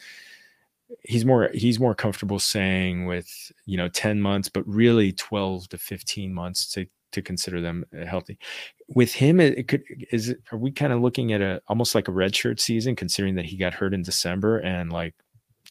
he's 1.03 1.25
more 1.25 1.49
he's 1.53 1.79
more 1.79 1.95
comfortable 1.95 2.39
saying 2.39 3.05
with 3.05 3.51
you 3.65 3.77
know 3.77 3.87
10 3.87 4.21
months 4.21 4.49
but 4.49 4.67
really 4.67 5.11
12 5.13 5.69
to 5.69 5.77
15 5.77 6.33
months 6.33 6.71
to 6.71 6.85
to 7.11 7.21
consider 7.21 7.59
them 7.61 7.85
uh, 7.99 8.05
healthy 8.05 8.37
with 8.87 9.13
him 9.13 9.39
it 9.39 9.67
could 9.67 9.83
is 10.11 10.29
it 10.29 10.39
are 10.51 10.57
we 10.57 10.71
kind 10.71 10.93
of 10.93 11.01
looking 11.01 11.33
at 11.33 11.41
a 11.41 11.61
almost 11.67 11.95
like 11.95 12.07
a 12.07 12.11
redshirt 12.11 12.59
season 12.59 12.95
considering 12.95 13.35
that 13.35 13.45
he 13.45 13.57
got 13.57 13.73
hurt 13.73 13.93
in 13.93 14.01
december 14.01 14.59
and 14.59 14.91
like 14.91 15.13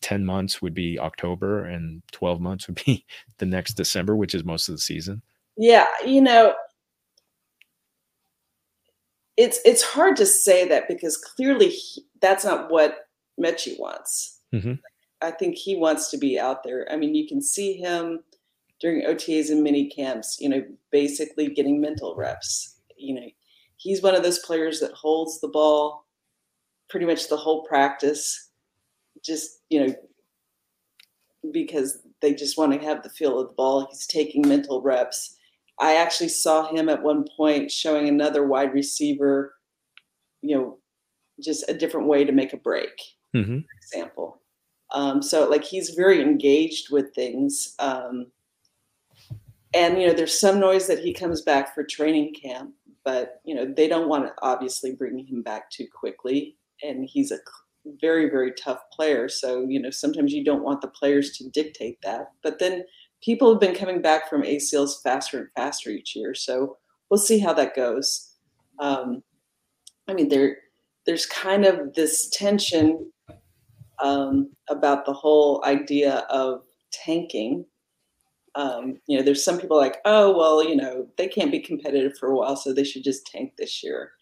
10 0.01 0.25
months 0.25 0.63
would 0.63 0.75
be 0.75 0.99
october 0.99 1.65
and 1.65 2.03
12 2.13 2.41
months 2.41 2.67
would 2.67 2.83
be 2.87 3.05
the 3.39 3.47
next 3.47 3.75
december 3.75 4.17
which 4.17 4.35
is 4.35 4.45
most 4.45 4.69
of 4.69 4.75
the 4.75 4.81
season 4.81 5.23
yeah 5.57 5.87
you 6.05 6.21
know 6.21 6.55
it's 9.37 9.59
it's 9.65 9.83
hard 9.83 10.17
to 10.17 10.27
say 10.27 10.69
that 10.69 10.87
because 10.87 11.17
clearly 11.17 11.71
he, 11.71 12.05
that's 12.21 12.45
not 12.45 12.71
what 12.71 13.07
Metchie 13.41 13.79
wants. 13.79 14.39
Mm-hmm. 14.55 14.75
I 15.23 15.31
think 15.31 15.57
he 15.57 15.77
wants 15.77 16.11
to 16.11 16.19
be 16.19 16.39
out 16.39 16.63
there. 16.65 16.87
I 16.91 16.97
mean, 16.97 17.15
you 17.15 17.27
can 17.27 17.43
see 17.43 17.75
him 17.75 18.21
during 18.81 19.05
OTAs 19.05 19.51
and 19.51 19.63
mini 19.63 19.89
camps, 19.89 20.39
you 20.41 20.49
know, 20.49 20.65
basically 20.91 21.49
getting 21.49 21.81
mental 21.81 22.15
reps. 22.17 22.77
You 22.97 23.15
know, 23.15 23.27
he's 23.77 24.03
one 24.03 24.15
of 24.15 24.23
those 24.23 24.39
players 24.39 24.81
that 24.81 24.93
holds 24.93 25.41
the 25.41 25.49
ball 25.49 26.07
pretty 26.89 27.07
much 27.07 27.29
the 27.29 27.37
whole 27.37 27.63
practice, 27.65 28.51
just, 29.25 29.61
you 29.69 29.87
know, 29.87 29.95
because 31.53 31.99
they 32.21 32.35
just 32.35 32.59
want 32.59 32.73
to 32.73 32.87
have 32.87 33.03
the 33.03 33.11
feel 33.11 33.39
of 33.39 33.49
the 33.49 33.55
ball. 33.55 33.87
He's 33.89 34.07
taking 34.07 34.47
mental 34.47 34.83
reps. 34.83 35.37
I 35.79 35.97
actually 35.97 36.29
saw 36.29 36.71
him 36.71 36.89
at 36.89 37.03
one 37.03 37.25
point 37.37 37.71
showing 37.71 38.09
another 38.09 38.47
wide 38.47 38.75
receiver, 38.75 39.55
you 40.43 40.57
know, 40.57 40.79
just 41.43 41.69
a 41.69 41.75
different 41.75 42.09
way 42.09 42.25
to 42.25 42.33
make 42.33 42.53
a 42.53 42.59
break, 42.59 42.93
mm-hmm. 43.35 43.61
for 43.61 43.77
example. 43.83 44.43
Um, 44.93 45.23
so 45.23 45.49
like 45.49 45.65
he's 45.65 45.91
very 45.91 46.21
engaged 46.21 46.91
with 46.91 47.15
things. 47.15 47.75
Um, 47.79 48.27
and 49.73 50.01
you 50.01 50.09
know, 50.09 50.15
there's 50.15 50.39
some 50.39 50.59
noise 50.59 50.87
that 50.89 50.99
he 50.99 51.13
comes 51.13 51.43
back 51.43 51.75
for 51.75 51.85
training 51.85 52.35
camp, 52.35 52.73
but 53.05 53.41
you 53.45 53.55
know, 53.55 53.73
they 53.77 53.89
don't 53.89 54.09
want 54.09 54.27
to 54.27 54.33
obviously 54.43 54.95
bring 54.95 55.25
him 55.25 55.43
back 55.43 55.71
too 55.71 55.87
quickly. 55.93 56.57
And 56.83 57.05
he's 57.05 57.31
a 57.31 57.39
very, 58.01 58.29
very 58.29 58.53
tough 58.53 58.81
player. 58.93 59.29
So, 59.29 59.67
you 59.69 59.81
know, 59.81 59.91
sometimes 59.91 60.33
you 60.33 60.45
don't 60.45 60.65
want 60.65 60.81
the 60.81 60.89
players 60.89 61.37
to 61.39 61.49
dictate 61.51 61.99
that. 62.03 62.33
But 62.43 62.59
then 62.59 62.85
people 63.23 63.51
have 63.51 63.61
been 63.61 63.75
coming 63.75 64.03
back 64.03 64.29
from 64.29 64.43
ACLs 64.43 65.03
faster 65.03 65.39
and 65.39 65.49
faster 65.57 65.91
each 65.91 66.17
year. 66.17 66.35
So 66.35 66.79
we'll 67.09 67.19
see 67.19 67.39
how 67.39 67.53
that 67.55 67.77
goes. 67.77 68.35
Um, 68.79 69.23
I 70.09 70.15
mean, 70.15 70.29
there, 70.29 70.59
there's 71.07 71.27
kind 71.27 71.65
of 71.65 71.95
this 71.95 72.29
tension 72.31 73.13
um, 74.03 74.51
about 74.69 75.05
the 75.05 75.13
whole 75.13 75.63
idea 75.65 76.27
of 76.31 76.63
tanking. 76.93 77.65
Um, 78.55 78.99
you 79.07 79.17
know, 79.17 79.23
there's 79.23 79.45
some 79.45 79.61
people 79.61 79.77
like, 79.77 79.99
oh, 80.05 80.37
well, 80.37 80.67
you 80.67 80.75
know, 80.75 81.07
they 81.17 81.29
can't 81.29 81.53
be 81.53 81.61
competitive 81.61 82.17
for 82.19 82.31
a 82.31 82.37
while, 82.37 82.57
so 82.57 82.73
they 82.73 82.85
should 82.85 83.05
just 83.05 83.27
tank 83.27 83.53
this 83.57 83.83
year, 83.83 84.13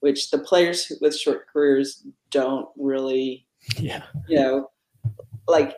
which 0.00 0.30
the 0.30 0.38
players 0.38 0.92
with 1.00 1.16
short 1.16 1.46
careers 1.52 2.04
don't 2.30 2.68
really, 2.76 3.46
yeah, 3.78 4.02
you 4.28 4.38
know, 4.38 4.70
like 5.46 5.76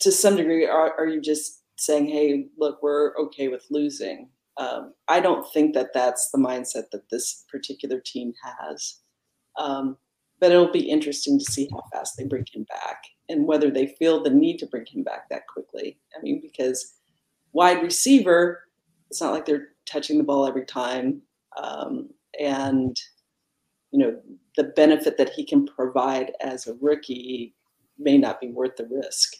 to 0.00 0.12
some 0.12 0.36
degree, 0.36 0.66
are, 0.66 0.94
are 0.98 1.06
you 1.06 1.20
just 1.20 1.62
saying, 1.76 2.06
hey, 2.06 2.46
look, 2.56 2.82
we're 2.82 3.16
okay 3.16 3.48
with 3.48 3.64
losing? 3.70 4.28
Um, 4.56 4.94
I 5.08 5.18
don't 5.18 5.50
think 5.52 5.74
that 5.74 5.92
that's 5.92 6.30
the 6.30 6.38
mindset 6.38 6.90
that 6.92 7.10
this 7.10 7.44
particular 7.50 8.00
team 8.00 8.32
has. 8.42 9.00
Um, 9.58 9.96
but 10.44 10.52
it'll 10.52 10.70
be 10.70 10.90
interesting 10.90 11.38
to 11.38 11.44
see 11.50 11.66
how 11.72 11.82
fast 11.90 12.18
they 12.18 12.24
bring 12.24 12.44
him 12.52 12.64
back 12.64 13.04
and 13.30 13.46
whether 13.46 13.70
they 13.70 13.86
feel 13.86 14.22
the 14.22 14.28
need 14.28 14.58
to 14.58 14.66
bring 14.66 14.84
him 14.84 15.02
back 15.02 15.26
that 15.30 15.46
quickly. 15.46 15.98
I 16.14 16.20
mean, 16.20 16.38
because 16.38 16.96
wide 17.54 17.82
receiver, 17.82 18.60
it's 19.08 19.22
not 19.22 19.32
like 19.32 19.46
they're 19.46 19.68
touching 19.86 20.18
the 20.18 20.24
ball 20.24 20.46
every 20.46 20.66
time. 20.66 21.22
Um, 21.56 22.10
and, 22.38 22.94
you 23.90 23.98
know, 23.98 24.20
the 24.58 24.64
benefit 24.64 25.16
that 25.16 25.30
he 25.30 25.46
can 25.46 25.66
provide 25.66 26.32
as 26.42 26.66
a 26.66 26.74
rookie 26.74 27.54
may 27.98 28.18
not 28.18 28.38
be 28.38 28.48
worth 28.48 28.76
the 28.76 28.86
risk. 28.90 29.36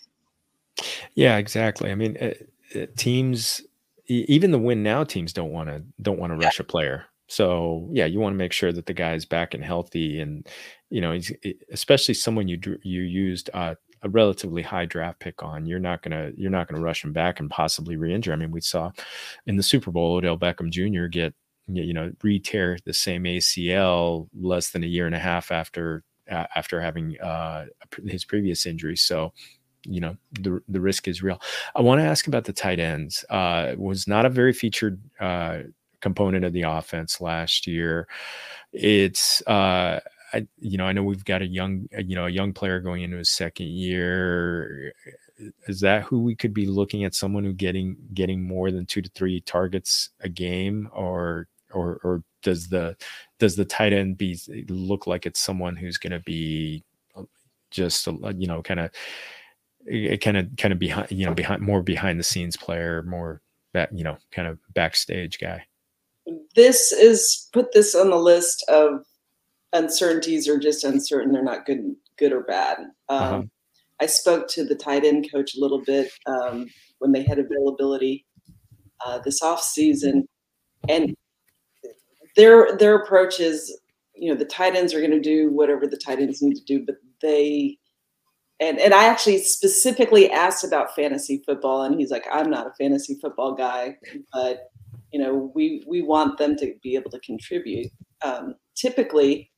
Yeah, 1.15 1.37
exactly. 1.37 1.91
I 1.91 1.97
mean, 1.97 2.17
uh, 2.19 2.81
uh, 2.81 2.87
teams, 2.97 3.61
even 4.07 4.53
the 4.53 4.59
win 4.59 4.83
now 4.83 5.05
teams 5.05 5.35
don't 5.35 5.53
want 5.53 5.69
to 5.69 5.83
don't 6.01 6.19
want 6.19 6.33
to 6.33 6.39
rush 6.39 6.59
a 6.61 6.65
player. 6.65 7.05
So 7.29 7.89
yeah, 7.93 8.07
you 8.07 8.21
want 8.21 8.35
to 8.35 8.39
make 8.39 8.53
sure 8.53 8.73
that 8.73 8.87
the 8.87 8.95
guy 8.95 9.15
is 9.15 9.25
back 9.25 9.55
and 9.55 9.65
healthy, 9.65 10.21
and 10.21 10.47
you 10.91 11.01
know, 11.01 11.19
especially 11.73 12.15
someone 12.15 12.49
you 12.49 12.59
you 12.83 13.03
used 13.03 13.51
uh, 13.55 13.75
a 14.03 14.09
relatively 14.09 14.63
high 14.63 14.85
draft 14.85 15.19
pick 15.19 15.43
on. 15.43 15.67
You're 15.67 15.79
not 15.79 16.03
gonna 16.03 16.31
you're 16.37 16.51
not 16.51 16.69
gonna 16.69 16.83
rush 16.83 17.03
him 17.03 17.13
back 17.13 17.41
and 17.41 17.51
possibly 17.51 17.97
re-injure. 17.97 18.33
I 18.33 18.37
mean, 18.37 18.51
we 18.51 18.61
saw 18.61 18.93
in 19.47 19.57
the 19.57 19.63
Super 19.63 19.91
Bowl 19.91 20.17
Odell 20.17 20.39
Beckham 20.39 20.71
Jr. 20.71 21.07
get 21.07 21.35
you 21.67 21.95
know 21.95 22.13
re-tear 22.23 22.79
the 22.85 22.93
same 22.93 23.25
ACL 23.25 24.29
less 24.39 24.71
than 24.71 24.85
a 24.85 24.87
year 24.89 25.07
and 25.07 25.15
a 25.15 25.19
half 25.19 25.51
after 25.51 26.05
uh, 26.31 26.47
after 26.55 26.81
having 26.81 27.19
uh, 27.21 27.67
his 28.07 28.25
previous 28.25 28.67
injury. 28.67 28.97
So 28.97 29.33
you 29.85 30.01
know 30.01 30.17
the 30.33 30.61
the 30.69 30.81
risk 30.81 31.09
is 31.09 31.23
real. 31.23 31.41
I 31.75 31.81
want 31.81 32.01
to 32.01 32.07
ask 32.07 32.27
about 32.27 32.45
the 32.45 32.53
tight 32.53 32.81
ends. 32.81 33.25
Uh, 33.31 33.75
was 33.77 34.07
not 34.07 34.27
a 34.27 34.31
very 34.31 34.53
featured 34.53 35.01
uh, 35.19 35.61
component 36.05 36.45
of 36.45 36.53
the 36.53 36.63
offense 36.63 37.21
last 37.21 37.67
year. 37.67 38.07
It's 38.73 39.41
uh, 39.47 40.01
I, 40.35 40.47
you 40.61 40.77
know, 40.77 40.85
I 40.85 40.93
know 40.93 41.03
we've 41.03 41.25
got 41.25 41.41
a 41.43 41.47
young, 41.47 41.89
uh, 41.97 42.03
you 42.03 42.15
know, 42.15 42.27
a 42.27 42.31
young 42.31 42.53
player 42.53 42.79
going 42.79 43.03
into 43.03 43.17
his 43.17 43.31
second 43.31 43.69
year. 43.69 44.93
Is 45.67 45.81
that 45.81 46.03
who 46.03 46.23
we 46.23 46.37
could 46.37 46.53
be 46.53 46.67
looking 46.67 47.05
at? 47.05 47.15
Someone 47.15 47.43
who 47.43 47.55
getting 47.55 47.97
getting 48.13 48.43
more 48.43 48.71
than 48.71 48.85
two 48.85 49.01
to 49.01 49.11
three 49.15 49.41
targets 49.41 50.11
a 50.21 50.29
game, 50.29 50.91
or 50.93 51.49
or 51.73 52.01
or 52.05 52.23
does 52.43 52.69
the 52.69 52.97
does 53.39 53.57
the 53.57 53.65
tight 53.65 53.95
end 53.95 54.19
be 54.19 54.39
look 54.69 55.07
like 55.07 55.25
it's 55.25 55.41
someone 55.41 55.75
who's 55.75 55.99
going 55.99 56.13
to 56.13 56.21
be 56.21 56.85
uh, 57.17 57.23
just 57.71 58.07
uh, 58.07 58.13
you 58.37 58.47
know 58.47 58.63
kind 58.63 58.81
of 58.81 58.91
eh, 59.91 60.17
kind 60.17 60.37
of 60.37 60.49
kind 60.59 60.73
of 60.73 60.79
behind 60.79 61.11
you 61.11 61.25
know 61.25 61.35
behind 61.35 61.63
more 61.63 61.83
behind 61.83 62.21
the 62.21 62.25
scenes 62.25 62.57
player, 62.57 63.03
more 63.05 63.41
that 63.73 63.97
you 63.97 64.05
know 64.05 64.19
kind 64.33 64.49
of 64.49 64.59
backstage 64.75 65.39
guy 65.39 65.65
this 66.55 66.93
is 66.93 67.49
put 67.53 67.73
this 67.73 67.95
on 67.95 68.11
the 68.11 68.17
list 68.17 68.65
of 68.69 69.05
uncertainties 69.73 70.49
or 70.49 70.59
just 70.59 70.85
uncertain. 70.85 71.33
They're 71.33 71.43
not 71.43 71.67
good, 71.67 71.95
good 72.19 72.33
or 72.33 72.43
bad. 72.43 72.79
Um, 73.09 73.19
uh-huh. 73.19 73.43
I 74.01 74.07
spoke 74.07 74.49
to 74.49 74.65
the 74.65 74.75
tight 74.75 75.05
end 75.05 75.29
coach 75.33 75.55
a 75.55 75.61
little 75.61 75.83
bit 75.83 76.11
um, 76.27 76.67
when 76.99 77.13
they 77.13 77.23
had 77.23 77.39
availability 77.39 78.27
uh, 79.05 79.19
this 79.19 79.43
off 79.43 79.63
season, 79.63 80.27
and 80.89 81.15
their 82.37 82.77
their 82.77 82.97
approach 82.97 83.39
is, 83.39 83.79
you 84.15 84.31
know, 84.31 84.37
the 84.37 84.45
tight 84.45 84.75
ends 84.75 84.95
are 84.95 85.01
going 85.01 85.11
to 85.13 85.21
do 85.21 85.51
whatever 85.51 85.87
the 85.87 85.97
tight 85.97 86.19
ends 86.19 86.43
need 86.43 86.57
to 86.57 86.65
do, 86.65 86.85
but 86.85 86.97
they 87.23 87.79
and 88.61 88.79
and 88.79 88.95
I 88.95 89.05
actually 89.05 89.39
specifically 89.39 90.31
asked 90.31 90.65
about 90.65 90.95
fantasy 90.95 91.43
football, 91.47 91.83
and 91.83 91.99
he's 91.99 92.11
like, 92.11 92.25
"I'm 92.33 92.51
not 92.51 92.67
a 92.67 92.75
fantasy 92.79 93.17
football 93.21 93.55
guy, 93.55 93.97
but 94.33 94.71
you 95.15 95.21
know, 95.21 95.53
we 95.55 95.85
we 95.87 96.03
want 96.03 96.39
them 96.39 96.57
to 96.57 96.75
be 96.83 96.97
able 96.97 97.13
to 97.13 97.21
contribute. 97.21 97.93
Um, 98.23 98.57
typically, 98.75 99.53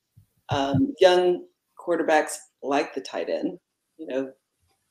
um, 0.50 0.92
young 1.00 1.46
quarterbacks 1.80 2.36
like 2.62 2.94
the 2.94 3.00
tight 3.00 3.30
end. 3.30 3.58
You 3.96 4.06
know, 4.06 4.32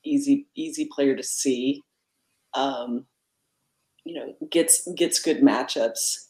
easy 0.03 0.47
easy 0.55 0.89
player 0.91 1.15
to 1.15 1.21
see. 1.21 1.83
Um, 2.55 3.05
you 4.05 4.15
know, 4.15 4.33
gets 4.49 4.87
gets 4.95 5.19
good 5.19 5.41
matchups. 5.41 6.29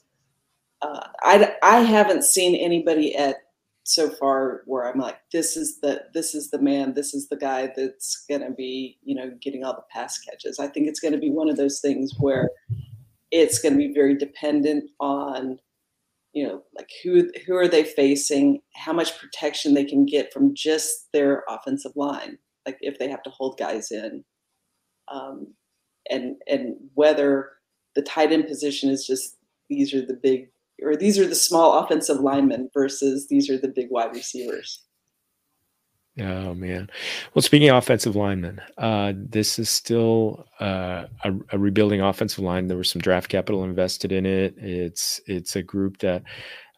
Uh, 0.81 1.07
I 1.21 1.55
I 1.63 1.79
haven't 1.79 2.25
seen 2.25 2.55
anybody 2.55 3.15
at 3.15 3.37
so 3.85 4.09
far 4.09 4.63
where 4.65 4.85
I'm 4.91 4.99
like, 4.99 5.19
this 5.31 5.55
is 5.55 5.79
the 5.79 6.03
this 6.13 6.35
is 6.35 6.49
the 6.51 6.59
man, 6.59 6.93
this 6.93 7.13
is 7.13 7.29
the 7.29 7.37
guy 7.37 7.71
that's 7.73 8.25
gonna 8.29 8.51
be, 8.51 8.97
you 9.01 9.15
know, 9.15 9.31
getting 9.41 9.63
all 9.63 9.75
the 9.75 9.83
pass 9.91 10.19
catches. 10.19 10.59
I 10.59 10.67
think 10.67 10.89
it's 10.89 10.99
gonna 10.99 11.19
be 11.19 11.29
one 11.29 11.49
of 11.49 11.55
those 11.55 11.79
things 11.79 12.11
where 12.19 12.49
it's 13.41 13.59
going 13.59 13.73
to 13.73 13.77
be 13.77 13.93
very 13.93 14.15
dependent 14.17 14.89
on 14.99 15.59
you 16.33 16.45
know 16.45 16.63
like 16.75 16.89
who 17.03 17.29
who 17.45 17.55
are 17.55 17.67
they 17.67 17.83
facing 17.83 18.61
how 18.75 18.93
much 18.93 19.17
protection 19.19 19.73
they 19.73 19.85
can 19.85 20.05
get 20.05 20.33
from 20.33 20.53
just 20.53 21.11
their 21.13 21.43
offensive 21.49 21.93
line 21.95 22.37
like 22.65 22.77
if 22.81 22.97
they 22.97 23.09
have 23.09 23.23
to 23.23 23.29
hold 23.29 23.57
guys 23.57 23.91
in. 23.91 24.23
Um, 25.07 25.53
and 26.09 26.35
and 26.47 26.75
whether 26.93 27.51
the 27.95 28.01
tight 28.01 28.31
end 28.31 28.47
position 28.47 28.89
is 28.89 29.05
just 29.05 29.37
these 29.69 29.93
are 29.93 30.05
the 30.05 30.19
big 30.21 30.49
or 30.83 30.95
these 30.95 31.17
are 31.17 31.27
the 31.27 31.35
small 31.35 31.79
offensive 31.79 32.19
linemen 32.19 32.69
versus 32.73 33.27
these 33.27 33.49
are 33.49 33.57
the 33.57 33.67
big 33.67 33.87
wide 33.89 34.13
receivers 34.13 34.83
Oh 36.17 36.53
man. 36.53 36.89
Well, 37.33 37.41
speaking 37.41 37.69
of 37.69 37.75
offensive 37.75 38.15
linemen, 38.15 38.61
uh, 38.77 39.13
this 39.15 39.59
is 39.59 39.69
still 39.69 40.45
uh, 40.61 41.05
a, 41.23 41.33
a, 41.51 41.59
rebuilding 41.59 42.01
offensive 42.01 42.39
line. 42.39 42.67
There 42.67 42.77
was 42.77 42.89
some 42.89 43.01
draft 43.01 43.27
capital 43.27 43.65
invested 43.65 44.13
in 44.13 44.25
it. 44.25 44.55
It's 44.57 45.19
it's 45.25 45.57
a 45.57 45.61
group 45.61 45.97
that 45.99 46.23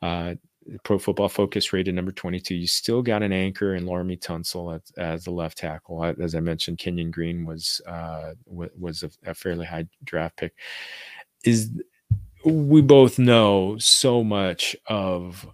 uh, 0.01 0.35
Pro 0.83 0.97
Football 0.97 1.29
Focus 1.29 1.71
rated 1.71 1.93
number 1.93 2.11
22. 2.11 2.55
You 2.55 2.67
still 2.67 3.03
got 3.03 3.21
an 3.21 3.31
anchor 3.31 3.75
in 3.75 3.85
Laremy 3.85 4.19
Tunsil 4.19 4.75
as, 4.75 4.91
as 4.97 5.23
the 5.23 5.31
left 5.31 5.59
tackle. 5.59 6.03
As 6.19 6.33
I 6.33 6.39
mentioned, 6.39 6.79
Kenyon 6.79 7.11
Green 7.11 7.45
was 7.45 7.79
uh, 7.85 8.33
was 8.47 9.03
a, 9.03 9.11
a 9.29 9.35
fairly 9.35 9.67
high 9.67 9.85
draft 10.03 10.37
pick. 10.37 10.53
Is 11.45 11.69
we 12.43 12.81
both 12.81 13.19
know 13.19 13.77
so 13.77 14.23
much 14.23 14.75
of 14.87 15.47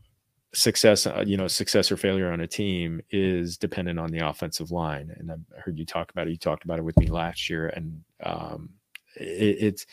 success, 0.53 1.07
uh, 1.07 1.23
you 1.25 1.37
know, 1.37 1.47
success 1.47 1.91
or 1.91 1.97
failure 1.97 2.31
on 2.31 2.41
a 2.41 2.47
team 2.47 3.01
is 3.09 3.57
dependent 3.57 3.99
on 3.99 4.11
the 4.11 4.19
offensive 4.19 4.71
line. 4.71 5.13
And 5.17 5.31
I 5.31 5.59
heard 5.59 5.77
you 5.77 5.85
talk 5.85 6.11
about 6.11 6.27
it. 6.27 6.31
You 6.31 6.37
talked 6.37 6.63
about 6.63 6.79
it 6.79 6.83
with 6.83 6.97
me 6.97 7.07
last 7.07 7.49
year, 7.49 7.67
and 7.69 8.03
um, 8.23 8.69
it, 9.15 9.57
it's 9.59 9.85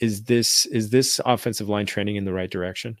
is 0.00 0.24
this 0.24 0.66
is 0.66 0.90
this 0.90 1.20
offensive 1.24 1.68
line 1.68 1.86
trending 1.86 2.16
in 2.16 2.24
the 2.24 2.32
right 2.32 2.50
direction? 2.50 2.96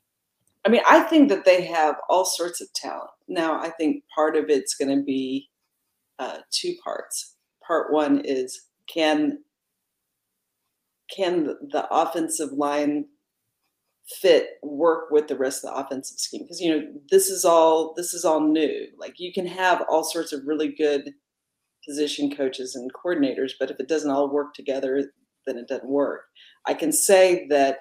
I 0.64 0.70
mean, 0.70 0.82
I 0.88 1.00
think 1.00 1.28
that 1.28 1.44
they 1.44 1.64
have 1.66 1.96
all 2.08 2.24
sorts 2.24 2.60
of 2.60 2.72
talent. 2.72 3.10
Now, 3.28 3.60
I 3.60 3.70
think 3.70 4.02
part 4.14 4.36
of 4.36 4.50
it's 4.50 4.74
going 4.74 4.96
to 4.96 5.02
be 5.04 5.48
uh, 6.18 6.38
two 6.50 6.74
parts. 6.82 7.36
Part 7.66 7.92
one 7.92 8.20
is 8.24 8.66
can 8.92 9.38
can 11.14 11.44
the 11.70 11.86
offensive 11.90 12.52
line 12.52 13.06
fit 14.08 14.54
work 14.62 15.10
with 15.10 15.28
the 15.28 15.36
rest 15.36 15.64
of 15.64 15.70
the 15.70 15.76
offensive 15.76 16.18
scheme 16.18 16.42
because 16.42 16.60
you 16.60 16.70
know 16.70 16.86
this 17.10 17.28
is 17.28 17.44
all 17.44 17.94
this 17.96 18.14
is 18.14 18.24
all 18.24 18.40
new. 18.40 18.86
Like 18.98 19.14
you 19.18 19.32
can 19.32 19.46
have 19.46 19.84
all 19.88 20.04
sorts 20.04 20.32
of 20.32 20.46
really 20.46 20.68
good 20.72 21.12
position 21.86 22.34
coaches 22.34 22.74
and 22.74 22.90
coordinators 22.92 23.52
but 23.58 23.70
if 23.70 23.78
it 23.78 23.88
doesn't 23.88 24.10
all 24.10 24.30
work 24.30 24.54
together 24.54 25.12
then 25.46 25.58
it 25.58 25.68
doesn't 25.68 25.88
work. 25.88 26.24
I 26.66 26.74
can 26.74 26.92
say 26.92 27.46
that 27.48 27.78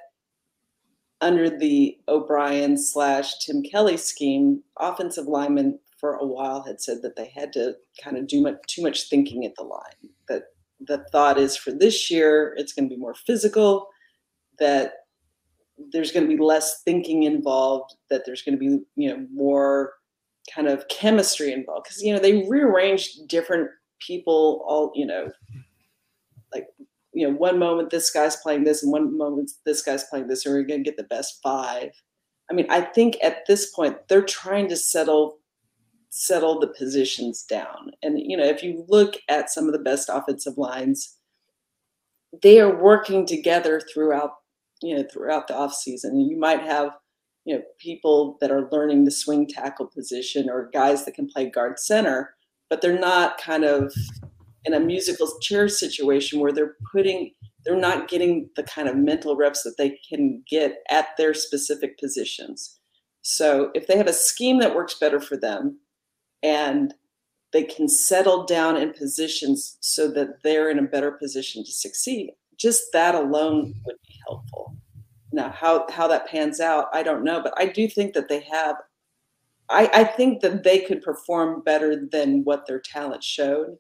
under 1.22 1.50
the 1.50 1.98
o'brien 2.08 2.78
slash 2.78 3.40
tim 3.40 3.64
kelly 3.64 3.98
scheme 3.98 4.62
offensive 4.80 5.26
linemen 5.26 5.80
for 6.00 6.14
a 6.16 6.26
while 6.26 6.62
had 6.62 6.80
said 6.80 7.02
that 7.02 7.16
they 7.16 7.32
had 7.34 7.52
to 7.54 7.74
kind 8.04 8.18
of 8.18 8.28
do 8.28 8.42
much, 8.42 8.58
too 8.68 8.84
much 8.84 9.10
thinking 9.10 9.46
at 9.46 9.56
the 9.56 9.64
line 9.64 10.12
that 10.28 10.44
the 10.80 11.04
thought 11.12 11.40
is 11.40 11.58
for 11.58 11.72
this 11.72 12.12
year 12.12 12.54
it's 12.58 12.74
going 12.74 12.88
to 12.88 12.94
be 12.94 13.00
more 13.00 13.16
physical 13.16 13.88
that 14.60 14.92
there's 15.92 16.12
going 16.12 16.28
to 16.28 16.36
be 16.36 16.42
less 16.42 16.82
thinking 16.84 17.24
involved 17.24 17.96
that 18.10 18.26
there's 18.26 18.42
going 18.42 18.58
to 18.58 18.60
be 18.60 18.84
you 18.96 19.10
know 19.10 19.26
more 19.32 19.94
kind 20.54 20.68
of 20.68 20.88
chemistry 20.88 21.52
involved 21.52 21.86
because 21.86 22.02
you 22.02 22.14
know 22.14 22.20
they 22.20 22.48
rearranged 22.48 23.28
different 23.28 23.70
people 24.00 24.64
all 24.68 24.92
you 24.96 25.06
know 25.06 25.30
like 26.54 26.68
you 27.14 27.28
know 27.28 27.34
one 27.36 27.60
moment 27.60 27.90
this 27.90 28.10
guy's 28.10 28.36
playing 28.38 28.64
this 28.64 28.84
and 28.84 28.92
one 28.92 29.18
moment 29.18 29.52
this 29.66 29.82
guy's 29.82 30.04
playing 30.06 30.28
this 30.28 30.46
and 30.46 30.56
we're 30.56 30.64
going 30.64 30.84
to 30.84 30.90
get 30.90 30.98
the 30.98 31.04
best 31.04 31.40
five. 31.42 31.90
I 32.50 32.54
mean 32.54 32.68
i 32.70 32.82
think 32.82 33.18
at 33.22 33.46
this 33.48 33.72
point 33.72 33.98
they're 34.08 34.22
trying 34.22 34.70
to 34.70 34.76
settle 34.76 35.40
settle 36.10 36.60
the 36.60 36.68
positions 36.68 37.44
down. 37.44 37.92
And 38.02 38.20
you 38.20 38.38
know 38.38 38.46
if 38.46 38.64
you 38.64 38.86
look 38.88 39.16
at 39.28 39.52
some 39.52 39.66
of 39.66 39.74
the 39.74 39.80
best 39.80 40.10
offensive 40.12 40.58
lines 40.58 41.18
they 42.42 42.60
are 42.60 42.82
working 42.82 43.26
together 43.26 43.82
throughout 43.94 44.32
you 44.82 44.96
know 44.96 45.04
throughout 45.12 45.48
the 45.48 45.56
off 45.56 45.74
season. 45.74 46.20
You 46.20 46.38
might 46.38 46.62
have 46.62 46.92
you 47.46 47.56
know 47.56 47.62
people 47.80 48.38
that 48.42 48.52
are 48.52 48.70
learning 48.72 49.06
the 49.06 49.12
swing 49.12 49.48
tackle 49.48 49.88
position 49.88 50.50
or 50.50 50.70
guys 50.74 51.06
that 51.06 51.16
can 51.16 51.28
play 51.28 51.50
guard 51.50 51.80
center, 51.80 52.36
but 52.70 52.82
they're 52.82 53.00
not 53.00 53.38
kind 53.38 53.64
of 53.64 53.94
in 54.66 54.74
a 54.74 54.80
musical 54.80 55.28
chair 55.40 55.70
situation 55.70 56.40
where 56.40 56.52
they're 56.52 56.76
putting 56.92 57.32
they're 57.66 57.76
not 57.76 58.08
getting 58.08 58.50
the 58.56 58.64
kind 58.64 58.88
of 58.88 58.96
mental 58.96 59.36
reps 59.36 59.64
that 59.64 59.76
they 59.78 60.00
can 60.10 60.42
get 60.50 60.78
at 60.90 61.08
their 61.18 61.34
specific 61.34 62.00
positions. 62.00 62.80
So 63.22 63.72
if 63.76 63.88
they 63.88 63.98
have 63.98 64.08
a 64.08 64.14
scheme 64.14 64.60
that 64.60 64.74
works 64.74 64.94
better 64.94 65.20
for 65.20 65.36
them 65.36 65.80
and 66.42 66.94
they 67.52 67.64
can 67.64 67.90
settle 67.90 68.46
down 68.46 68.78
in 68.78 68.94
positions 68.94 69.78
so 69.82 70.10
that 70.12 70.44
they're 70.44 70.70
in 70.70 70.80
a 70.80 70.84
better 70.84 71.12
position 71.12 71.66
to 71.66 71.72
succeed, 71.72 72.32
just 72.58 72.84
that 72.94 73.16
alone 73.16 73.74
would 73.86 73.98
helpful. 74.28 74.76
Now, 75.32 75.50
how 75.50 75.86
how 75.90 76.08
that 76.08 76.28
pans 76.28 76.60
out, 76.60 76.88
I 76.94 77.04
don't 77.04 77.24
know, 77.24 77.42
but 77.42 77.54
I 77.58 77.68
do 77.68 77.88
think 77.88 78.14
that 78.14 78.30
they 78.30 78.42
have. 78.42 78.76
I, 79.70 79.90
I 79.94 80.04
think 80.06 80.42
that 80.42 80.64
they 80.64 80.80
could 80.80 81.02
perform 81.02 81.62
better 81.62 82.08
than 82.10 82.46
what 82.46 82.66
their 82.68 82.80
talent 82.80 83.22
showed. 83.22 83.76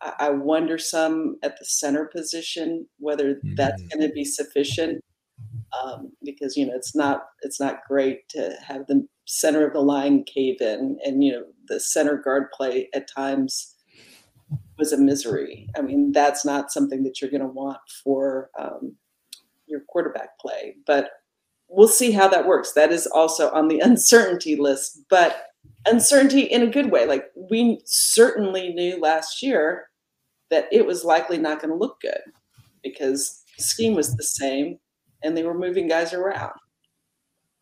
I, 0.00 0.14
I 0.18 0.30
wonder 0.30 0.78
some 0.78 1.36
at 1.44 1.56
the 1.58 1.64
center 1.64 2.06
position 2.06 2.88
whether 2.98 3.36
mm-hmm. 3.36 3.54
that's 3.54 3.80
going 3.82 4.06
to 4.06 4.12
be 4.12 4.24
sufficient, 4.24 5.02
um, 5.80 6.12
because 6.24 6.56
you 6.56 6.66
know 6.66 6.74
it's 6.74 6.96
not 6.96 7.26
it's 7.42 7.60
not 7.60 7.84
great 7.86 8.28
to 8.30 8.56
have 8.66 8.86
the 8.88 9.06
center 9.24 9.64
of 9.64 9.72
the 9.72 9.80
line 9.80 10.24
cave 10.24 10.60
in, 10.60 10.98
and 11.04 11.22
you 11.22 11.32
know 11.32 11.44
the 11.68 11.78
center 11.78 12.16
guard 12.16 12.50
play 12.52 12.88
at 12.92 13.08
times 13.08 13.76
was 14.78 14.92
a 14.92 14.98
misery. 14.98 15.68
I 15.76 15.82
mean, 15.82 16.12
that's 16.12 16.44
not 16.44 16.72
something 16.72 17.04
that 17.04 17.20
you're 17.20 17.30
going 17.30 17.42
to 17.42 17.46
want 17.46 17.78
for 18.02 18.50
um, 18.58 18.96
your 19.72 19.80
quarterback 19.88 20.38
play. 20.38 20.76
But 20.86 21.10
we'll 21.68 21.88
see 21.88 22.12
how 22.12 22.28
that 22.28 22.46
works. 22.46 22.72
That 22.72 22.92
is 22.92 23.06
also 23.08 23.50
on 23.50 23.66
the 23.66 23.80
uncertainty 23.84 24.54
list, 24.54 25.00
but 25.10 25.46
uncertainty 25.86 26.42
in 26.42 26.62
a 26.62 26.70
good 26.70 26.92
way. 26.92 27.06
Like 27.06 27.24
we 27.50 27.80
certainly 27.84 28.72
knew 28.72 29.00
last 29.00 29.42
year 29.42 29.88
that 30.50 30.66
it 30.70 30.86
was 30.86 31.04
likely 31.04 31.38
not 31.38 31.60
going 31.60 31.70
to 31.70 31.78
look 31.78 32.00
good 32.00 32.20
because 32.82 33.42
the 33.56 33.64
scheme 33.64 33.94
was 33.94 34.14
the 34.14 34.22
same 34.22 34.78
and 35.24 35.36
they 35.36 35.42
were 35.42 35.58
moving 35.58 35.88
guys 35.88 36.12
around. 36.12 36.52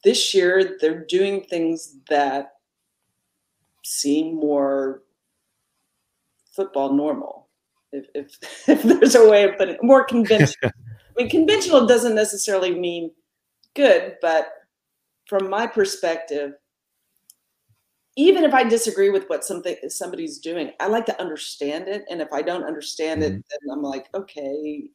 This 0.03 0.35
year, 0.35 0.79
they're 0.81 1.05
doing 1.05 1.43
things 1.43 1.97
that 2.09 2.53
seem 3.85 4.35
more 4.35 5.03
football 6.57 6.93
normal. 6.93 7.49
If, 7.93 8.07
if, 8.15 8.39
if 8.69 8.83
there's 8.83 9.15
a 9.15 9.29
way 9.29 9.45
of 9.45 9.57
putting 9.59 9.75
it, 9.75 9.83
more 9.83 10.05
conventional. 10.05 10.73
I 11.11 11.23
mean, 11.23 11.31
conventional 11.31 11.87
doesn't 11.87 12.15
necessarily 12.15 12.79
mean 12.79 13.11
good, 13.75 14.17
but 14.23 14.49
from 15.27 15.51
my 15.51 15.67
perspective, 15.67 16.53
even 18.17 18.45
if 18.45 18.53
I 18.53 18.65
disagree 18.65 19.11
with 19.11 19.29
what 19.29 19.45
something 19.45 19.77
somebody's 19.89 20.39
doing, 20.39 20.73
I 20.81 20.89
like 20.89 21.07
to 21.07 21.21
understand 21.21 21.89
it. 21.89 22.05
And 22.11 22.21
if 22.21 22.29
I 22.33 22.43
don't 22.43 22.65
understand 22.65 23.23
mm-hmm. 23.23 23.37
it, 23.37 23.45
then 23.49 23.73
I'm 23.73 23.83
like, 23.83 24.09
okay, 24.15 24.91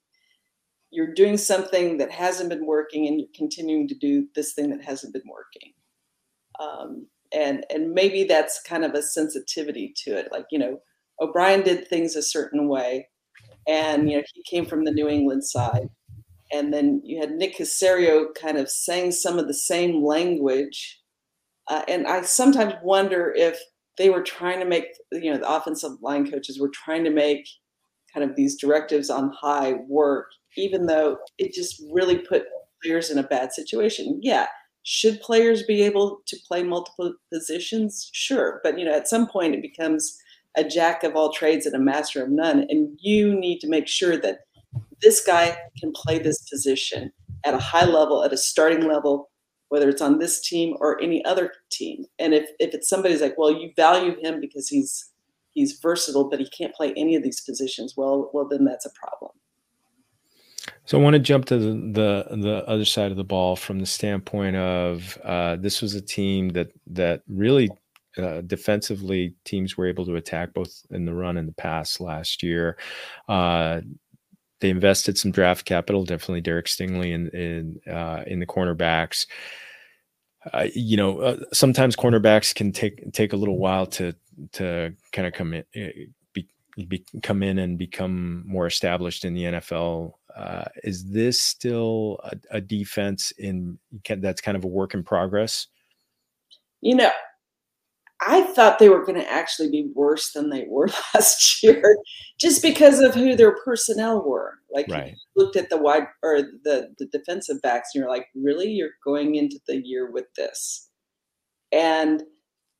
you're 0.91 1.13
doing 1.13 1.37
something 1.37 1.97
that 1.97 2.11
hasn't 2.11 2.49
been 2.49 2.65
working, 2.65 3.07
and 3.07 3.19
you're 3.19 3.29
continuing 3.35 3.87
to 3.87 3.95
do 3.95 4.27
this 4.35 4.53
thing 4.53 4.69
that 4.69 4.83
hasn't 4.83 5.13
been 5.13 5.29
working. 5.29 5.73
Um, 6.59 7.07
and 7.33 7.65
and 7.69 7.91
maybe 7.91 8.23
that's 8.23 8.61
kind 8.61 8.85
of 8.85 8.93
a 8.93 9.01
sensitivity 9.01 9.93
to 10.03 10.17
it. 10.17 10.29
Like 10.31 10.45
you 10.51 10.59
know, 10.59 10.79
O'Brien 11.19 11.63
did 11.63 11.87
things 11.87 12.15
a 12.15 12.21
certain 12.21 12.67
way, 12.69 13.07
and 13.67 14.09
you 14.09 14.17
know 14.17 14.23
he 14.33 14.43
came 14.43 14.65
from 14.65 14.85
the 14.85 14.91
New 14.91 15.09
England 15.09 15.43
side, 15.43 15.89
and 16.55 16.73
then 16.73 17.01
you 17.03 17.19
had 17.19 17.31
Nick 17.31 17.57
Caserio 17.57 18.27
kind 18.33 18.57
of 18.57 18.69
saying 18.69 19.11
some 19.11 19.37
of 19.37 19.47
the 19.47 19.53
same 19.53 20.03
language. 20.03 21.01
Uh, 21.67 21.83
and 21.87 22.07
I 22.07 22.21
sometimes 22.21 22.73
wonder 22.81 23.33
if 23.35 23.59
they 23.97 24.09
were 24.09 24.23
trying 24.23 24.59
to 24.59 24.65
make, 24.65 24.85
you 25.11 25.31
know, 25.31 25.37
the 25.37 25.51
offensive 25.51 26.01
line 26.01 26.29
coaches 26.29 26.59
were 26.59 26.69
trying 26.69 27.03
to 27.03 27.09
make 27.09 27.47
kind 28.13 28.29
of 28.29 28.35
these 28.35 28.55
directives 28.55 29.09
on 29.09 29.33
high 29.37 29.73
work, 29.87 30.27
even 30.55 30.85
though 30.85 31.17
it 31.37 31.53
just 31.53 31.83
really 31.91 32.19
put 32.19 32.45
players 32.81 33.09
in 33.09 33.17
a 33.17 33.23
bad 33.23 33.51
situation. 33.51 34.19
Yeah. 34.21 34.47
Should 34.83 35.19
players 35.21 35.63
be 35.63 35.81
able 35.81 36.21
to 36.27 36.37
play 36.47 36.63
multiple 36.63 37.13
positions? 37.33 38.09
Sure. 38.13 38.61
But, 38.63 38.79
you 38.79 38.85
know, 38.85 38.93
at 38.93 39.07
some 39.07 39.27
point 39.27 39.55
it 39.55 39.61
becomes 39.61 40.17
a 40.55 40.63
jack 40.63 41.03
of 41.03 41.15
all 41.15 41.33
trades 41.33 41.65
and 41.65 41.75
a 41.75 41.79
master 41.79 42.23
of 42.23 42.29
none. 42.29 42.65
And 42.69 42.97
you 43.01 43.37
need 43.37 43.59
to 43.59 43.67
make 43.67 43.87
sure 43.87 44.17
that 44.21 44.44
this 45.01 45.25
guy 45.25 45.57
can 45.79 45.91
play 45.93 46.19
this 46.19 46.47
position 46.49 47.11
at 47.45 47.53
a 47.53 47.59
high 47.59 47.85
level, 47.85 48.23
at 48.23 48.33
a 48.33 48.37
starting 48.37 48.87
level, 48.87 49.29
whether 49.69 49.89
it's 49.89 50.01
on 50.01 50.19
this 50.19 50.41
team 50.41 50.75
or 50.79 51.01
any 51.01 51.23
other 51.25 51.51
team. 51.71 52.05
And 52.19 52.33
if, 52.33 52.49
if 52.59 52.73
it's 52.73 52.89
somebody's 52.89 53.21
like, 53.21 53.37
well, 53.37 53.51
you 53.51 53.71
value 53.75 54.15
him 54.21 54.39
because 54.39 54.67
he's 54.67 55.11
he's 55.51 55.79
versatile, 55.79 56.29
but 56.29 56.39
he 56.39 56.49
can't 56.49 56.73
play 56.73 56.93
any 56.97 57.15
of 57.15 57.23
these 57.23 57.41
positions, 57.41 57.93
well, 57.95 58.29
well, 58.33 58.47
then 58.47 58.65
that's 58.65 58.85
a 58.85 58.89
problem. 58.91 59.31
So 60.85 60.99
I 60.99 61.01
want 61.01 61.13
to 61.13 61.19
jump 61.19 61.45
to 61.45 61.57
the, 61.57 61.71
the, 61.71 62.35
the 62.35 62.63
other 62.67 62.85
side 62.85 63.09
of 63.09 63.17
the 63.17 63.23
ball 63.23 63.55
from 63.55 63.79
the 63.79 63.85
standpoint 63.85 64.55
of 64.55 65.17
uh, 65.23 65.55
this 65.55 65.81
was 65.81 65.95
a 65.95 66.01
team 66.01 66.49
that 66.49 66.71
that 66.87 67.21
really 67.27 67.69
uh, 68.17 68.41
defensively 68.41 69.33
teams 69.43 69.77
were 69.77 69.87
able 69.87 70.05
to 70.05 70.15
attack 70.15 70.53
both 70.53 70.85
in 70.91 71.05
the 71.05 71.13
run 71.13 71.37
and 71.37 71.47
the 71.47 71.53
pass 71.53 71.99
last 71.99 72.43
year. 72.43 72.77
Uh, 73.27 73.81
they 74.61 74.69
invested 74.69 75.17
some 75.17 75.31
draft 75.31 75.65
capital, 75.65 76.05
definitely 76.05 76.41
Derek 76.41 76.67
Stingley 76.67 77.11
in 77.11 77.29
in 77.29 77.93
uh, 77.93 78.23
in 78.25 78.39
the 78.39 78.45
cornerbacks. 78.45 79.27
Uh, 80.53 80.67
you 80.73 80.95
know, 80.95 81.19
uh, 81.19 81.37
sometimes 81.53 81.95
cornerbacks 81.95 82.53
can 82.53 82.71
take 82.71 83.11
take 83.13 83.33
a 83.33 83.37
little 83.37 83.57
while 83.57 83.85
to 83.85 84.15
to 84.53 84.93
kind 85.11 85.27
of 85.27 85.33
come 85.33 85.53
in, 85.53 85.63
eh, 85.75 85.91
be, 86.33 86.47
be, 86.87 87.05
come 87.23 87.41
in 87.41 87.59
and 87.59 87.77
become 87.77 88.43
more 88.45 88.67
established 88.67 89.25
in 89.25 89.33
the 89.33 89.43
NFL. 89.43 90.13
Uh, 90.35 90.65
is 90.83 91.09
this 91.11 91.41
still 91.41 92.19
a, 92.23 92.57
a 92.57 92.61
defense 92.61 93.31
in 93.37 93.79
that's 94.07 94.41
kind 94.41 94.57
of 94.57 94.63
a 94.63 94.67
work 94.67 94.93
in 94.93 95.03
progress? 95.03 95.67
You 96.81 96.95
know, 96.95 97.11
I 98.21 98.43
thought 98.43 98.79
they 98.79 98.89
were 98.89 99.05
going 99.05 99.19
to 99.19 99.31
actually 99.31 99.69
be 99.69 99.89
worse 99.93 100.31
than 100.31 100.49
they 100.49 100.65
were 100.69 100.87
last 101.13 101.61
year, 101.61 101.97
just 102.39 102.61
because 102.61 102.99
of 102.99 103.13
who 103.13 103.35
their 103.35 103.55
personnel 103.57 104.23
were. 104.25 104.59
Like 104.71 104.87
right. 104.89 105.11
you 105.11 105.15
looked 105.35 105.55
at 105.55 105.69
the 105.69 105.77
wide 105.77 106.07
or 106.23 106.41
the 106.63 106.93
the 106.97 107.07
defensive 107.07 107.61
backs, 107.61 107.89
and 107.93 108.01
you're 108.01 108.09
like, 108.09 108.27
really, 108.35 108.69
you're 108.69 108.91
going 109.03 109.35
into 109.35 109.59
the 109.67 109.85
year 109.85 110.11
with 110.11 110.25
this, 110.35 110.89
and 111.71 112.23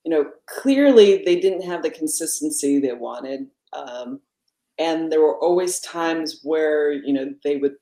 you 0.04 0.12
know 0.12 0.26
clearly 0.48 1.24
they 1.26 1.40
didn't 1.40 1.64
have 1.64 1.84
the 1.84 1.90
consistency 1.90 2.80
they 2.80 2.94
wanted, 2.94 3.48
um, 3.74 4.22
and 4.78 5.12
there 5.12 5.22
were 5.22 5.38
always 5.40 5.80
times 5.82 6.40
where 6.44 6.92
you 6.92 7.14
know 7.14 7.34
they 7.44 7.58
would 7.58 7.76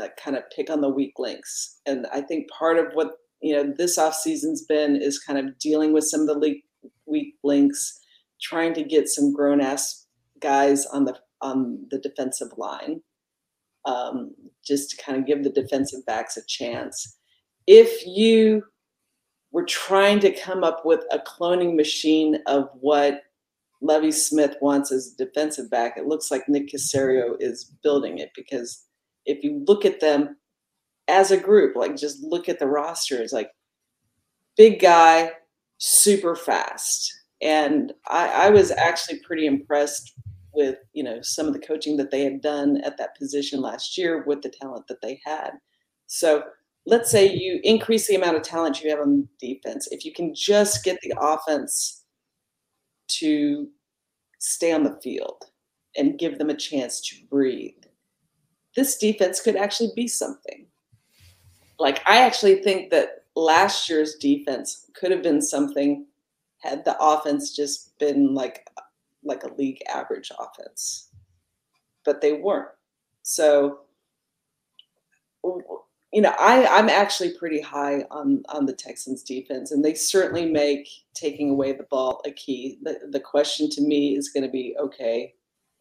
uh, 0.00 0.08
kind 0.22 0.36
of 0.36 0.42
pick 0.54 0.70
on 0.70 0.80
the 0.80 0.88
weak 0.88 1.14
links, 1.18 1.80
and 1.86 2.06
I 2.12 2.20
think 2.20 2.48
part 2.50 2.78
of 2.78 2.86
what 2.94 3.12
you 3.40 3.54
know 3.54 3.72
this 3.76 3.96
off 3.96 4.14
season's 4.14 4.64
been 4.64 4.96
is 4.96 5.20
kind 5.20 5.38
of 5.38 5.58
dealing 5.58 5.92
with 5.92 6.04
some 6.04 6.22
of 6.22 6.26
the 6.26 6.60
weak 7.06 7.34
links, 7.42 8.00
trying 8.40 8.74
to 8.74 8.82
get 8.82 9.08
some 9.08 9.32
grown 9.32 9.60
ass 9.60 10.06
guys 10.40 10.86
on 10.86 11.04
the 11.04 11.16
on 11.40 11.86
the 11.90 11.98
defensive 11.98 12.48
line, 12.56 13.00
um, 13.84 14.34
just 14.64 14.90
to 14.90 15.02
kind 15.02 15.18
of 15.18 15.26
give 15.26 15.44
the 15.44 15.50
defensive 15.50 16.04
backs 16.06 16.36
a 16.36 16.42
chance. 16.46 17.18
If 17.66 18.06
you 18.06 18.62
were 19.52 19.64
trying 19.64 20.20
to 20.20 20.30
come 20.30 20.64
up 20.64 20.84
with 20.84 21.00
a 21.10 21.18
cloning 21.18 21.76
machine 21.76 22.38
of 22.46 22.68
what 22.80 23.22
Lovie 23.80 24.12
Smith 24.12 24.56
wants 24.60 24.90
as 24.92 25.12
a 25.12 25.24
defensive 25.24 25.70
back, 25.70 25.96
it 25.96 26.06
looks 26.06 26.30
like 26.30 26.48
Nick 26.48 26.68
Caserio 26.68 27.36
is 27.40 27.72
building 27.82 28.18
it 28.18 28.30
because 28.34 28.84
if 29.26 29.42
you 29.42 29.62
look 29.66 29.84
at 29.84 30.00
them 30.00 30.36
as 31.08 31.30
a 31.30 31.36
group, 31.36 31.76
like 31.76 31.96
just 31.96 32.22
look 32.22 32.48
at 32.48 32.58
the 32.58 32.66
roster, 32.66 33.20
it's 33.20 33.32
like 33.32 33.50
big 34.56 34.80
guy, 34.80 35.30
super 35.78 36.34
fast. 36.34 37.12
And 37.42 37.92
I, 38.08 38.46
I 38.46 38.50
was 38.50 38.70
actually 38.70 39.20
pretty 39.20 39.46
impressed 39.46 40.14
with, 40.54 40.78
you 40.94 41.02
know, 41.02 41.20
some 41.20 41.46
of 41.46 41.52
the 41.52 41.58
coaching 41.58 41.96
that 41.98 42.10
they 42.10 42.24
had 42.24 42.40
done 42.40 42.80
at 42.82 42.96
that 42.96 43.16
position 43.16 43.60
last 43.60 43.98
year 43.98 44.24
with 44.26 44.42
the 44.42 44.48
talent 44.48 44.86
that 44.88 45.02
they 45.02 45.20
had. 45.24 45.50
So 46.06 46.44
let's 46.86 47.10
say 47.10 47.30
you 47.30 47.60
increase 47.62 48.08
the 48.08 48.14
amount 48.14 48.36
of 48.36 48.42
talent 48.42 48.82
you 48.82 48.88
have 48.90 49.00
on 49.00 49.28
defense. 49.38 49.88
If 49.90 50.04
you 50.04 50.12
can 50.12 50.34
just 50.34 50.82
get 50.82 50.98
the 51.02 51.12
offense 51.20 52.04
to 53.08 53.68
stay 54.38 54.72
on 54.72 54.84
the 54.84 54.98
field 55.02 55.44
and 55.96 56.18
give 56.18 56.38
them 56.38 56.48
a 56.48 56.56
chance 56.56 57.00
to 57.08 57.16
breathe, 57.28 57.74
this 58.76 58.96
defense 58.96 59.40
could 59.40 59.56
actually 59.56 59.90
be 59.94 60.08
something. 60.08 60.66
Like, 61.78 62.00
I 62.08 62.22
actually 62.22 62.62
think 62.62 62.90
that 62.90 63.25
last 63.36 63.88
year's 63.88 64.16
defense 64.16 64.90
could 64.94 65.10
have 65.10 65.22
been 65.22 65.42
something 65.42 66.06
had 66.58 66.84
the 66.84 66.96
offense 67.00 67.54
just 67.54 67.96
been 67.98 68.34
like 68.34 68.66
like 69.22 69.44
a 69.44 69.54
league 69.54 69.80
average 69.92 70.30
offense. 70.38 71.10
But 72.04 72.20
they 72.20 72.34
weren't. 72.34 72.68
So 73.22 73.80
you 76.12 76.22
know 76.22 76.34
i 76.40 76.66
i'm 76.66 76.88
actually 76.88 77.32
pretty 77.38 77.60
high 77.60 78.04
on 78.10 78.42
on 78.48 78.66
the 78.66 78.72
texans 78.72 79.22
defense 79.22 79.70
and 79.70 79.84
they 79.84 79.94
certainly 79.94 80.44
make 80.46 80.88
taking 81.14 81.50
away 81.50 81.72
the 81.72 81.84
ball 81.84 82.20
a 82.24 82.30
key. 82.30 82.78
The, 82.82 82.98
the 83.10 83.20
question 83.20 83.68
to 83.70 83.80
me 83.80 84.16
is 84.16 84.28
going 84.28 84.44
to 84.44 84.50
be 84.50 84.76
okay 84.78 85.34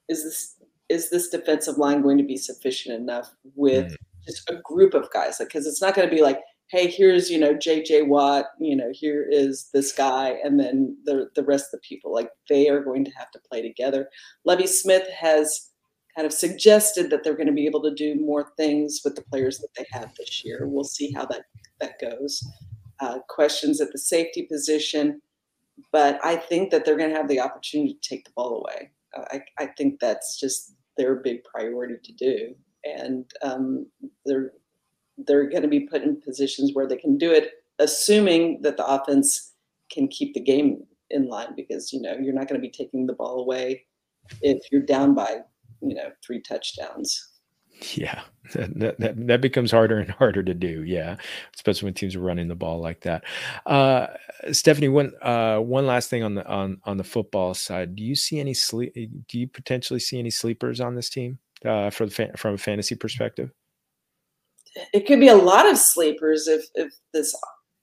is 0.09 0.23
this 0.23 0.55
is 0.89 1.09
this 1.09 1.29
defensive 1.29 1.77
line 1.77 2.01
going 2.01 2.17
to 2.17 2.23
be 2.23 2.37
sufficient 2.37 2.95
enough 2.95 3.31
with 3.55 3.91
mm. 3.91 3.95
just 4.25 4.49
a 4.49 4.61
group 4.63 4.93
of 4.93 5.11
guys? 5.11 5.39
Like 5.39 5.49
because 5.49 5.67
it's 5.67 5.81
not 5.81 5.95
going 5.95 6.07
to 6.09 6.15
be 6.15 6.21
like 6.21 6.39
hey, 6.69 6.87
here's, 6.87 7.29
you 7.29 7.37
know, 7.37 7.53
JJ 7.53 8.07
Watt, 8.07 8.45
you 8.59 8.75
know, 8.75 8.89
here 8.91 9.25
is 9.29 9.69
this 9.73 9.91
guy, 9.91 10.37
and 10.43 10.59
then 10.59 10.97
the, 11.05 11.29
the 11.35 11.43
rest 11.43 11.65
of 11.65 11.79
the 11.79 11.87
people. 11.87 12.13
Like 12.13 12.29
they 12.49 12.69
are 12.69 12.83
going 12.83 13.05
to 13.05 13.11
have 13.11 13.31
to 13.31 13.39
play 13.49 13.61
together. 13.61 14.09
Lovie 14.45 14.67
Smith 14.67 15.07
has 15.09 15.69
kind 16.15 16.25
of 16.25 16.33
suggested 16.33 17.09
that 17.09 17.23
they're 17.23 17.35
going 17.35 17.47
to 17.47 17.53
be 17.53 17.65
able 17.65 17.83
to 17.83 17.93
do 17.93 18.15
more 18.15 18.51
things 18.57 19.01
with 19.03 19.15
the 19.15 19.21
players 19.23 19.59
that 19.59 19.73
they 19.77 19.85
have 19.91 20.13
this 20.15 20.43
year. 20.43 20.67
We'll 20.67 20.83
see 20.83 21.11
how 21.11 21.25
that, 21.25 21.43
that 21.81 21.99
goes. 21.99 22.43
Uh, 23.01 23.19
questions 23.27 23.81
at 23.81 23.91
the 23.91 23.97
safety 23.97 24.43
position, 24.43 25.21
but 25.91 26.17
I 26.23 26.37
think 26.37 26.71
that 26.71 26.85
they're 26.85 26.97
going 26.97 27.09
to 27.09 27.15
have 27.15 27.27
the 27.27 27.41
opportunity 27.41 27.93
to 28.01 28.09
take 28.09 28.23
the 28.23 28.31
ball 28.35 28.63
away. 28.63 28.91
Uh, 29.15 29.25
I, 29.31 29.63
I 29.63 29.65
think 29.77 29.99
that's 29.99 30.39
just 30.39 30.73
their 30.97 31.15
big 31.15 31.43
priority 31.43 31.95
to 32.01 32.13
do. 32.13 32.55
And 32.85 33.29
um, 33.41 33.87
they're 34.25 34.51
they're 35.17 35.49
going 35.49 35.61
to 35.61 35.67
be 35.67 35.81
put 35.81 36.03
in 36.03 36.21
positions 36.21 36.71
where 36.73 36.87
they 36.87 36.97
can 36.97 37.17
do 37.17 37.31
it, 37.31 37.51
assuming 37.79 38.61
that 38.61 38.77
the 38.77 38.85
offense 38.85 39.53
can 39.91 40.07
keep 40.07 40.33
the 40.33 40.39
game 40.39 40.83
in 41.11 41.27
line 41.27 41.53
because 41.55 41.93
you 41.93 42.01
know 42.01 42.15
you're 42.19 42.33
not 42.33 42.47
going 42.47 42.59
to 42.59 42.67
be 42.67 42.71
taking 42.71 43.05
the 43.05 43.13
ball 43.13 43.39
away 43.39 43.85
if 44.41 44.59
you're 44.71 44.81
down 44.81 45.13
by 45.13 45.37
you 45.81 45.95
know 45.95 46.11
three 46.25 46.41
touchdowns. 46.41 47.31
Yeah, 47.93 48.21
that, 48.53 48.99
that, 48.99 49.27
that 49.27 49.41
becomes 49.41 49.69
harder 49.69 49.99
and 49.99 50.09
harder 50.19 50.41
to 50.43 50.53
do. 50.53 50.83
Yeah, 50.83 51.17
especially 51.55 51.87
when 51.87 51.93
teams 51.93 52.15
are 52.15 52.21
running 52.21 52.47
the 52.47 52.55
ball 52.55 52.79
like 52.79 53.01
that. 53.01 53.25
Uh, 53.65 54.07
Stephanie, 54.51 54.89
one 54.89 55.11
uh, 55.21 55.59
one 55.59 55.85
last 55.85 56.09
thing 56.09 56.23
on 56.23 56.35
the 56.35 56.47
on 56.47 56.79
on 56.85 56.97
the 56.97 57.03
football 57.03 57.53
side. 57.53 57.95
Do 57.95 58.03
you 58.03 58.15
see 58.15 58.39
any 58.39 58.53
sleep? 58.53 58.93
Do 58.93 59.39
you 59.39 59.47
potentially 59.47 59.99
see 59.99 60.19
any 60.19 60.29
sleepers 60.29 60.79
on 60.79 60.95
this 60.95 61.09
team 61.09 61.39
uh, 61.65 61.89
for 61.89 62.05
the 62.05 62.31
from 62.37 62.55
a 62.55 62.57
fantasy 62.57 62.95
perspective? 62.95 63.51
It 64.93 65.05
could 65.05 65.19
be 65.19 65.27
a 65.27 65.35
lot 65.35 65.69
of 65.69 65.77
sleepers 65.77 66.47
if 66.47 66.65
if 66.75 66.93
this 67.13 67.35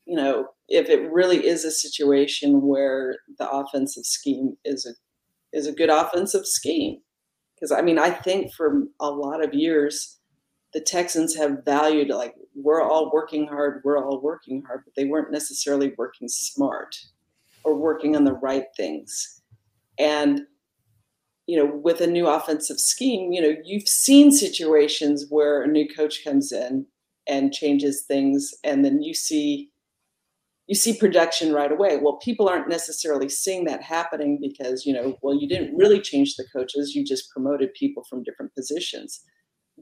you 0.05 0.17
know 0.17 0.49
if 0.69 0.89
it 0.89 1.11
really 1.11 1.47
is 1.47 1.65
a 1.65 1.71
situation 1.71 2.63
where 2.63 3.17
the 3.39 3.49
offensive 3.51 4.05
scheme 4.05 4.57
is 4.65 4.87
a 4.87 4.93
is 5.57 5.67
a 5.67 5.73
good 5.73 5.91
offensive 5.91 6.47
scheme. 6.47 6.99
Because 7.55 7.73
i 7.73 7.81
mean 7.81 7.99
i 7.99 8.11
think 8.11 8.53
for 8.55 8.83
a 9.01 9.09
lot 9.09 9.45
of 9.45 9.55
years 9.55 10.19
the 10.75 10.81
texans 10.81 11.37
have 11.37 11.65
valued 11.65 12.09
like 12.09 12.35
we're 12.57 12.83
all 12.83 13.13
working 13.13 13.47
hard 13.47 13.83
we're 13.85 14.05
all 14.05 14.21
working 14.21 14.63
hard 14.67 14.81
but 14.85 14.95
they 14.97 15.05
weren't 15.05 15.31
necessarily 15.31 15.93
working 15.97 16.27
smart 16.29 16.97
or 17.65 17.75
working 17.75 18.17
on 18.17 18.25
the 18.25 18.35
right 18.35 18.67
things. 18.77 19.43
And 19.99 20.43
you 21.47 21.57
know, 21.57 21.67
with 21.67 22.01
a 22.01 22.07
new 22.07 22.27
offensive 22.27 22.79
scheme, 22.79 23.33
you 23.33 23.41
know, 23.41 23.55
you've 23.65 23.89
seen 23.89 24.31
situations 24.31 25.27
where 25.29 25.63
a 25.63 25.69
new 25.69 25.89
coach 25.89 26.25
comes 26.25 26.53
in 26.53 26.87
and 27.29 27.53
changes 27.53 28.03
things, 28.03 28.55
and 28.65 28.85
then 28.85 29.03
you 29.03 29.15
see 29.15 29.71
you 30.69 30.77
see 30.77 30.97
production 30.97 31.53
right 31.53 31.73
away. 31.73 31.99
Well, 31.99 32.17
people 32.17 32.49
aren't 32.49 32.69
necessarily 32.69 33.29
seeing 33.29 33.65
that 33.65 33.83
happening 33.83 34.39
because, 34.41 34.87
you 34.87 34.95
know, 34.95 35.19
well, 35.21 35.39
you 35.39 35.49
didn't 35.49 35.77
really 35.77 36.01
change 36.01 36.37
the 36.37 36.47
coaches, 36.53 36.95
you 36.95 37.05
just 37.05 37.31
promoted 37.31 37.75
people 37.75 38.05
from 38.09 38.23
different 38.23 38.55
positions. 38.55 39.21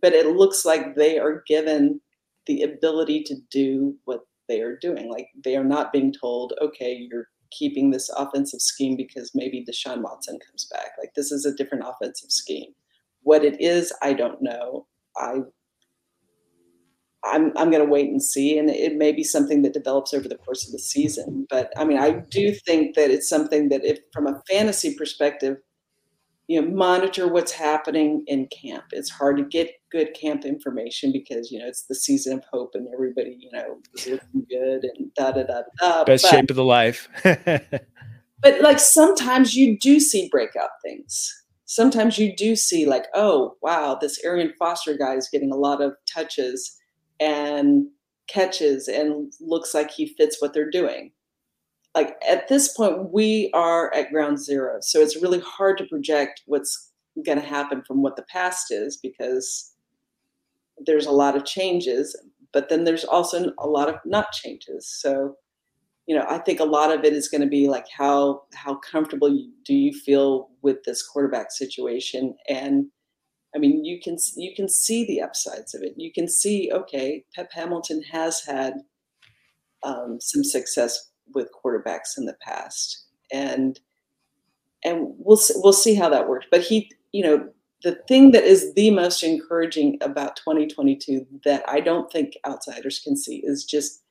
But 0.00 0.14
it 0.14 0.34
looks 0.34 0.64
like 0.64 0.96
they 0.96 1.18
are 1.18 1.44
given 1.46 2.00
the 2.46 2.62
ability 2.62 3.22
to 3.24 3.36
do 3.50 3.94
what 4.04 4.20
they 4.48 4.62
are 4.62 4.76
doing. 4.76 5.10
Like 5.10 5.28
they 5.44 5.54
are 5.56 5.64
not 5.64 5.92
being 5.92 6.12
told, 6.12 6.54
okay, 6.60 7.06
you're 7.10 7.28
keeping 7.50 7.90
this 7.90 8.08
offensive 8.10 8.60
scheme 8.60 8.96
because 8.96 9.32
maybe 9.34 9.64
Deshaun 9.64 10.02
Watson 10.02 10.38
comes 10.46 10.66
back. 10.66 10.92
Like 10.98 11.14
this 11.14 11.32
is 11.32 11.44
a 11.44 11.54
different 11.54 11.84
offensive 11.86 12.30
scheme. 12.30 12.72
What 13.22 13.44
it 13.44 13.60
is, 13.60 13.92
I 14.02 14.12
don't 14.14 14.40
know. 14.40 14.86
I 15.16 15.40
I'm 17.24 17.52
I'm 17.56 17.70
going 17.70 17.84
to 17.84 17.90
wait 17.90 18.08
and 18.08 18.22
see, 18.22 18.58
and 18.58 18.70
it 18.70 18.96
may 18.96 19.12
be 19.12 19.24
something 19.24 19.62
that 19.62 19.74
develops 19.74 20.14
over 20.14 20.28
the 20.28 20.38
course 20.38 20.66
of 20.66 20.72
the 20.72 20.78
season. 20.78 21.46
But 21.50 21.72
I 21.76 21.84
mean, 21.84 21.98
I 21.98 22.22
do 22.30 22.54
think 22.54 22.96
that 22.96 23.10
it's 23.10 23.28
something 23.28 23.68
that, 23.68 23.84
if 23.84 23.98
from 24.12 24.26
a 24.26 24.40
fantasy 24.48 24.94
perspective, 24.94 25.58
you 26.50 26.60
know, 26.60 26.68
monitor 26.68 27.28
what's 27.28 27.52
happening 27.52 28.24
in 28.26 28.48
camp. 28.48 28.86
It's 28.90 29.08
hard 29.08 29.36
to 29.36 29.44
get 29.44 29.70
good 29.92 30.14
camp 30.14 30.44
information 30.44 31.12
because 31.12 31.52
you 31.52 31.60
know 31.60 31.66
it's 31.68 31.82
the 31.82 31.94
season 31.94 32.38
of 32.38 32.44
hope 32.52 32.72
and 32.74 32.88
everybody 32.92 33.36
you 33.38 33.50
know 33.52 33.78
is 33.94 34.08
looking 34.08 34.46
good 34.50 34.82
and 34.82 35.14
da 35.14 35.30
da 35.30 35.44
da 35.44 35.62
da. 35.78 36.02
Best 36.02 36.24
but, 36.24 36.28
shape 36.28 36.50
of 36.50 36.56
the 36.56 36.64
life. 36.64 37.08
but 37.22 38.60
like 38.60 38.80
sometimes 38.80 39.54
you 39.54 39.78
do 39.78 40.00
see 40.00 40.28
breakout 40.28 40.70
things. 40.84 41.32
Sometimes 41.66 42.18
you 42.18 42.34
do 42.34 42.56
see 42.56 42.84
like, 42.84 43.04
oh 43.14 43.54
wow, 43.62 43.96
this 44.00 44.18
Arian 44.24 44.52
Foster 44.58 44.96
guy 44.96 45.14
is 45.14 45.28
getting 45.32 45.52
a 45.52 45.56
lot 45.56 45.80
of 45.80 45.92
touches 46.12 46.76
and 47.20 47.86
catches 48.26 48.88
and 48.88 49.32
looks 49.40 49.72
like 49.72 49.92
he 49.92 50.14
fits 50.18 50.42
what 50.42 50.52
they're 50.52 50.68
doing. 50.68 51.12
Like 51.94 52.16
at 52.28 52.48
this 52.48 52.72
point, 52.72 53.12
we 53.12 53.50
are 53.52 53.92
at 53.94 54.10
ground 54.10 54.38
zero. 54.38 54.78
So 54.80 55.00
it's 55.00 55.20
really 55.20 55.40
hard 55.40 55.78
to 55.78 55.86
project 55.86 56.42
what's 56.46 56.92
going 57.24 57.40
to 57.40 57.46
happen 57.46 57.82
from 57.86 58.02
what 58.02 58.16
the 58.16 58.24
past 58.30 58.70
is 58.70 58.96
because 58.96 59.74
there's 60.86 61.06
a 61.06 61.10
lot 61.10 61.36
of 61.36 61.44
changes, 61.44 62.16
but 62.52 62.68
then 62.68 62.84
there's 62.84 63.04
also 63.04 63.52
a 63.58 63.66
lot 63.66 63.88
of 63.88 63.96
not 64.04 64.32
changes. 64.32 64.88
So, 64.88 65.34
you 66.06 66.16
know, 66.16 66.24
I 66.28 66.38
think 66.38 66.60
a 66.60 66.64
lot 66.64 66.92
of 66.96 67.04
it 67.04 67.12
is 67.12 67.28
going 67.28 67.42
to 67.42 67.46
be 67.46 67.68
like 67.68 67.86
how 67.96 68.42
how 68.54 68.76
comfortable 68.76 69.28
do 69.64 69.74
you 69.74 69.92
feel 69.92 70.48
with 70.62 70.84
this 70.84 71.06
quarterback 71.06 71.50
situation 71.50 72.36
and 72.48 72.86
I 73.54 73.58
mean, 73.58 73.84
you 73.84 74.00
can 74.00 74.16
you 74.36 74.54
can 74.54 74.68
see 74.68 75.04
the 75.04 75.22
upsides 75.22 75.74
of 75.74 75.82
it. 75.82 75.94
You 75.96 76.12
can 76.12 76.28
see, 76.28 76.70
okay, 76.72 77.24
Pep 77.34 77.50
Hamilton 77.52 78.02
has 78.10 78.42
had 78.42 78.74
um, 79.82 80.18
some 80.20 80.44
success 80.44 81.09
with 81.34 81.50
quarterbacks 81.52 82.16
in 82.16 82.26
the 82.26 82.36
past, 82.40 83.04
and 83.32 83.78
and 84.84 85.14
we'll 85.18 85.40
we'll 85.56 85.72
see 85.72 85.94
how 85.94 86.08
that 86.08 86.28
works. 86.28 86.46
But 86.50 86.62
he, 86.62 86.90
you 87.12 87.22
know, 87.22 87.48
the 87.82 87.96
thing 88.08 88.32
that 88.32 88.44
is 88.44 88.74
the 88.74 88.90
most 88.90 89.22
encouraging 89.22 89.98
about 90.00 90.36
2022 90.36 91.26
that 91.44 91.64
I 91.68 91.80
don't 91.80 92.10
think 92.10 92.34
outsiders 92.46 93.00
can 93.00 93.16
see 93.16 93.36
is 93.44 93.64
just 93.64 94.02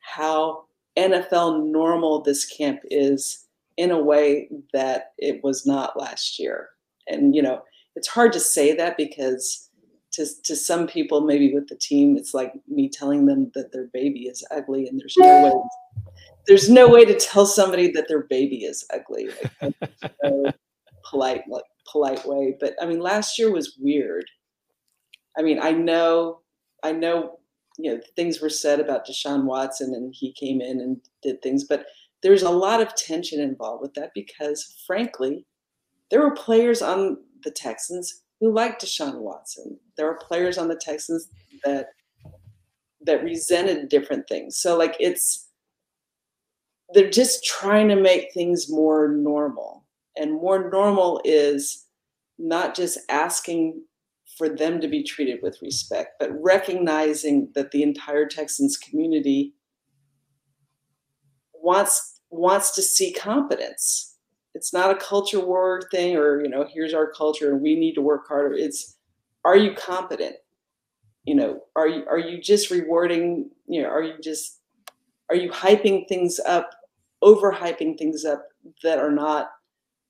how 0.00 0.64
NFL 0.96 1.64
normal 1.64 2.22
this 2.22 2.44
camp 2.44 2.80
is 2.84 3.46
in 3.76 3.90
a 3.90 4.02
way 4.02 4.48
that 4.72 5.12
it 5.18 5.42
was 5.44 5.66
not 5.66 5.98
last 5.98 6.38
year. 6.38 6.70
And 7.08 7.34
you 7.34 7.42
know, 7.42 7.62
it's 7.94 8.08
hard 8.08 8.32
to 8.32 8.40
say 8.40 8.74
that 8.74 8.96
because 8.96 9.66
to 10.12 10.26
to 10.44 10.56
some 10.56 10.86
people 10.86 11.20
maybe 11.20 11.52
with 11.52 11.68
the 11.68 11.76
team 11.76 12.16
it's 12.16 12.32
like 12.34 12.52
me 12.68 12.88
telling 12.88 13.26
them 13.26 13.50
that 13.54 13.72
their 13.72 13.88
baby 13.92 14.20
is 14.20 14.46
ugly 14.50 14.86
and 14.86 15.00
there's 15.00 15.16
no 15.18 15.44
way 15.44 15.52
there's 16.46 16.68
no 16.68 16.88
way 16.88 17.04
to 17.04 17.18
tell 17.18 17.46
somebody 17.46 17.90
that 17.90 18.06
their 18.08 18.24
baby 18.24 18.64
is 18.64 18.86
ugly 18.92 19.28
like, 19.60 19.74
no 20.22 20.52
polite 21.04 21.42
like 21.48 21.64
polite 21.90 22.24
way 22.26 22.56
but 22.58 22.74
i 22.80 22.86
mean 22.86 23.00
last 23.00 23.38
year 23.38 23.52
was 23.52 23.76
weird 23.80 24.24
i 25.38 25.42
mean 25.42 25.58
i 25.60 25.70
know 25.70 26.40
i 26.82 26.92
know 26.92 27.38
you 27.78 27.92
know 27.92 28.00
things 28.16 28.40
were 28.40 28.50
said 28.50 28.80
about 28.80 29.06
deshaun 29.06 29.44
watson 29.44 29.94
and 29.94 30.14
he 30.16 30.32
came 30.32 30.60
in 30.60 30.80
and 30.80 31.00
did 31.22 31.40
things 31.42 31.64
but 31.64 31.86
there's 32.22 32.42
a 32.42 32.50
lot 32.50 32.80
of 32.80 32.94
tension 32.96 33.40
involved 33.40 33.82
with 33.82 33.94
that 33.94 34.10
because 34.14 34.82
frankly 34.86 35.46
there 36.10 36.20
were 36.20 36.34
players 36.34 36.82
on 36.82 37.18
the 37.44 37.50
texans 37.50 38.22
who 38.40 38.52
liked 38.52 38.84
Deshaun 38.84 39.20
Watson. 39.20 39.78
There 39.96 40.08
are 40.08 40.18
players 40.18 40.58
on 40.58 40.68
the 40.68 40.76
Texans 40.76 41.28
that 41.64 41.88
that 43.02 43.22
resented 43.22 43.88
different 43.88 44.28
things. 44.28 44.56
So 44.56 44.76
like 44.76 44.96
it's 44.98 45.45
they're 46.92 47.10
just 47.10 47.44
trying 47.44 47.88
to 47.88 47.96
make 47.96 48.32
things 48.32 48.70
more 48.70 49.08
normal. 49.08 49.84
And 50.16 50.32
more 50.32 50.70
normal 50.70 51.20
is 51.24 51.86
not 52.38 52.74
just 52.74 52.98
asking 53.08 53.82
for 54.36 54.48
them 54.48 54.80
to 54.80 54.88
be 54.88 55.02
treated 55.02 55.40
with 55.42 55.60
respect, 55.62 56.14
but 56.20 56.30
recognizing 56.42 57.50
that 57.54 57.70
the 57.70 57.82
entire 57.82 58.26
Texans 58.26 58.76
community 58.76 59.54
wants 61.54 62.20
wants 62.30 62.74
to 62.74 62.82
see 62.82 63.12
competence. 63.12 64.16
It's 64.54 64.72
not 64.72 64.90
a 64.90 64.96
culture 64.96 65.40
war 65.40 65.82
thing 65.90 66.16
or 66.16 66.42
you 66.42 66.48
know 66.48 66.66
here's 66.72 66.94
our 66.94 67.10
culture 67.10 67.52
and 67.52 67.60
we 67.60 67.76
need 67.76 67.94
to 67.94 68.02
work 68.02 68.28
harder. 68.28 68.54
It's 68.54 68.96
are 69.44 69.56
you 69.56 69.74
competent? 69.74 70.36
You 71.24 71.34
know 71.34 71.60
are 71.74 71.88
you 71.88 72.04
are 72.08 72.18
you 72.18 72.40
just 72.40 72.70
rewarding 72.70 73.50
you 73.66 73.82
know 73.82 73.88
are 73.88 74.02
you 74.02 74.14
just 74.22 74.60
are 75.30 75.36
you 75.36 75.50
hyping 75.50 76.06
things 76.08 76.38
up 76.46 76.70
over 77.22 77.52
hyping 77.52 77.96
things 77.96 78.24
up 78.24 78.46
that 78.82 78.98
are 78.98 79.10
not 79.10 79.50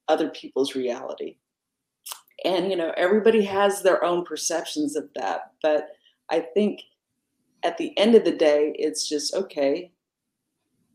other 0.08 0.28
people's 0.30 0.74
reality 0.74 1.36
and 2.44 2.70
you 2.70 2.76
know 2.76 2.92
everybody 2.96 3.44
has 3.44 3.82
their 3.82 4.04
own 4.04 4.24
perceptions 4.24 4.96
of 4.96 5.08
that 5.14 5.52
but 5.62 5.88
i 6.30 6.40
think 6.54 6.82
at 7.64 7.78
the 7.78 7.96
end 7.98 8.14
of 8.14 8.24
the 8.24 8.36
day 8.36 8.72
it's 8.76 9.08
just 9.08 9.34
okay 9.34 9.90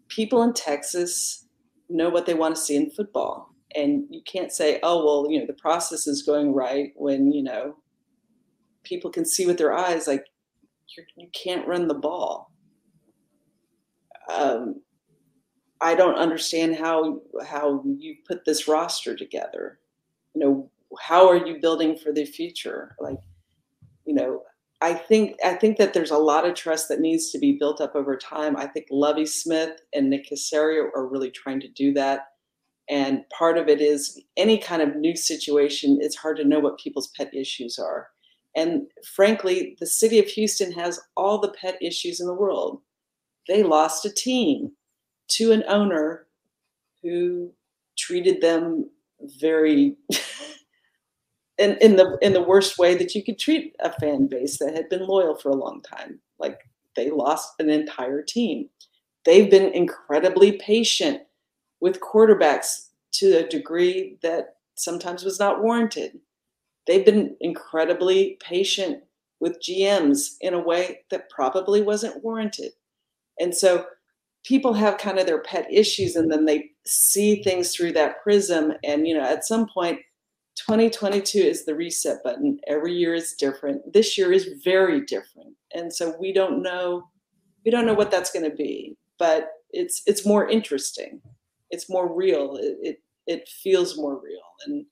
people 0.08 0.44
in 0.44 0.54
texas 0.54 1.42
know 1.92 2.10
what 2.10 2.26
they 2.26 2.34
want 2.34 2.56
to 2.56 2.62
see 2.62 2.76
in 2.76 2.90
football. 2.90 3.54
And 3.76 4.06
you 4.10 4.22
can't 4.24 4.52
say, 4.52 4.80
oh, 4.84 5.06
well, 5.06 5.32
you 5.32 5.40
know, 5.40 5.46
the 5.46 5.54
process 5.54 6.08
is 6.08 6.24
going 6.24 6.54
right 6.54 6.92
when, 6.96 7.32
you 7.32 7.44
know, 7.44 7.78
people 8.84 9.10
can 9.10 9.26
see 9.26 9.46
with 9.46 9.58
their 9.58 9.74
eyes, 9.74 10.08
like, 10.08 10.26
you're, 10.96 11.06
you 11.16 11.30
can 11.34 11.60
not 11.60 11.68
run 11.68 11.88
the 11.88 11.94
ball. 11.94 12.52
Um, 14.34 14.82
I 15.82 15.96
don't 15.96 16.16
understand 16.16 16.76
how 16.76 17.22
how 17.46 17.84
you 17.98 18.16
put 18.28 18.46
this 18.46 18.68
roster 18.68 19.16
together. 19.16 19.80
You 20.36 20.42
know, 20.42 20.72
how 21.00 21.28
are 21.28 21.46
you 21.46 21.60
building 21.60 21.98
for 21.98 22.12
the 22.12 22.26
future? 22.26 22.96
Like, 23.00 23.18
you 24.06 24.14
know, 24.14 24.44
I 24.82 24.94
think 24.94 25.38
I 25.44 25.56
think 25.56 25.78
that 25.78 25.94
there's 25.94 26.12
a 26.12 26.18
lot 26.18 26.46
of 26.48 26.56
trust 26.56 26.88
that 26.90 27.00
needs 27.00 27.32
to 27.32 27.40
be 27.40 27.58
built 27.60 27.82
up 27.82 27.96
over 27.96 28.16
time. 28.16 28.56
I 28.58 28.68
think 28.68 28.88
Lovie 28.92 29.26
Smith 29.26 29.82
and 29.94 30.10
Nick 30.10 30.30
Caserio 30.30 30.86
are 30.96 31.08
really 31.08 31.32
trying 31.32 31.60
to 31.62 31.68
do 31.68 31.94
that. 31.94 32.28
And 32.90 33.22
part 33.30 33.58
of 33.58 33.68
it 33.68 33.82
is 33.82 34.22
any 34.38 34.58
kind 34.58 34.82
of 34.82 34.96
new 34.96 35.16
situation, 35.16 36.00
it's 36.02 36.16
hard 36.16 36.38
to 36.38 36.44
know 36.44 36.60
what 36.60 36.80
people's 36.80 37.12
pet 37.16 37.34
issues 37.34 37.80
are. 37.80 38.10
And 38.56 38.84
frankly, 39.16 39.78
the 39.80 39.88
city 39.88 40.20
of 40.20 40.26
Houston 40.26 40.74
has 40.74 41.00
all 41.16 41.40
the 41.40 41.54
pet 41.54 41.78
issues 41.82 42.20
in 42.20 42.28
the 42.28 42.34
world. 42.34 42.82
They 43.48 43.64
lost 43.64 44.06
a 44.06 44.10
team 44.10 44.72
to 45.36 45.52
an 45.52 45.64
owner 45.68 46.28
who 47.04 47.52
treated 47.98 48.42
them 48.42 48.90
very 49.40 49.96
in, 51.58 51.78
in 51.82 51.96
the 51.96 52.18
in 52.22 52.34
the 52.34 52.42
worst 52.42 52.78
way 52.78 52.96
that 52.96 53.14
you 53.14 53.24
could 53.24 53.40
treat 53.40 53.76
a 53.80 53.92
fan 53.92 54.28
base 54.28 54.58
that 54.60 54.76
had 54.76 54.90
been 54.90 55.06
loyal 55.06 55.36
for 55.36 55.50
a 55.50 55.56
long 55.56 55.82
time. 55.82 56.20
Like 56.40 56.60
they 56.96 57.10
lost 57.10 57.54
an 57.60 57.70
entire 57.70 58.22
team. 58.22 58.70
They've 59.26 59.50
been 59.50 59.72
incredibly 59.74 60.54
patient 60.54 61.22
with 61.80 62.00
quarterbacks 62.00 62.88
to 63.14 63.38
a 63.38 63.48
degree 63.48 64.18
that 64.24 64.56
sometimes 64.76 65.24
was 65.24 65.40
not 65.40 65.62
warranted. 65.62 66.20
They've 66.88 67.06
been 67.06 67.36
incredibly 67.40 68.38
patient 68.42 69.04
with 69.40 69.62
GMs 69.62 70.36
in 70.42 70.54
a 70.54 70.60
way 70.60 71.02
that 71.12 71.30
probably 71.30 71.82
wasn't 71.82 72.24
warranted. 72.24 72.72
And 73.40 73.56
so 73.56 73.86
people 74.44 74.74
have 74.74 74.98
kind 74.98 75.20
of 75.20 75.26
their 75.26 75.42
pet 75.42 75.68
issues 75.72 76.16
and 76.16 76.32
then 76.32 76.46
they 76.46 76.70
see 76.86 77.44
things 77.44 77.76
through 77.76 77.94
that 77.94 78.22
prism. 78.24 78.74
And, 78.84 79.08
you 79.08 79.14
know, 79.14 79.24
at 79.24 79.46
some 79.46 79.68
point, 79.68 80.00
2022 80.56 81.40
is 81.40 81.66
the 81.66 81.76
reset 81.76 82.24
button. 82.24 82.60
Every 82.68 82.94
year 82.94 83.14
is 83.14 83.34
different. 83.34 83.94
This 83.94 84.18
year 84.18 84.32
is 84.32 84.50
very 84.64 85.02
different. 85.06 85.56
And 85.74 85.94
so 85.94 86.16
we 86.20 86.34
don't 86.34 86.62
know 86.62 87.08
we 87.66 87.72
don't 87.72 87.86
know 87.86 87.94
what 87.94 88.12
that's 88.12 88.32
going 88.32 88.50
to 88.50 88.56
be, 88.56 88.98
but 89.20 89.50
it's 89.70 90.02
it's 90.06 90.26
more 90.26 90.48
interesting. 90.50 91.22
It's 91.70 91.90
more 91.90 92.14
real. 92.14 92.58
It, 92.58 92.78
it 92.82 92.98
it, 93.28 93.48
feels 93.48 93.98
more 93.98 94.20
real 94.22 94.42
and 94.66 94.86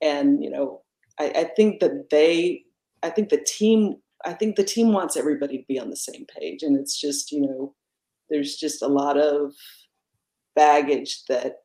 and 0.00 0.42
you 0.42 0.48
know 0.48 0.82
I, 1.18 1.32
I 1.36 1.44
think 1.56 1.80
that 1.80 2.08
they 2.10 2.62
I 3.02 3.10
think 3.10 3.28
the 3.28 3.44
team 3.44 3.96
I 4.24 4.32
think 4.32 4.56
the 4.56 4.64
team 4.64 4.92
wants 4.92 5.16
everybody 5.16 5.58
to 5.58 5.64
be 5.66 5.78
on 5.78 5.90
the 5.90 5.96
same 5.96 6.26
page 6.26 6.62
and 6.62 6.78
it's 6.78 6.98
just 6.98 7.32
you 7.32 7.42
know 7.42 7.74
there's 8.30 8.56
just 8.56 8.82
a 8.82 8.88
lot 8.88 9.18
of 9.18 9.52
baggage 10.54 11.24
that 11.28 11.56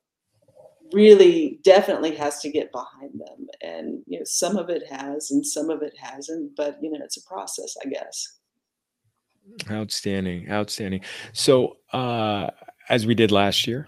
really 0.93 1.59
definitely 1.63 2.15
has 2.15 2.39
to 2.39 2.51
get 2.51 2.71
behind 2.71 3.11
them 3.13 3.47
and 3.61 4.03
you 4.05 4.19
know 4.19 4.25
some 4.25 4.55
of 4.55 4.69
it 4.69 4.83
has 4.89 5.31
and 5.31 5.45
some 5.45 5.69
of 5.69 5.81
it 5.81 5.93
hasn't 5.97 6.55
but 6.55 6.77
you 6.81 6.91
know 6.91 6.99
it's 7.03 7.17
a 7.17 7.23
process 7.23 7.75
i 7.83 7.89
guess 7.89 8.37
outstanding 9.71 10.49
outstanding 10.51 11.01
so 11.33 11.77
uh 11.93 12.47
as 12.89 13.07
we 13.07 13.15
did 13.15 13.31
last 13.31 13.65
year 13.65 13.87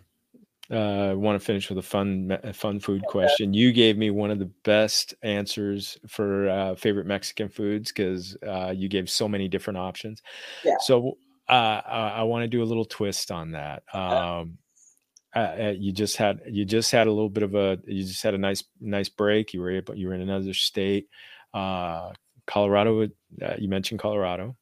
uh, 0.69 1.11
I 1.11 1.13
want 1.13 1.39
to 1.39 1.45
finish 1.45 1.69
with 1.69 1.77
a 1.77 1.83
fun, 1.83 2.37
fun 2.53 2.79
food 2.81 3.01
question. 3.03 3.53
You 3.53 3.71
gave 3.71 3.97
me 3.97 4.09
one 4.09 4.31
of 4.31 4.39
the 4.39 4.51
best 4.65 5.13
answers 5.23 5.97
for 6.07 6.49
uh, 6.49 6.75
favorite 6.75 7.05
Mexican 7.05 7.47
foods 7.47 7.91
because 7.91 8.35
uh, 8.45 8.73
you 8.75 8.89
gave 8.89 9.09
so 9.09 9.29
many 9.29 9.47
different 9.47 9.77
options. 9.77 10.21
Yeah. 10.65 10.75
So 10.81 11.17
uh, 11.49 11.81
I, 11.85 12.13
I 12.17 12.23
want 12.23 12.43
to 12.43 12.47
do 12.47 12.61
a 12.61 12.65
little 12.65 12.85
twist 12.85 13.31
on 13.31 13.51
that. 13.51 13.83
Um, 13.93 14.57
uh, 15.35 15.73
you 15.77 15.91
just 15.91 16.17
had 16.17 16.41
you 16.47 16.65
just 16.65 16.91
had 16.91 17.07
a 17.07 17.11
little 17.11 17.29
bit 17.29 17.43
of 17.43 17.53
a 17.53 17.77
you 17.85 18.03
just 18.03 18.23
had 18.23 18.33
a 18.33 18.37
nice 18.37 18.63
nice 18.79 19.09
break. 19.09 19.53
You 19.53 19.61
were 19.61 19.71
able 19.71 19.95
you 19.95 20.07
were 20.07 20.13
in 20.13 20.21
another 20.21 20.53
state, 20.53 21.09
uh, 21.53 22.11
Colorado. 22.47 23.03
Uh, 23.03 23.53
you 23.57 23.67
mentioned 23.67 23.99
Colorado, 23.99 24.55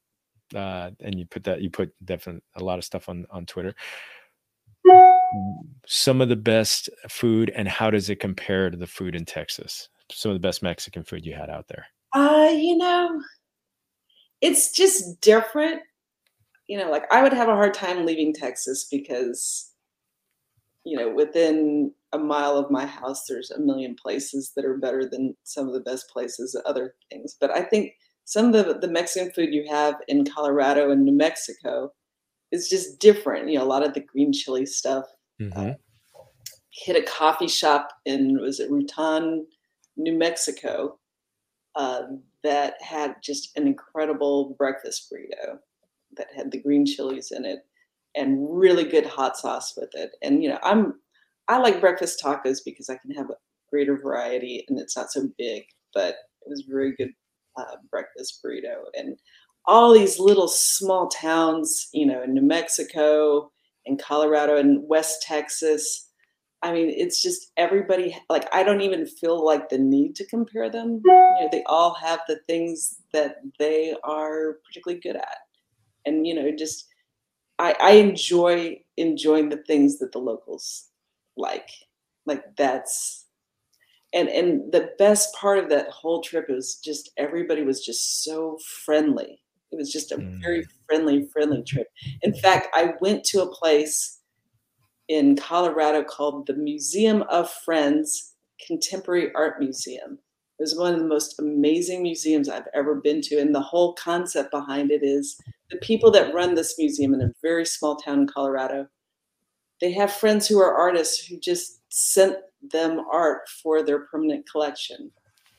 uh, 0.53 0.91
and 0.99 1.17
you 1.17 1.25
put 1.25 1.43
that 1.45 1.61
you 1.61 1.69
put 1.69 1.93
definitely 2.03 2.41
a 2.55 2.63
lot 2.63 2.77
of 2.77 2.83
stuff 2.83 3.07
on 3.07 3.25
on 3.29 3.45
Twitter. 3.45 3.73
Some 5.87 6.21
of 6.21 6.29
the 6.29 6.35
best 6.35 6.89
food, 7.09 7.51
and 7.55 7.67
how 7.67 7.89
does 7.89 8.09
it 8.09 8.19
compare 8.19 8.69
to 8.69 8.77
the 8.77 8.87
food 8.87 9.15
in 9.15 9.25
Texas? 9.25 9.89
Some 10.11 10.31
of 10.31 10.35
the 10.35 10.45
best 10.45 10.61
Mexican 10.61 11.03
food 11.03 11.25
you 11.25 11.33
had 11.33 11.49
out 11.49 11.67
there. 11.67 11.85
Uh, 12.13 12.49
you 12.51 12.77
know, 12.77 13.21
it's 14.41 14.71
just 14.71 15.21
different. 15.21 15.81
You 16.67 16.79
know, 16.79 16.89
like 16.89 17.05
I 17.11 17.21
would 17.21 17.33
have 17.33 17.49
a 17.49 17.55
hard 17.55 17.73
time 17.73 18.05
leaving 18.05 18.33
Texas 18.33 18.87
because 18.89 19.71
you 20.85 20.95
know, 20.95 21.09
within 21.09 21.91
a 22.13 22.19
mile 22.19 22.57
of 22.57 22.71
my 22.71 22.85
house, 22.85 23.25
there's 23.25 23.51
a 23.51 23.59
million 23.59 23.95
places 23.95 24.53
that 24.55 24.63
are 24.63 24.77
better 24.77 25.09
than 25.09 25.35
some 25.43 25.67
of 25.67 25.73
the 25.73 25.79
best 25.79 26.09
places, 26.09 26.55
other 26.65 26.93
things. 27.09 27.35
But 27.41 27.49
I 27.49 27.63
think 27.63 27.93
some 28.23 28.53
of 28.53 28.53
the, 28.53 28.77
the 28.79 28.87
Mexican 28.87 29.31
food 29.31 29.51
you 29.51 29.65
have 29.69 29.95
in 30.07 30.25
Colorado 30.25 30.91
and 30.91 31.03
New 31.03 31.17
Mexico 31.17 31.91
is 32.51 32.69
just 32.69 32.99
different. 32.99 33.49
You 33.49 33.57
know, 33.57 33.65
a 33.65 33.67
lot 33.67 33.85
of 33.85 33.95
the 33.95 33.99
green 33.99 34.31
chili 34.31 34.65
stuff. 34.65 35.05
Mm-hmm. 35.41 35.71
Uh, 35.71 35.73
hit 36.69 36.95
a 36.95 37.05
coffee 37.09 37.47
shop 37.47 37.89
in 38.05 38.39
was 38.39 38.59
it 38.59 38.69
Raton, 38.69 39.47
New 39.97 40.17
Mexico, 40.17 40.99
uh, 41.75 42.03
that 42.43 42.75
had 42.81 43.15
just 43.23 43.57
an 43.57 43.65
incredible 43.65 44.55
breakfast 44.57 45.11
burrito 45.11 45.57
that 46.17 46.27
had 46.35 46.51
the 46.51 46.61
green 46.61 46.85
chilies 46.85 47.31
in 47.31 47.45
it 47.45 47.59
and 48.15 48.47
really 48.49 48.85
good 48.85 49.05
hot 49.05 49.37
sauce 49.37 49.73
with 49.77 49.89
it. 49.93 50.11
And 50.21 50.43
you 50.43 50.49
know, 50.49 50.59
I'm 50.63 50.95
I 51.47 51.57
like 51.57 51.81
breakfast 51.81 52.21
tacos 52.23 52.59
because 52.65 52.89
I 52.89 52.97
can 52.97 53.11
have 53.11 53.29
a 53.29 53.37
greater 53.69 53.97
variety 53.97 54.65
and 54.67 54.79
it's 54.79 54.95
not 54.97 55.11
so 55.11 55.29
big. 55.37 55.63
But 55.93 56.15
it 56.41 56.49
was 56.49 56.65
very 56.67 56.95
good 56.95 57.11
uh, 57.57 57.77
breakfast 57.89 58.41
burrito 58.43 58.83
and 58.97 59.17
all 59.67 59.93
these 59.93 60.19
little 60.19 60.47
small 60.47 61.07
towns, 61.07 61.89
you 61.93 62.05
know, 62.05 62.21
in 62.21 62.33
New 62.33 62.41
Mexico, 62.41 63.51
in 63.85 63.97
Colorado, 63.97 64.57
and 64.57 64.87
West 64.87 65.23
Texas. 65.23 66.09
I 66.61 66.71
mean, 66.71 66.89
it's 66.89 67.21
just 67.21 67.51
everybody 67.57 68.17
like 68.29 68.47
I 68.53 68.63
don't 68.63 68.81
even 68.81 69.05
feel 69.05 69.43
like 69.43 69.69
the 69.69 69.77
need 69.77 70.15
to 70.15 70.25
compare 70.25 70.69
them. 70.69 71.01
You 71.05 71.11
know, 71.11 71.49
they 71.51 71.63
all 71.65 71.93
have 71.95 72.21
the 72.27 72.39
things 72.47 73.01
that 73.13 73.37
they 73.59 73.95
are 74.03 74.57
particularly 74.65 74.99
good 74.99 75.15
at. 75.15 75.37
And 76.05 76.25
you 76.27 76.33
know, 76.33 76.51
just 76.57 76.87
I, 77.59 77.75
I 77.79 77.91
enjoy 77.91 78.81
enjoying 78.97 79.49
the 79.49 79.63
things 79.67 79.99
that 79.99 80.11
the 80.11 80.19
locals 80.19 80.89
like. 81.37 81.69
Like 82.25 82.43
that's 82.57 83.25
and 84.13 84.29
and 84.29 84.71
the 84.71 84.89
best 84.97 85.35
part 85.35 85.59
of 85.59 85.69
that 85.69 85.89
whole 85.89 86.21
trip 86.21 86.49
was 86.49 86.75
just 86.83 87.11
everybody 87.17 87.63
was 87.63 87.85
just 87.85 88.23
so 88.23 88.57
friendly. 88.85 89.41
It 89.71 89.75
was 89.75 89.91
just 89.91 90.11
a 90.11 90.17
mm. 90.17 90.41
very 90.41 90.65
friendly, 90.87 91.27
friendly 91.33 91.61
trip. 91.63 91.87
In 92.21 92.33
fact, 92.33 92.67
I 92.73 92.93
went 93.01 93.23
to 93.25 93.41
a 93.41 93.51
place 93.51 94.21
in 95.07 95.35
Colorado 95.35 96.03
called 96.03 96.47
the 96.47 96.53
Museum 96.53 97.23
of 97.23 97.49
Friends 97.49 98.35
Contemporary 98.65 99.31
Art 99.35 99.59
Museum. 99.59 100.17
It 100.57 100.63
was 100.63 100.75
one 100.75 100.93
of 100.93 100.99
the 100.99 101.07
most 101.07 101.39
amazing 101.39 102.01
museums 102.01 102.47
I've 102.47 102.67
ever 102.73 102.95
been 102.95 103.21
to. 103.23 103.39
And 103.39 103.53
the 103.53 103.61
whole 103.61 103.93
concept 103.93 104.51
behind 104.51 104.89
it 104.89 105.03
is 105.03 105.39
the 105.69 105.77
people 105.77 106.11
that 106.11 106.33
run 106.33 106.55
this 106.55 106.77
museum 106.77 107.13
in 107.13 107.21
a 107.21 107.33
very 107.41 107.65
small 107.65 107.97
town 107.97 108.21
in 108.21 108.27
Colorado, 108.27 108.87
they 109.81 109.91
have 109.91 110.13
friends 110.13 110.47
who 110.47 110.59
are 110.59 110.73
artists 110.73 111.25
who 111.25 111.37
just 111.39 111.81
sent 111.89 112.37
them 112.71 113.01
art 113.11 113.49
for 113.49 113.83
their 113.83 113.99
permanent 113.99 114.49
collection. 114.49 115.11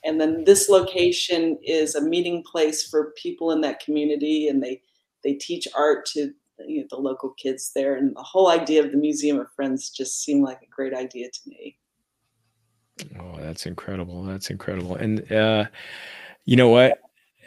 And 0.04 0.20
then 0.20 0.44
this 0.44 0.68
location 0.68 1.58
is 1.62 1.94
a 1.94 2.00
meeting 2.00 2.42
place 2.42 2.88
for 2.88 3.12
people 3.16 3.50
in 3.50 3.60
that 3.62 3.80
community 3.80 4.48
and 4.48 4.62
they 4.62 4.82
they 5.24 5.34
teach 5.34 5.66
art 5.76 6.06
to 6.06 6.32
you 6.64 6.80
know, 6.82 6.86
the 6.90 6.96
local 6.96 7.30
kids 7.30 7.72
there. 7.74 7.96
And 7.96 8.14
the 8.14 8.22
whole 8.22 8.48
idea 8.48 8.84
of 8.84 8.92
the 8.92 8.96
Museum 8.96 9.40
of 9.40 9.50
Friends 9.52 9.90
just 9.90 10.22
seemed 10.22 10.44
like 10.44 10.62
a 10.62 10.70
great 10.70 10.94
idea 10.94 11.28
to 11.30 11.40
me. 11.48 11.76
Oh, 13.20 13.36
that's 13.38 13.66
incredible. 13.66 14.22
That's 14.24 14.50
incredible. 14.50 14.96
And 14.96 15.30
uh, 15.30 15.66
you 16.44 16.56
know 16.56 16.68
what? 16.68 16.98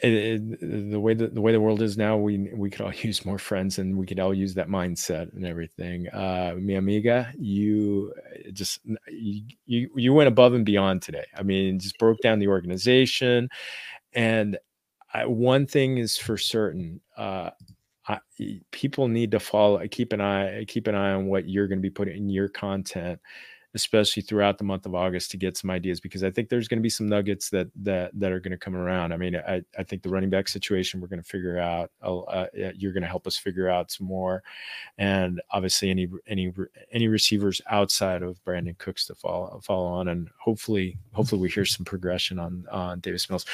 It, 0.01 0.13
it, 0.13 0.91
the 0.91 0.99
way 0.99 1.13
that 1.13 1.35
the 1.35 1.41
way 1.41 1.51
the 1.51 1.59
world 1.59 1.81
is 1.81 1.97
now, 1.97 2.17
we 2.17 2.49
we 2.53 2.69
could 2.69 2.81
all 2.81 2.93
use 3.03 3.25
more 3.25 3.39
friends, 3.39 3.79
and 3.79 3.97
we 3.97 4.05
could 4.05 4.19
all 4.19 4.33
use 4.33 4.53
that 4.55 4.69
mindset 4.69 5.33
and 5.33 5.45
everything. 5.45 6.07
Uh, 6.09 6.55
mi 6.57 6.75
amiga, 6.75 7.33
you 7.37 8.13
uh, 8.17 8.51
just 8.53 8.79
you, 9.11 9.43
you 9.65 9.89
you 9.95 10.13
went 10.13 10.27
above 10.29 10.53
and 10.53 10.65
beyond 10.65 11.01
today. 11.01 11.25
I 11.35 11.43
mean, 11.43 11.79
just 11.79 11.97
broke 11.97 12.19
down 12.21 12.39
the 12.39 12.47
organization, 12.47 13.49
and 14.13 14.57
I, 15.13 15.25
one 15.25 15.67
thing 15.67 15.97
is 15.97 16.17
for 16.17 16.37
certain. 16.37 17.01
Uh, 17.17 17.51
I, 18.07 18.19
people 18.71 19.07
need 19.07 19.31
to 19.31 19.39
follow 19.39 19.87
keep 19.87 20.13
an 20.13 20.21
eye 20.21 20.65
keep 20.65 20.87
an 20.87 20.95
eye 20.95 21.13
on 21.13 21.27
what 21.27 21.47
you're 21.47 21.67
going 21.67 21.77
to 21.79 21.83
be 21.83 21.91
putting 21.91 22.17
in 22.17 22.29
your 22.29 22.49
content 22.49 23.19
especially 23.75 24.21
throughout 24.21 24.57
the 24.57 24.63
month 24.63 24.85
of 24.85 24.95
august 24.95 25.31
to 25.31 25.37
get 25.37 25.57
some 25.57 25.69
ideas 25.69 25.99
because 25.99 26.23
i 26.23 26.31
think 26.31 26.49
there's 26.49 26.67
going 26.67 26.79
to 26.79 26.83
be 26.83 26.89
some 26.89 27.07
nuggets 27.07 27.49
that 27.49 27.67
that 27.75 28.11
that 28.13 28.31
are 28.31 28.39
going 28.39 28.51
to 28.51 28.57
come 28.57 28.75
around. 28.75 29.13
I 29.13 29.17
mean 29.17 29.35
i, 29.35 29.61
I 29.77 29.83
think 29.83 30.01
the 30.01 30.09
running 30.09 30.29
back 30.29 30.47
situation 30.47 30.99
we're 30.99 31.07
going 31.07 31.21
to 31.21 31.27
figure 31.29 31.57
out 31.57 31.91
uh, 32.01 32.45
you're 32.75 32.93
going 32.93 33.03
to 33.03 33.09
help 33.09 33.27
us 33.27 33.37
figure 33.37 33.69
out 33.69 33.91
some 33.91 34.07
more. 34.07 34.43
And 34.97 35.41
obviously 35.51 35.89
any 35.89 36.07
any 36.27 36.53
any 36.91 37.07
receivers 37.07 37.61
outside 37.69 38.21
of 38.21 38.43
Brandin 38.43 38.77
cooks 38.77 39.05
to 39.07 39.15
follow 39.15 39.59
follow 39.63 39.87
on 39.87 40.07
and 40.07 40.29
hopefully 40.37 40.97
hopefully 41.11 41.41
we 41.41 41.49
hear 41.49 41.65
some 41.65 41.85
progression 41.85 42.39
on 42.39 42.65
on 42.71 42.99
davis 42.99 43.29
mills. 43.29 43.45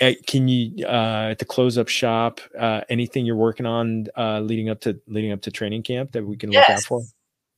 Uh, 0.00 0.12
can 0.26 0.48
you 0.48 0.86
uh, 0.86 1.34
to 1.34 1.44
close 1.44 1.76
up 1.76 1.88
shop 1.88 2.40
uh, 2.58 2.80
anything 2.88 3.26
you're 3.26 3.36
working 3.36 3.66
on 3.66 4.06
uh, 4.16 4.40
leading 4.40 4.70
up 4.70 4.80
to 4.80 4.98
leading 5.06 5.32
up 5.32 5.42
to 5.42 5.50
training 5.50 5.82
camp 5.82 6.12
that 6.12 6.24
we 6.24 6.36
can 6.36 6.50
yes. 6.50 6.68
look 6.68 6.76
out 6.76 6.82
for 6.84 7.02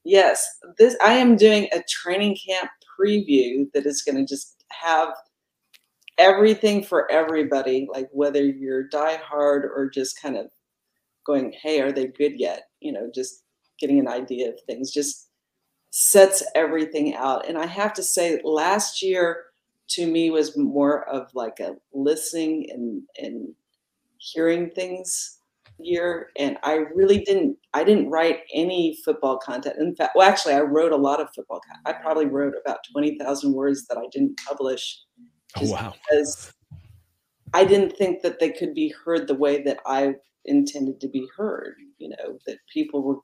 yes 0.04 0.46
this 0.78 0.96
i 1.02 1.12
am 1.14 1.36
doing 1.36 1.68
a 1.72 1.82
training 1.88 2.36
camp 2.46 2.70
preview 2.98 3.66
that 3.72 3.86
is 3.86 4.02
going 4.02 4.16
to 4.16 4.26
just 4.26 4.64
have 4.70 5.08
everything 6.18 6.82
for 6.82 7.10
everybody 7.10 7.88
like 7.92 8.08
whether 8.12 8.42
you're 8.42 8.88
die 8.88 9.16
hard 9.16 9.64
or 9.64 9.90
just 9.90 10.20
kind 10.20 10.36
of 10.36 10.46
going 11.24 11.52
hey 11.60 11.80
are 11.80 11.92
they 11.92 12.06
good 12.06 12.38
yet? 12.38 12.68
You 12.80 12.92
know 12.92 13.10
just 13.14 13.42
getting 13.80 13.98
an 13.98 14.08
idea 14.08 14.50
of 14.50 14.60
things 14.66 14.92
just 14.92 15.28
sets 15.90 16.42
everything 16.54 17.14
out. 17.14 17.48
And 17.48 17.58
i 17.58 17.66
have 17.66 17.92
to 17.94 18.02
say 18.02 18.40
last 18.44 19.02
year 19.02 19.44
to 19.88 20.06
me 20.06 20.30
was 20.30 20.56
more 20.56 21.08
of 21.08 21.34
like 21.34 21.60
a 21.60 21.76
listening 21.92 22.68
and 22.70 23.02
and 23.18 23.54
hearing 24.18 24.70
things 24.70 25.38
year 25.78 26.30
and 26.38 26.56
i 26.62 26.74
really 26.94 27.18
didn't 27.20 27.56
i 27.72 27.82
didn't 27.82 28.08
write 28.08 28.40
any 28.52 28.96
football 29.04 29.38
content. 29.38 29.76
In 29.78 29.94
fact 29.96 30.12
well 30.14 30.28
actually 30.28 30.54
i 30.54 30.60
wrote 30.60 30.92
a 30.92 30.96
lot 30.96 31.20
of 31.20 31.28
football 31.34 31.60
i 31.84 31.92
probably 31.92 32.26
wrote 32.26 32.54
about 32.64 32.78
20000 32.92 33.52
words 33.52 33.86
that 33.88 33.98
i 33.98 34.06
didn't 34.12 34.38
publish 34.46 35.00
oh, 35.56 35.70
wow. 35.70 35.92
because 36.08 36.52
i 37.52 37.64
didn't 37.64 37.96
think 37.96 38.22
that 38.22 38.38
they 38.38 38.50
could 38.50 38.74
be 38.74 38.94
heard 39.04 39.26
the 39.26 39.34
way 39.34 39.62
that 39.62 39.78
i 39.86 40.14
intended 40.44 41.00
to 41.00 41.08
be 41.08 41.26
heard 41.36 41.74
you 41.98 42.08
know 42.08 42.38
that 42.46 42.58
people 42.72 43.02
were 43.02 43.16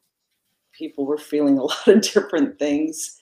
people 0.72 1.06
were 1.06 1.18
feeling 1.18 1.58
a 1.58 1.62
lot 1.70 1.88
of 1.88 2.00
different 2.00 2.58
things. 2.58 3.18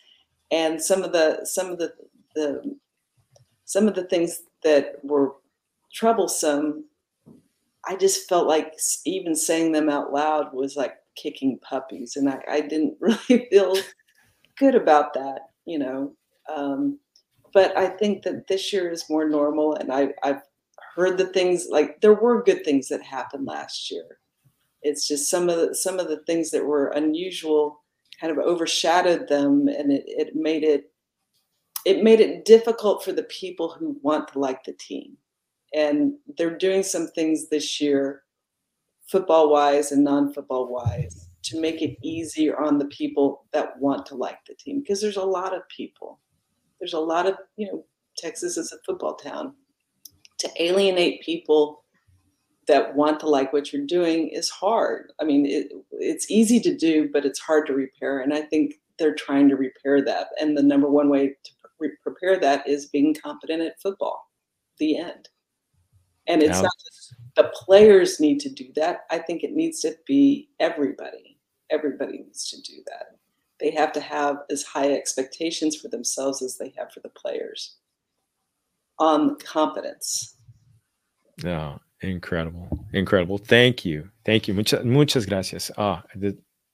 And 0.50 0.80
some 0.80 1.02
of 1.02 1.12
the 1.12 1.44
some 1.44 1.70
of 1.70 1.78
the 1.78 1.92
the 2.34 2.76
some 3.64 3.86
of 3.86 3.94
the 3.94 4.04
things 4.04 4.42
that 4.62 4.96
were 5.02 5.34
troublesome, 5.92 6.84
I 7.86 7.96
just 7.96 8.28
felt 8.28 8.46
like 8.46 8.74
even 9.06 9.34
saying 9.34 9.72
them 9.72 9.88
out 9.88 10.12
loud 10.12 10.52
was 10.52 10.76
like 10.76 10.94
kicking 11.16 11.58
puppies, 11.60 12.16
and 12.16 12.28
I, 12.28 12.40
I 12.50 12.60
didn't 12.60 12.96
really 13.00 13.48
feel 13.50 13.76
good 14.58 14.74
about 14.74 15.14
that, 15.14 15.50
you 15.64 15.78
know. 15.78 16.12
Um, 16.54 16.98
but 17.52 17.76
I 17.76 17.88
think 17.88 18.22
that 18.24 18.46
this 18.46 18.72
year 18.72 18.90
is 18.90 19.08
more 19.08 19.28
normal, 19.28 19.74
and 19.74 19.92
I, 19.92 20.08
I've 20.22 20.42
heard 20.94 21.18
the 21.18 21.26
things 21.26 21.68
like 21.70 22.00
there 22.00 22.14
were 22.14 22.42
good 22.42 22.64
things 22.64 22.88
that 22.88 23.02
happened 23.02 23.46
last 23.46 23.90
year. 23.90 24.18
It's 24.82 25.08
just 25.08 25.30
some 25.30 25.48
of 25.48 25.56
the 25.56 25.74
some 25.74 25.98
of 25.98 26.08
the 26.08 26.22
things 26.24 26.50
that 26.50 26.64
were 26.64 26.88
unusual 26.88 27.82
kind 28.20 28.36
of 28.36 28.44
overshadowed 28.44 29.28
them, 29.28 29.68
and 29.68 29.92
it, 29.92 30.04
it 30.06 30.36
made 30.36 30.64
it 30.64 30.92
it 31.84 32.02
made 32.02 32.20
it 32.20 32.44
difficult 32.44 33.04
for 33.04 33.12
the 33.12 33.22
people 33.24 33.70
who 33.70 33.98
want 34.02 34.28
to 34.28 34.38
like 34.38 34.64
the 34.64 34.72
team. 34.74 35.16
And 35.74 36.14
they're 36.36 36.56
doing 36.56 36.82
some 36.82 37.08
things 37.08 37.48
this 37.48 37.80
year, 37.80 38.22
football 39.08 39.50
wise 39.50 39.92
and 39.92 40.04
non 40.04 40.32
football 40.32 40.72
wise, 40.72 41.28
to 41.44 41.60
make 41.60 41.82
it 41.82 41.96
easier 42.02 42.58
on 42.58 42.78
the 42.78 42.86
people 42.86 43.44
that 43.52 43.78
want 43.78 44.06
to 44.06 44.14
like 44.14 44.38
the 44.46 44.54
team. 44.54 44.80
Because 44.80 45.00
there's 45.00 45.16
a 45.16 45.22
lot 45.22 45.54
of 45.54 45.62
people. 45.68 46.20
There's 46.80 46.94
a 46.94 47.00
lot 47.00 47.26
of, 47.26 47.34
you 47.56 47.66
know, 47.66 47.84
Texas 48.16 48.56
is 48.56 48.72
a 48.72 48.78
football 48.86 49.14
town. 49.14 49.54
To 50.38 50.50
alienate 50.62 51.22
people 51.22 51.84
that 52.68 52.94
want 52.94 53.18
to 53.20 53.28
like 53.28 53.52
what 53.52 53.72
you're 53.72 53.86
doing 53.86 54.28
is 54.28 54.48
hard. 54.50 55.12
I 55.20 55.24
mean, 55.24 55.46
it, 55.46 55.72
it's 55.92 56.30
easy 56.30 56.60
to 56.60 56.76
do, 56.76 57.08
but 57.12 57.24
it's 57.24 57.40
hard 57.40 57.66
to 57.66 57.72
repair. 57.72 58.20
And 58.20 58.32
I 58.32 58.42
think 58.42 58.74
they're 58.98 59.14
trying 59.14 59.48
to 59.48 59.56
repair 59.56 60.04
that. 60.04 60.28
And 60.40 60.56
the 60.56 60.62
number 60.62 60.88
one 60.88 61.08
way 61.08 61.28
to 61.28 61.52
prepare 62.02 62.38
that 62.38 62.68
is 62.68 62.86
being 62.86 63.14
competent 63.14 63.62
at 63.62 63.80
football. 63.80 64.28
The 64.78 64.98
end. 64.98 65.28
And 66.28 66.42
it's 66.42 66.60
not 66.60 66.72
just 66.84 67.14
the 67.36 67.50
players 67.54 68.20
need 68.20 68.38
to 68.40 68.50
do 68.50 68.70
that. 68.76 69.00
I 69.10 69.18
think 69.18 69.42
it 69.42 69.52
needs 69.52 69.80
to 69.80 69.96
be 70.06 70.50
everybody. 70.60 71.38
Everybody 71.70 72.18
needs 72.18 72.50
to 72.50 72.60
do 72.60 72.82
that. 72.86 73.16
They 73.60 73.70
have 73.72 73.92
to 73.92 74.00
have 74.00 74.36
as 74.50 74.62
high 74.62 74.92
expectations 74.92 75.76
for 75.76 75.88
themselves 75.88 76.42
as 76.42 76.58
they 76.58 76.72
have 76.76 76.92
for 76.92 77.00
the 77.00 77.08
players 77.08 77.76
on 78.98 79.36
competence. 79.36 80.36
Yeah, 81.42 81.78
incredible, 82.02 82.86
incredible. 82.92 83.38
Thank 83.38 83.84
you, 83.84 84.10
thank 84.24 84.48
you. 84.48 84.54
Muchas, 84.54 84.84
muchas 84.84 85.26
gracias. 85.26 85.70
Ah, 85.78 86.02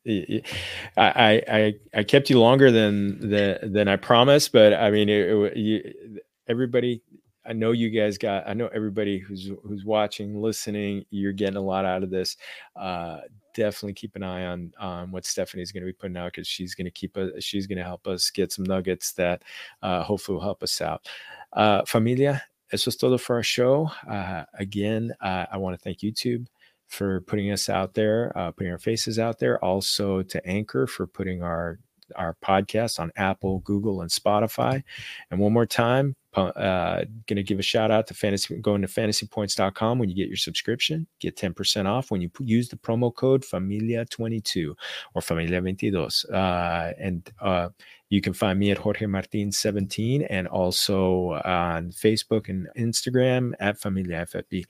I, 0.07 1.43
I 1.49 1.75
I 1.95 2.03
kept 2.03 2.29
you 2.29 2.39
longer 2.39 2.71
than 2.71 3.31
than 3.31 3.73
than 3.73 3.89
I 3.89 3.97
promised, 3.97 4.53
but 4.53 4.75
I 4.75 4.91
mean, 4.91 5.09
it, 5.09 5.29
it, 5.29 5.57
you, 5.57 6.21
everybody. 6.49 7.03
I 7.47 7.53
know 7.53 7.73
you 7.73 7.91
guys 7.91 8.19
got. 8.19 8.49
I 8.49 8.55
know 8.55 8.69
everybody 8.69 9.19
who's 9.19 9.51
who's 9.65 9.85
watching, 9.85 10.41
listening. 10.41 11.05
You're 11.11 11.33
getting 11.33 11.57
a 11.57 11.61
lot 11.61 11.85
out 11.85 12.03
of 12.03 12.11
this. 12.11 12.37
Uh, 12.77 13.21
definitely 13.55 13.95
keep 13.95 14.17
an 14.17 14.23
eye 14.23 14.47
on 14.47 14.73
on 14.79 15.11
what 15.11 15.25
Stephanie's 15.27 15.73
going 15.73 15.83
to 15.83 15.87
be 15.87 15.93
putting 15.93 16.17
out 16.17 16.33
because 16.33 16.47
she's 16.47 16.75
going 16.75 16.87
to 16.87 16.91
keep 16.91 17.17
us. 17.17 17.31
She's 17.43 17.67
going 17.67 17.79
to 17.79 17.85
help 17.85 18.07
us 18.07 18.31
get 18.31 18.53
some 18.53 18.65
nuggets 18.65 19.13
that 19.13 19.43
uh, 19.83 20.03
hopefully 20.03 20.37
will 20.37 20.43
help 20.43 20.63
us 20.63 20.81
out. 20.81 21.07
Uh, 21.53 21.85
familia, 21.85 22.43
eso 22.73 22.91
es 22.91 22.97
todo 22.97 23.19
for 23.19 23.37
our 23.37 23.43
show. 23.43 23.91
Uh, 24.09 24.45
again, 24.59 25.13
I 25.21 25.57
want 25.57 25.79
to 25.79 25.83
thank 25.83 25.99
YouTube 25.99 26.47
for 26.87 27.23
putting 27.23 27.51
us 27.51 27.69
out 27.69 27.95
there, 27.95 28.37
uh, 28.37 28.51
putting 28.53 28.73
our 28.73 28.79
faces 28.79 29.19
out 29.19 29.39
there. 29.39 29.63
Also 29.65 30.23
to 30.23 30.47
Anchor 30.47 30.87
for 30.87 31.07
putting 31.07 31.43
our 31.43 31.79
our 32.17 32.37
podcast 32.43 32.99
on 33.01 33.13
Apple, 33.17 33.61
Google, 33.61 34.01
and 34.01 34.11
Spotify. 34.11 34.83
And 35.31 35.41
one 35.41 35.53
more 35.53 35.67
time, 35.67 36.17
uh, 36.37 37.05
going 37.27 37.37
to 37.37 37.43
give 37.43 37.59
a 37.59 37.63
shout 37.63 37.91
out 37.91 38.07
to 38.09 38.15
fantasy 38.15 38.57
going 38.57 38.83
to 38.83 38.89
fantasypoints.com 38.89 39.99
when 39.99 40.09
you 40.09 40.15
get 40.15 40.29
your 40.29 40.37
subscription 40.37 41.07
get 41.21 41.37
10% 41.37 41.87
off 41.87 42.11
when 42.11 42.21
you 42.21 42.31
use 42.41 42.69
the 42.69 42.77
promo 42.77 43.15
code 43.15 43.43
familia22 43.43 44.75
or 45.15 45.23
familia22 45.23 46.33
uh, 46.33 46.93
and 46.99 47.31
uh, 47.41 47.69
you 48.09 48.21
can 48.21 48.33
find 48.33 48.59
me 48.59 48.71
at 48.71 48.79
jorge 48.79 49.07
martin 49.07 49.53
17 49.53 50.23
and 50.23 50.49
also 50.49 51.33
on 51.45 51.91
facebook 51.91 52.49
and 52.49 52.69
instagram 52.77 53.53
at 53.61 53.79
familia 53.79 54.27
ffp 54.27 54.65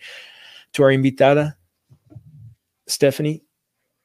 to 0.72 0.82
our 0.82 0.90
invitada 0.90 1.54
stephanie 2.86 3.42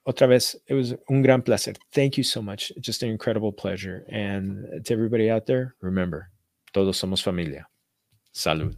otra 0.09 0.27
vez, 0.27 0.55
it 0.67 0.73
was 0.73 0.95
un 1.09 1.21
gran 1.21 1.41
placer. 1.41 1.73
Thank 1.93 2.17
you 2.17 2.23
so 2.23 2.41
much. 2.41 2.71
Just 2.79 3.03
an 3.03 3.09
incredible 3.09 3.53
pleasure. 3.53 4.05
And 4.09 4.83
to 4.85 4.93
everybody 4.93 5.29
out 5.29 5.45
there, 5.45 5.75
remember, 5.81 6.31
todos 6.73 6.99
somos 6.99 7.21
familia. 7.21 7.67
Salud. 8.33 8.75